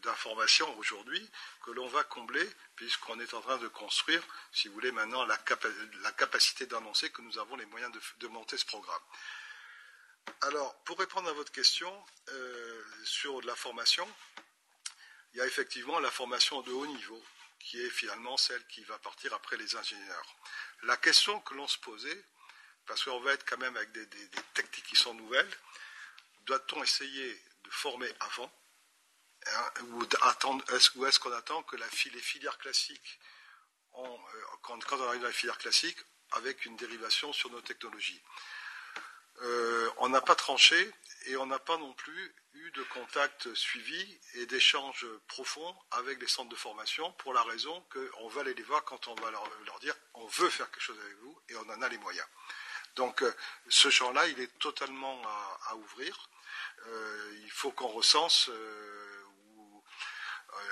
d'information 0.03 0.77
aujourd'hui 0.77 1.29
que 1.65 1.71
l'on 1.71 1.87
va 1.87 2.03
combler 2.05 2.47
puisqu'on 2.77 3.19
est 3.19 3.33
en 3.33 3.41
train 3.41 3.57
de 3.57 3.67
construire, 3.67 4.23
si 4.53 4.69
vous 4.69 4.75
voulez, 4.75 4.93
maintenant 4.93 5.25
la, 5.25 5.37
la 6.01 6.11
capacité 6.13 6.65
d'annoncer 6.65 7.09
que 7.09 7.21
nous 7.21 7.37
avons 7.39 7.57
les 7.57 7.65
moyens 7.65 7.91
de, 8.19 8.27
monter 8.27 8.57
ce 8.57 8.65
programme. 8.65 9.01
Alors, 10.41 10.75
pour 10.83 10.99
répondre 10.99 11.29
à 11.29 11.33
votre 11.33 11.51
question 11.51 11.91
euh, 12.29 12.83
sur 13.03 13.41
la 13.41 13.55
formation, 13.55 14.07
il 15.33 15.37
y 15.39 15.41
a 15.41 15.45
effectivement 15.45 15.99
la 15.99 16.11
formation 16.11 16.61
de 16.61 16.71
haut 16.71 16.87
niveau 16.87 17.23
qui 17.59 17.81
est 17.81 17.89
finalement 17.89 18.37
celle 18.37 18.65
qui 18.67 18.83
va 18.83 18.97
partir 18.99 19.33
après 19.33 19.57
les 19.57 19.75
ingénieurs. 19.75 20.35
La 20.83 20.97
question 20.97 21.39
que 21.41 21.53
l'on 21.53 21.67
se 21.67 21.77
posait, 21.79 22.25
parce 22.85 23.03
qu'on 23.03 23.19
va 23.19 23.33
être 23.33 23.45
quand 23.45 23.57
même 23.57 23.75
avec 23.75 23.91
des, 23.91 24.07
techniques 24.53 24.85
qui 24.85 24.95
sont 24.95 25.13
nouvelles, 25.13 25.51
doit-on 26.45 26.81
essayer 26.83 27.41
de 27.63 27.69
former 27.69 28.09
avant 28.21 28.51
hein, 29.47 29.71
ou, 29.89 30.03
est-ce, 30.73 31.19
qu'on 31.19 31.33
attend 31.33 31.63
que 31.63 31.75
la, 31.75 31.85
les 32.13 32.21
filières 32.21 32.57
classiques, 32.57 33.19
euh, 33.97 34.17
quand, 34.61 34.79
on 34.91 35.07
arrive 35.07 35.21
dans 35.21 35.27
les 35.27 35.33
filières 35.33 35.57
classiques, 35.57 35.99
avec 36.31 36.65
une 36.65 36.77
dérivation 36.77 37.33
sur 37.33 37.49
nos 37.49 37.61
technologies? 37.61 38.21
Euh, 39.41 39.89
On 39.97 40.09
n'a 40.09 40.21
pas 40.21 40.35
tranché 40.35 40.91
et 41.27 41.37
on 41.37 41.45
n'a 41.45 41.59
pas 41.59 41.77
non 41.77 41.93
plus 41.93 42.35
eu 42.53 42.71
de 42.71 42.83
contact 42.83 43.53
suivi 43.53 44.19
et 44.35 44.45
d'échanges 44.45 45.05
profonds 45.27 45.75
avec 45.91 46.19
les 46.21 46.27
centres 46.27 46.49
de 46.49 46.55
formation 46.55 47.11
pour 47.13 47.33
la 47.33 47.43
raison 47.43 47.83
qu'on 47.91 48.27
va 48.29 48.41
aller 48.41 48.53
les 48.53 48.63
voir 48.63 48.83
quand 48.83 49.07
on 49.07 49.15
va 49.15 49.31
leur, 49.31 49.79
dire 49.79 49.95
on 50.13 50.25
veut 50.27 50.49
faire 50.49 50.69
quelque 50.71 50.81
chose 50.81 50.99
avec 50.99 51.17
vous 51.17 51.39
et 51.49 51.55
on 51.55 51.69
en 51.69 51.81
a 51.81 51.89
les 51.89 51.97
moyens. 51.97 52.27
Donc 52.95 53.21
euh, 53.21 53.33
ce 53.69 53.89
champ-là, 53.89 54.27
il 54.27 54.39
est 54.39 54.57
totalement 54.59 55.21
à, 55.69 55.75
ouvrir. 55.75 56.29
Euh, 56.87 57.39
il 57.43 57.51
faut 57.51 57.71
qu'on 57.71 57.87
recense 57.87 58.49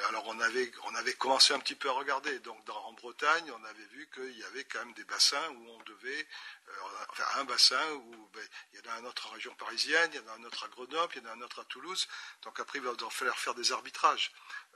alors 0.09 0.27
on 0.27 0.39
avait, 0.39 0.71
on 0.83 0.95
avait 0.95 1.13
commencé 1.13 1.53
un 1.53 1.59
petit 1.59 1.75
peu 1.75 1.89
à 1.89 1.93
regarder. 1.93 2.39
Donc 2.39 2.57
en 2.69 2.93
Bretagne, 2.93 3.51
on 3.51 3.63
avait 3.63 3.85
vu 3.85 4.09
qu'il 4.13 4.37
y 4.37 4.43
avait 4.43 4.63
quand 4.65 4.79
même 4.79 4.93
des 4.93 5.03
bassins 5.03 5.49
où 5.49 5.69
on 5.69 5.83
devait, 5.83 6.27
euh, 6.67 6.71
enfin 7.09 7.25
un 7.35 7.45
bassin 7.45 7.91
où 7.93 8.29
ben, 8.33 8.47
il 8.73 8.79
y 8.79 8.87
en 8.87 8.91
a 8.91 8.95
un 8.95 9.05
autre 9.05 9.27
en 9.27 9.31
région 9.31 9.53
parisienne, 9.55 10.09
il 10.13 10.17
y 10.17 10.23
en 10.23 10.27
a 10.27 10.35
un 10.35 10.43
autre 10.43 10.63
à 10.65 10.67
Grenoble, 10.69 11.13
il 11.15 11.23
y 11.23 11.25
en 11.25 11.29
a 11.29 11.33
un 11.33 11.41
autre 11.41 11.61
à 11.61 11.65
Toulouse. 11.65 12.07
Donc 12.43 12.59
après, 12.59 12.79
il 12.79 12.85
va 12.85 12.95
falloir 13.09 13.37
faire 13.37 13.55
des 13.55 13.71
arbitrages. 13.71 14.31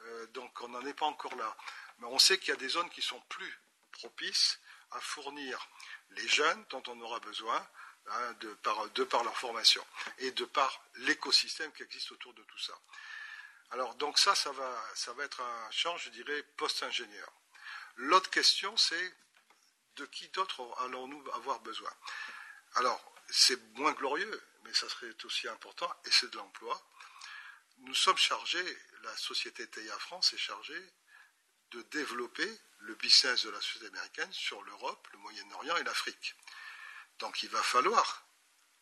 Euh, 0.05 0.28
donc 0.28 0.62
on 0.62 0.70
n'en 0.70 0.86
est 0.86 0.93
pas 0.93 1.05
encore 1.05 1.36
là. 1.36 1.55
Mais 1.99 2.07
on 2.07 2.20
sait 2.20 2.38
qu'il 2.38 2.49
y 2.49 2.53
a 2.53 2.60
des 2.60 2.70
zones 2.70 2.89
qui 2.89 3.01
sont 3.01 3.22
plus 3.30 3.60
propices 3.91 4.60
à 4.91 4.99
fournir 4.99 5.68
les 6.12 6.28
jeunes 6.28 6.66
dont 6.70 6.84
on 6.88 6.99
aura 7.01 7.20
besoin. 7.20 7.66
Hein, 8.12 8.34
de, 8.39 8.47
par, 8.64 8.89
de 8.91 9.03
par 9.03 9.24
leur 9.24 9.38
formation 9.38 9.86
et 10.18 10.32
de 10.32 10.45
par 10.45 10.82
l'écosystème 10.95 11.72
qui 11.74 11.84
existe 11.84 12.12
autour 12.12 12.34
de 12.34 12.41
tout 12.41 12.57
ça. 12.57 12.74
Alors, 13.72 13.95
donc 13.95 14.17
ça, 14.17 14.34
ça 14.36 14.51
va, 14.51 14.86
ça 14.95 15.13
va 15.13 15.24
être 15.24 15.41
un 15.41 15.72
champ, 15.72 15.95
je 15.97 16.09
dirais, 16.09 16.43
post-ingénieur. 16.57 17.32
L'autre 17.97 18.30
question, 18.30 18.76
c'est 18.78 19.15
de 19.95 20.05
qui 20.05 20.28
d'autre 20.30 20.61
allons-nous 20.80 21.24
avoir 21.34 21.59
besoin? 21.59 21.91
Alors, 22.76 23.13
c'est 23.30 23.61
moins 23.76 23.91
glorieux, 23.91 24.43
mais 24.63 24.74
ça 24.74 24.89
serait 24.89 25.13
aussi 25.24 25.47
important, 25.47 25.91
et 26.05 26.11
c'est 26.11 26.32
de 26.32 26.38
l'emploi. 26.38 26.82
Nous 27.80 27.95
sommes 27.95 28.17
chargés, 28.17 28.78
la 29.03 29.15
société 29.17 29.67
TIA 29.70 29.97
France 29.99 30.34
est 30.34 30.38
chargée 30.38 30.93
de 31.72 31.82
développer 31.84 32.59
le 32.80 32.95
business 32.95 33.45
de 33.45 33.51
la 33.51 33.61
société 33.61 33.88
américaine 33.88 34.32
sur 34.34 34.61
l'Europe, 34.63 35.07
le 35.11 35.20
Moyen-Orient 35.20 35.78
et 35.78 35.84
l'Afrique. 35.84 36.36
Donc 37.20 37.43
il 37.43 37.49
va 37.49 37.61
falloir 37.61 38.26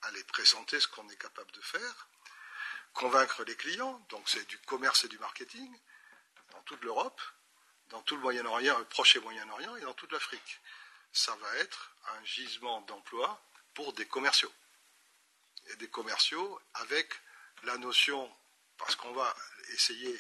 aller 0.04 0.24
présenter 0.26 0.80
ce 0.80 0.88
qu'on 0.88 1.10
est 1.10 1.18
capable 1.18 1.52
de 1.52 1.62
faire, 1.62 2.08
convaincre 2.98 3.44
les 3.44 3.56
clients, 3.56 4.04
donc 4.10 4.28
c'est 4.28 4.46
du 4.48 4.58
commerce 4.58 5.04
et 5.04 5.08
du 5.08 5.20
marketing, 5.20 5.72
dans 6.52 6.62
toute 6.64 6.82
l'Europe, 6.84 7.22
dans 7.90 8.02
tout 8.02 8.16
le 8.16 8.22
Moyen-Orient, 8.22 8.80
le 8.80 8.86
proche 8.86 9.16
et 9.16 9.20
Moyen-Orient 9.20 9.76
et 9.76 9.82
dans 9.82 9.94
toute 9.94 10.12
l'Afrique. 10.12 10.60
Ça 11.14 11.36
va 11.36 11.56
être 11.58 11.96
un 12.16 12.26
gisement 12.26 12.82
d'emploi 12.82 13.40
pour 13.76 13.94
des 13.94 14.08
commerciaux. 14.08 14.52
Et 15.68 15.76
des 15.76 15.90
commerciaux 15.90 16.60
avec 16.74 17.14
la 17.64 17.78
notion, 17.78 18.36
parce 18.80 18.96
qu'on 18.96 19.14
va 19.14 19.36
essayer 19.74 20.20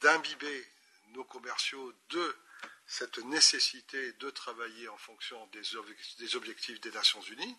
d'imbiber 0.00 0.70
nos 1.08 1.24
commerciaux 1.24 1.94
de 2.10 2.36
cette 2.86 3.16
nécessité 3.18 4.12
de 4.12 4.28
travailler 4.28 4.88
en 4.88 4.98
fonction 4.98 5.46
des 5.46 6.36
objectifs 6.36 6.80
des 6.82 6.90
Nations 6.90 7.22
Unies, 7.22 7.56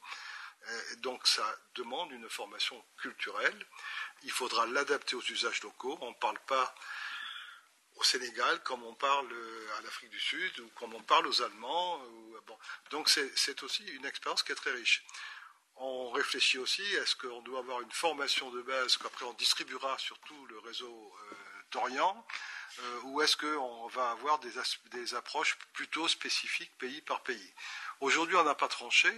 donc 0.98 1.28
ça 1.28 1.46
demande 1.76 2.12
une 2.12 2.30
formation 2.30 2.84
culturelle. 2.98 3.66
Il 4.24 4.32
faudra 4.32 4.66
l'adapter 4.68 5.16
aux 5.16 5.22
usages 5.22 5.62
locaux. 5.64 5.98
On 6.02 6.10
ne 6.10 6.16
parle 6.16 6.40
pas 6.48 6.74
au 7.96 8.04
Sénégal 8.04 8.62
comme 8.64 8.84
on 8.84 8.94
parle 8.94 9.28
à 9.78 9.82
l'Afrique 9.82 10.10
du 10.10 10.20
Sud 10.20 10.60
ou 10.60 10.70
comme 10.76 10.94
on 10.94 11.02
parle 11.02 11.28
aux 11.28 11.42
Allemands. 11.42 12.02
Donc 12.92 13.10
c'est 13.10 13.64
aussi 13.64 13.86
une 13.88 14.06
expérience 14.06 14.44
qui 14.44 14.52
est 14.52 14.56
très 14.56 14.72
riche. 14.72 15.04
On 15.78 16.12
réfléchit 16.12 16.58
aussi, 16.58 16.84
est-ce 16.96 17.16
qu'on 17.18 17.42
doit 17.42 17.60
avoir 17.60 17.82
une 17.82 17.92
formation 17.92 18.50
de 18.52 18.62
base 18.62 18.96
qu'après 18.96 19.26
on 19.26 19.34
distribuera 19.34 19.98
sur 19.98 20.18
tout 20.20 20.46
le 20.46 20.58
réseau 20.60 21.14
euh, 21.22 21.36
d'Orient 21.72 22.26
euh, 22.80 23.00
ou 23.04 23.22
est-ce 23.22 23.36
qu'on 23.36 23.88
va 23.88 24.12
avoir 24.12 24.40
des 24.40 25.16
approches 25.16 25.58
plutôt 25.74 26.08
spécifiques 26.08 26.78
pays 26.78 27.02
par 27.02 27.22
pays 27.24 27.54
Aujourd'hui, 28.00 28.36
on 28.38 28.44
n'a 28.44 28.56
pas 28.56 28.70
tranché 28.70 29.12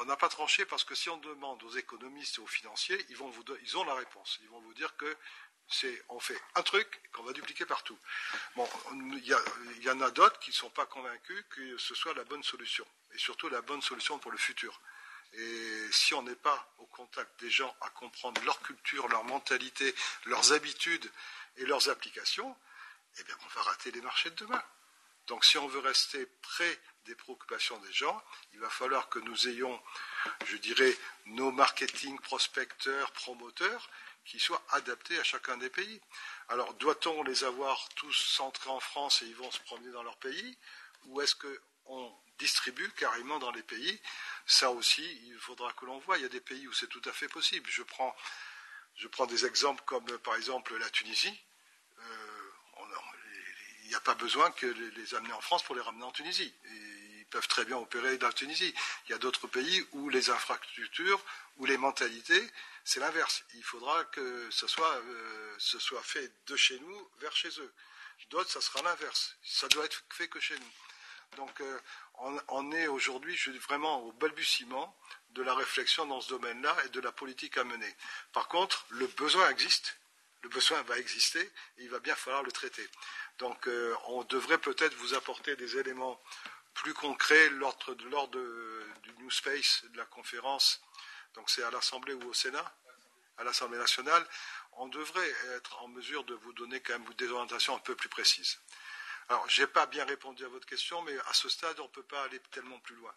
on 0.00 0.04
n'a 0.04 0.16
pas 0.16 0.28
tranché 0.28 0.64
parce 0.64 0.84
que 0.84 0.94
si 0.94 1.08
on 1.08 1.16
demande 1.18 1.62
aux 1.62 1.70
économistes 1.70 2.38
et 2.38 2.40
aux 2.40 2.46
financiers, 2.46 3.04
ils, 3.08 3.22
ont 3.22 3.84
la 3.84 3.94
réponse. 3.94 4.38
Ils 4.42 4.48
vont 4.48 4.60
vous 4.60 4.74
dire 4.74 4.96
que 4.96 5.16
c'est 5.70 6.02
on 6.08 6.18
fait 6.18 6.40
un 6.54 6.62
truc 6.62 7.00
qu'on 7.12 7.22
va 7.22 7.32
dupliquer 7.32 7.66
partout. 7.66 7.98
Bon, 8.56 8.68
il 8.92 9.36
y, 9.82 9.90
en 9.90 10.00
a 10.00 10.10
d'autres 10.10 10.38
qui 10.38 10.50
ne 10.50 10.54
sont 10.54 10.70
pas 10.70 10.86
convaincus 10.86 11.44
que 11.50 11.76
ce 11.76 11.94
soit 11.94 12.14
la 12.14 12.24
bonne 12.24 12.42
solution, 12.42 12.86
et 13.12 13.18
surtout 13.18 13.48
la 13.48 13.60
bonne 13.60 13.82
solution 13.82 14.18
pour 14.18 14.30
le 14.30 14.38
futur. 14.38 14.80
Et 15.34 15.92
si 15.92 16.14
on 16.14 16.22
n'est 16.22 16.34
pas 16.36 16.74
au 16.78 16.86
contact 16.86 17.38
des 17.40 17.50
gens 17.50 17.74
à 17.82 17.90
comprendre 17.90 18.42
leur 18.44 18.60
culture, 18.62 19.08
leur 19.08 19.24
mentalité, 19.24 19.94
leurs 20.24 20.52
habitudes 20.52 21.10
et 21.58 21.66
leurs 21.66 21.90
applications, 21.90 22.56
eh 23.18 23.24
bien 23.24 23.36
on 23.44 23.48
va 23.48 23.62
rater 23.62 23.90
les 23.90 24.00
marchés 24.00 24.30
de 24.30 24.36
demain. 24.36 24.62
Donc 25.28 25.44
si 25.44 25.58
on 25.58 25.68
veut 25.68 25.80
rester 25.80 26.26
près 26.42 26.80
des 27.04 27.14
préoccupations 27.14 27.78
des 27.78 27.92
gens, 27.92 28.22
il 28.52 28.60
va 28.60 28.68
falloir 28.70 29.08
que 29.08 29.18
nous 29.20 29.48
ayons, 29.48 29.80
je 30.46 30.56
dirais, 30.56 30.94
nos 31.26 31.50
marketing 31.52 32.18
prospecteurs, 32.20 33.12
promoteurs, 33.12 33.88
qui 34.24 34.38
soient 34.38 34.62
adaptés 34.70 35.18
à 35.18 35.24
chacun 35.24 35.56
des 35.56 35.70
pays. 35.70 36.00
Alors, 36.48 36.74
doit-on 36.74 37.22
les 37.22 37.44
avoir 37.44 37.88
tous 37.94 38.12
centrés 38.12 38.68
en 38.68 38.80
France 38.80 39.22
et 39.22 39.26
ils 39.26 39.36
vont 39.36 39.50
se 39.50 39.60
promener 39.60 39.90
dans 39.90 40.02
leur 40.02 40.18
pays 40.18 40.58
Ou 41.04 41.22
est-ce 41.22 41.34
qu'on 41.34 42.18
distribue 42.38 42.90
carrément 42.92 43.38
dans 43.38 43.52
les 43.52 43.62
pays? 43.62 44.00
Ça 44.44 44.70
aussi, 44.70 45.04
il 45.28 45.38
faudra 45.38 45.72
que 45.72 45.86
l'on 45.86 45.98
voit. 46.00 46.18
Il 46.18 46.22
y 46.22 46.26
a 46.26 46.30
des 46.30 46.42
pays 46.42 46.68
où 46.68 46.72
c'est 46.74 46.88
tout 46.88 47.02
à 47.06 47.12
fait 47.12 47.28
possible. 47.28 47.70
Je 47.70 47.82
prends, 47.82 48.14
je 48.96 49.08
prends 49.08 49.26
des 49.26 49.46
exemples 49.46 49.82
comme 49.86 50.06
par 50.18 50.36
exemple 50.36 50.76
la 50.76 50.90
Tunisie. 50.90 51.40
Il 53.88 53.92
n'y 53.92 53.96
a 53.96 54.00
pas 54.00 54.14
besoin 54.16 54.50
que 54.50 54.66
les, 54.66 55.14
amener 55.14 55.32
en 55.32 55.40
France 55.40 55.62
pour 55.62 55.74
les 55.74 55.80
ramener 55.80 56.04
en 56.04 56.12
Tunisie. 56.12 56.52
ils 56.66 57.26
peuvent 57.30 57.48
très 57.48 57.64
bien 57.64 57.78
opérer 57.78 58.18
dans 58.18 58.26
la 58.26 58.34
Tunisie. 58.34 58.74
Il 59.06 59.12
y 59.12 59.14
a 59.14 59.18
d'autres 59.18 59.46
pays 59.46 59.82
où 59.92 60.10
les 60.10 60.28
infrastructures, 60.28 61.24
où 61.56 61.64
les 61.64 61.78
mentalités, 61.78 62.50
c'est 62.84 63.00
l'inverse. 63.00 63.44
Il 63.54 63.64
faudra 63.64 64.04
que 64.04 64.46
ce 64.50 64.66
soit, 64.66 64.94
euh, 64.94 65.54
ce 65.56 65.78
soit 65.78 66.02
fait 66.02 66.30
de 66.48 66.54
chez 66.54 66.78
nous 66.80 67.10
vers 67.20 67.34
chez 67.34 67.48
eux. 67.60 67.72
D'autres, 68.28 68.50
ça 68.50 68.60
sera 68.60 68.82
l'inverse. 68.82 69.36
Ça 69.42 69.68
doit 69.68 69.86
être 69.86 70.04
fait 70.10 70.28
que 70.28 70.38
chez 70.38 70.58
nous. 70.58 71.36
Donc, 71.38 71.58
euh, 71.62 71.80
on, 72.48 72.72
est 72.72 72.88
aujourd'hui 72.88 73.36
vraiment 73.58 74.02
au 74.02 74.12
balbutiement 74.12 74.94
de 75.30 75.42
la 75.42 75.54
réflexion 75.54 76.04
dans 76.04 76.20
ce 76.20 76.28
domaine-là 76.28 76.76
et 76.84 76.90
de 76.90 77.00
la 77.00 77.12
politique 77.12 77.56
à 77.56 77.64
mener. 77.64 77.96
Par 78.34 78.48
contre, 78.48 78.84
le 78.90 79.06
besoin 79.06 79.48
existe. 79.48 79.98
Le 80.42 80.48
besoin 80.48 80.80
va 80.82 80.98
exister 80.98 81.40
et 81.40 81.84
il 81.84 81.90
va 81.90 81.98
bien 81.98 82.14
falloir 82.14 82.42
le 82.42 82.52
traiter. 82.52 82.88
Donc 83.38 83.66
euh, 83.66 83.94
on 84.06 84.24
devrait 84.24 84.58
peut-être 84.58 84.94
vous 84.94 85.14
apporter 85.14 85.56
des 85.56 85.78
éléments 85.78 86.20
plus 86.74 86.94
concrets 86.94 87.50
lors, 87.50 87.76
du 88.28 89.12
New 89.18 89.30
Space, 89.30 89.84
de 89.86 89.96
la 89.96 90.06
conférence. 90.06 90.80
Donc 91.34 91.50
c'est 91.50 91.62
à 91.62 91.70
l'Assemblée 91.70 92.14
ou 92.14 92.24
au 92.28 92.34
Sénat? 92.34 92.74
À 93.36 93.44
l'Assemblée 93.44 93.78
nationale. 93.78 94.26
On 94.72 94.86
devrait 94.88 95.34
être 95.56 95.82
en 95.82 95.88
mesure 95.88 96.24
de 96.24 96.34
vous 96.34 96.52
donner 96.52 96.80
quand 96.80 96.98
même 96.98 97.14
des 97.14 97.28
orientations 97.28 97.74
un 97.74 97.80
peu 97.80 97.96
plus 97.96 98.08
précises. 98.08 98.58
Alors, 99.28 99.48
je 99.50 99.60
n'ai 99.60 99.66
pas 99.66 99.86
bien 99.86 100.04
répondu 100.04 100.44
à 100.44 100.48
votre 100.48 100.66
question, 100.66 101.02
mais 101.02 101.18
à 101.26 101.34
ce 101.34 101.48
stade, 101.48 101.78
on 101.80 101.84
ne 101.84 101.88
peut 101.88 102.02
pas 102.02 102.22
aller 102.24 102.40
tellement 102.50 102.78
plus 102.80 102.94
loin. 102.94 103.14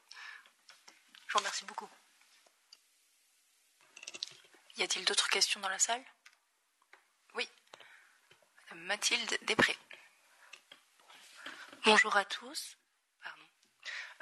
Je 1.28 1.34
vous 1.34 1.40
remercie 1.40 1.66
beaucoup. 1.66 1.90
Y 4.76 4.84
a-t-il 4.84 5.06
d'autres 5.06 5.30
questions 5.30 5.62
dans 5.62 5.70
la 5.70 5.80
salle? 5.80 6.04
Mathilde 8.76 9.38
Després. 9.44 9.78
Bonjour 11.86 12.16
à 12.16 12.26
tous. 12.26 12.78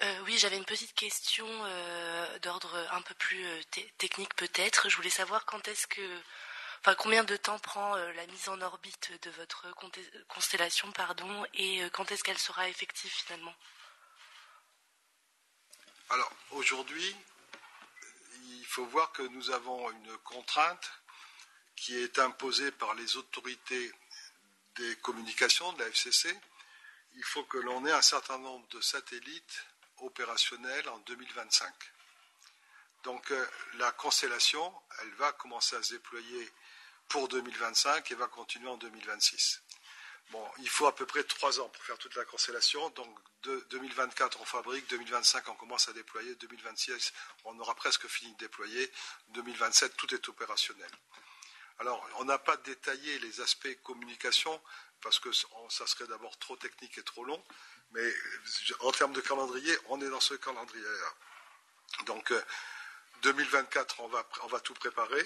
Euh, 0.02 0.20
oui, 0.26 0.38
j'avais 0.38 0.58
une 0.58 0.66
petite 0.66 0.94
question 0.94 1.46
euh, 1.50 2.40
d'ordre 2.40 2.74
un 2.92 3.02
peu 3.02 3.14
plus 3.16 3.46
euh, 3.46 3.62
technique 3.98 4.34
peut-être. 4.36 4.90
Je 4.90 4.96
voulais 4.96 5.10
savoir 5.10 5.46
quand 5.46 5.68
est-ce 5.68 5.88
que, 5.88 6.22
enfin, 6.80 6.96
combien 6.96 7.24
de 7.26 7.36
temps 7.36 7.60
prend 7.60 7.96
la 7.96 8.26
mise 8.28 8.48
en 8.48 8.62
orbite 8.62 9.12
de 9.24 9.30
votre 9.32 9.68
constellation, 10.30 10.90
pardon, 10.94 11.46
et 11.54 11.82
quand 11.92 12.12
est-ce 12.12 12.24
qu'elle 12.24 12.38
sera 12.38 12.70
effective 12.70 13.12
finalement? 13.12 13.54
Alors 16.10 16.32
aujourd'hui, 16.52 17.16
il 18.44 18.66
faut 18.66 18.86
voir 18.86 19.12
que 19.12 19.24
nous 19.24 19.52
avons 19.52 19.92
une 19.92 20.18
contrainte 20.20 20.92
qui 21.76 21.98
est 21.98 22.20
imposée 22.20 22.72
par 22.72 22.94
les 22.94 23.18
autorités 23.18 23.92
des 24.80 24.96
communications 24.98 25.72
de 25.74 25.80
la 25.80 25.88
FCC. 25.88 26.36
Il 27.16 27.24
faut 27.24 27.44
que 27.44 27.58
l'on 27.58 27.86
ait 27.86 27.92
un 27.92 28.02
certain 28.02 28.38
nombre 28.38 28.68
de 28.70 28.82
satellites 28.82 29.66
opérationnel 29.98 30.88
en 30.90 31.00
2025. 31.00 31.74
Donc 33.04 33.32
euh, 33.32 33.46
la 33.76 33.92
constellation, 33.92 34.74
elle 35.02 35.12
va 35.16 35.32
commencer 35.34 35.76
à 35.76 35.84
se 35.84 35.94
déployer 35.94 36.50
pour 37.10 37.28
2025 37.28 38.12
et 38.12 38.16
va 38.16 38.28
continuer 38.28 38.70
en 38.70 38.78
2026. 38.78 39.62
Bon, 40.32 40.46
il 40.60 40.70
faut 40.70 40.86
à 40.86 40.96
peu 40.96 41.06
près 41.06 41.24
trois 41.24 41.60
ans 41.60 41.68
pour 41.70 41.84
faire 41.84 41.98
toute 41.98 42.16
la 42.16 42.24
constellation. 42.26 42.90
Donc 42.92 43.14
de 43.44 43.66
2024 43.72 44.40
on 44.42 44.46
fabrique, 44.46 44.88
2025 44.90 45.50
on 45.50 45.56
commence 45.56 45.90
à 45.90 45.94
déployer, 45.94 46.36
2026 46.36 47.14
on 47.46 47.60
aura 47.60 47.76
presque 47.76 48.08
fini 48.08 48.32
de 48.34 48.38
déployer, 48.38 48.92
2027 49.30 49.98
tout 49.98 50.14
est 50.14 50.30
opérationnel. 50.30 50.92
Alors 51.80 52.08
on 52.18 52.26
n'a 52.26 52.38
pas 52.38 52.58
détaillé 52.58 53.20
les 53.20 53.42
aspects 53.42 53.74
communication 53.84 54.62
parce 55.02 55.20
que 55.20 55.30
ça 55.70 55.88
serait 55.88 56.08
d'abord 56.08 56.38
trop 56.40 56.56
technique 56.58 56.98
et 56.98 57.04
trop 57.04 57.24
long. 57.24 57.42
Mais 57.92 58.14
en 58.82 58.92
termes 58.92 59.14
de 59.14 59.22
calendrier, 59.22 59.76
on 59.88 60.02
est 60.02 60.10
dans 60.10 60.20
ce 60.20 60.36
calendrier-là. 60.36 62.06
Donc, 62.06 62.34
2024, 63.24 64.00
euh, 64.00 64.04
on 64.04 64.08
va, 64.10 64.28
on 64.44 64.48
va 64.48 64.60
tout 64.60 64.74
préparer. 64.74 65.26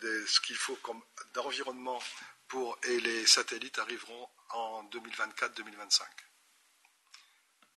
ce 0.00 0.40
qu'il 0.40 0.56
faut 0.56 0.76
comme 0.76 1.02
d'environnement 1.34 2.02
pour 2.48 2.78
et 2.84 3.00
les 3.00 3.26
satellites 3.26 3.78
arriveront 3.78 4.28
en 4.50 4.84
2024-2025. 4.84 6.02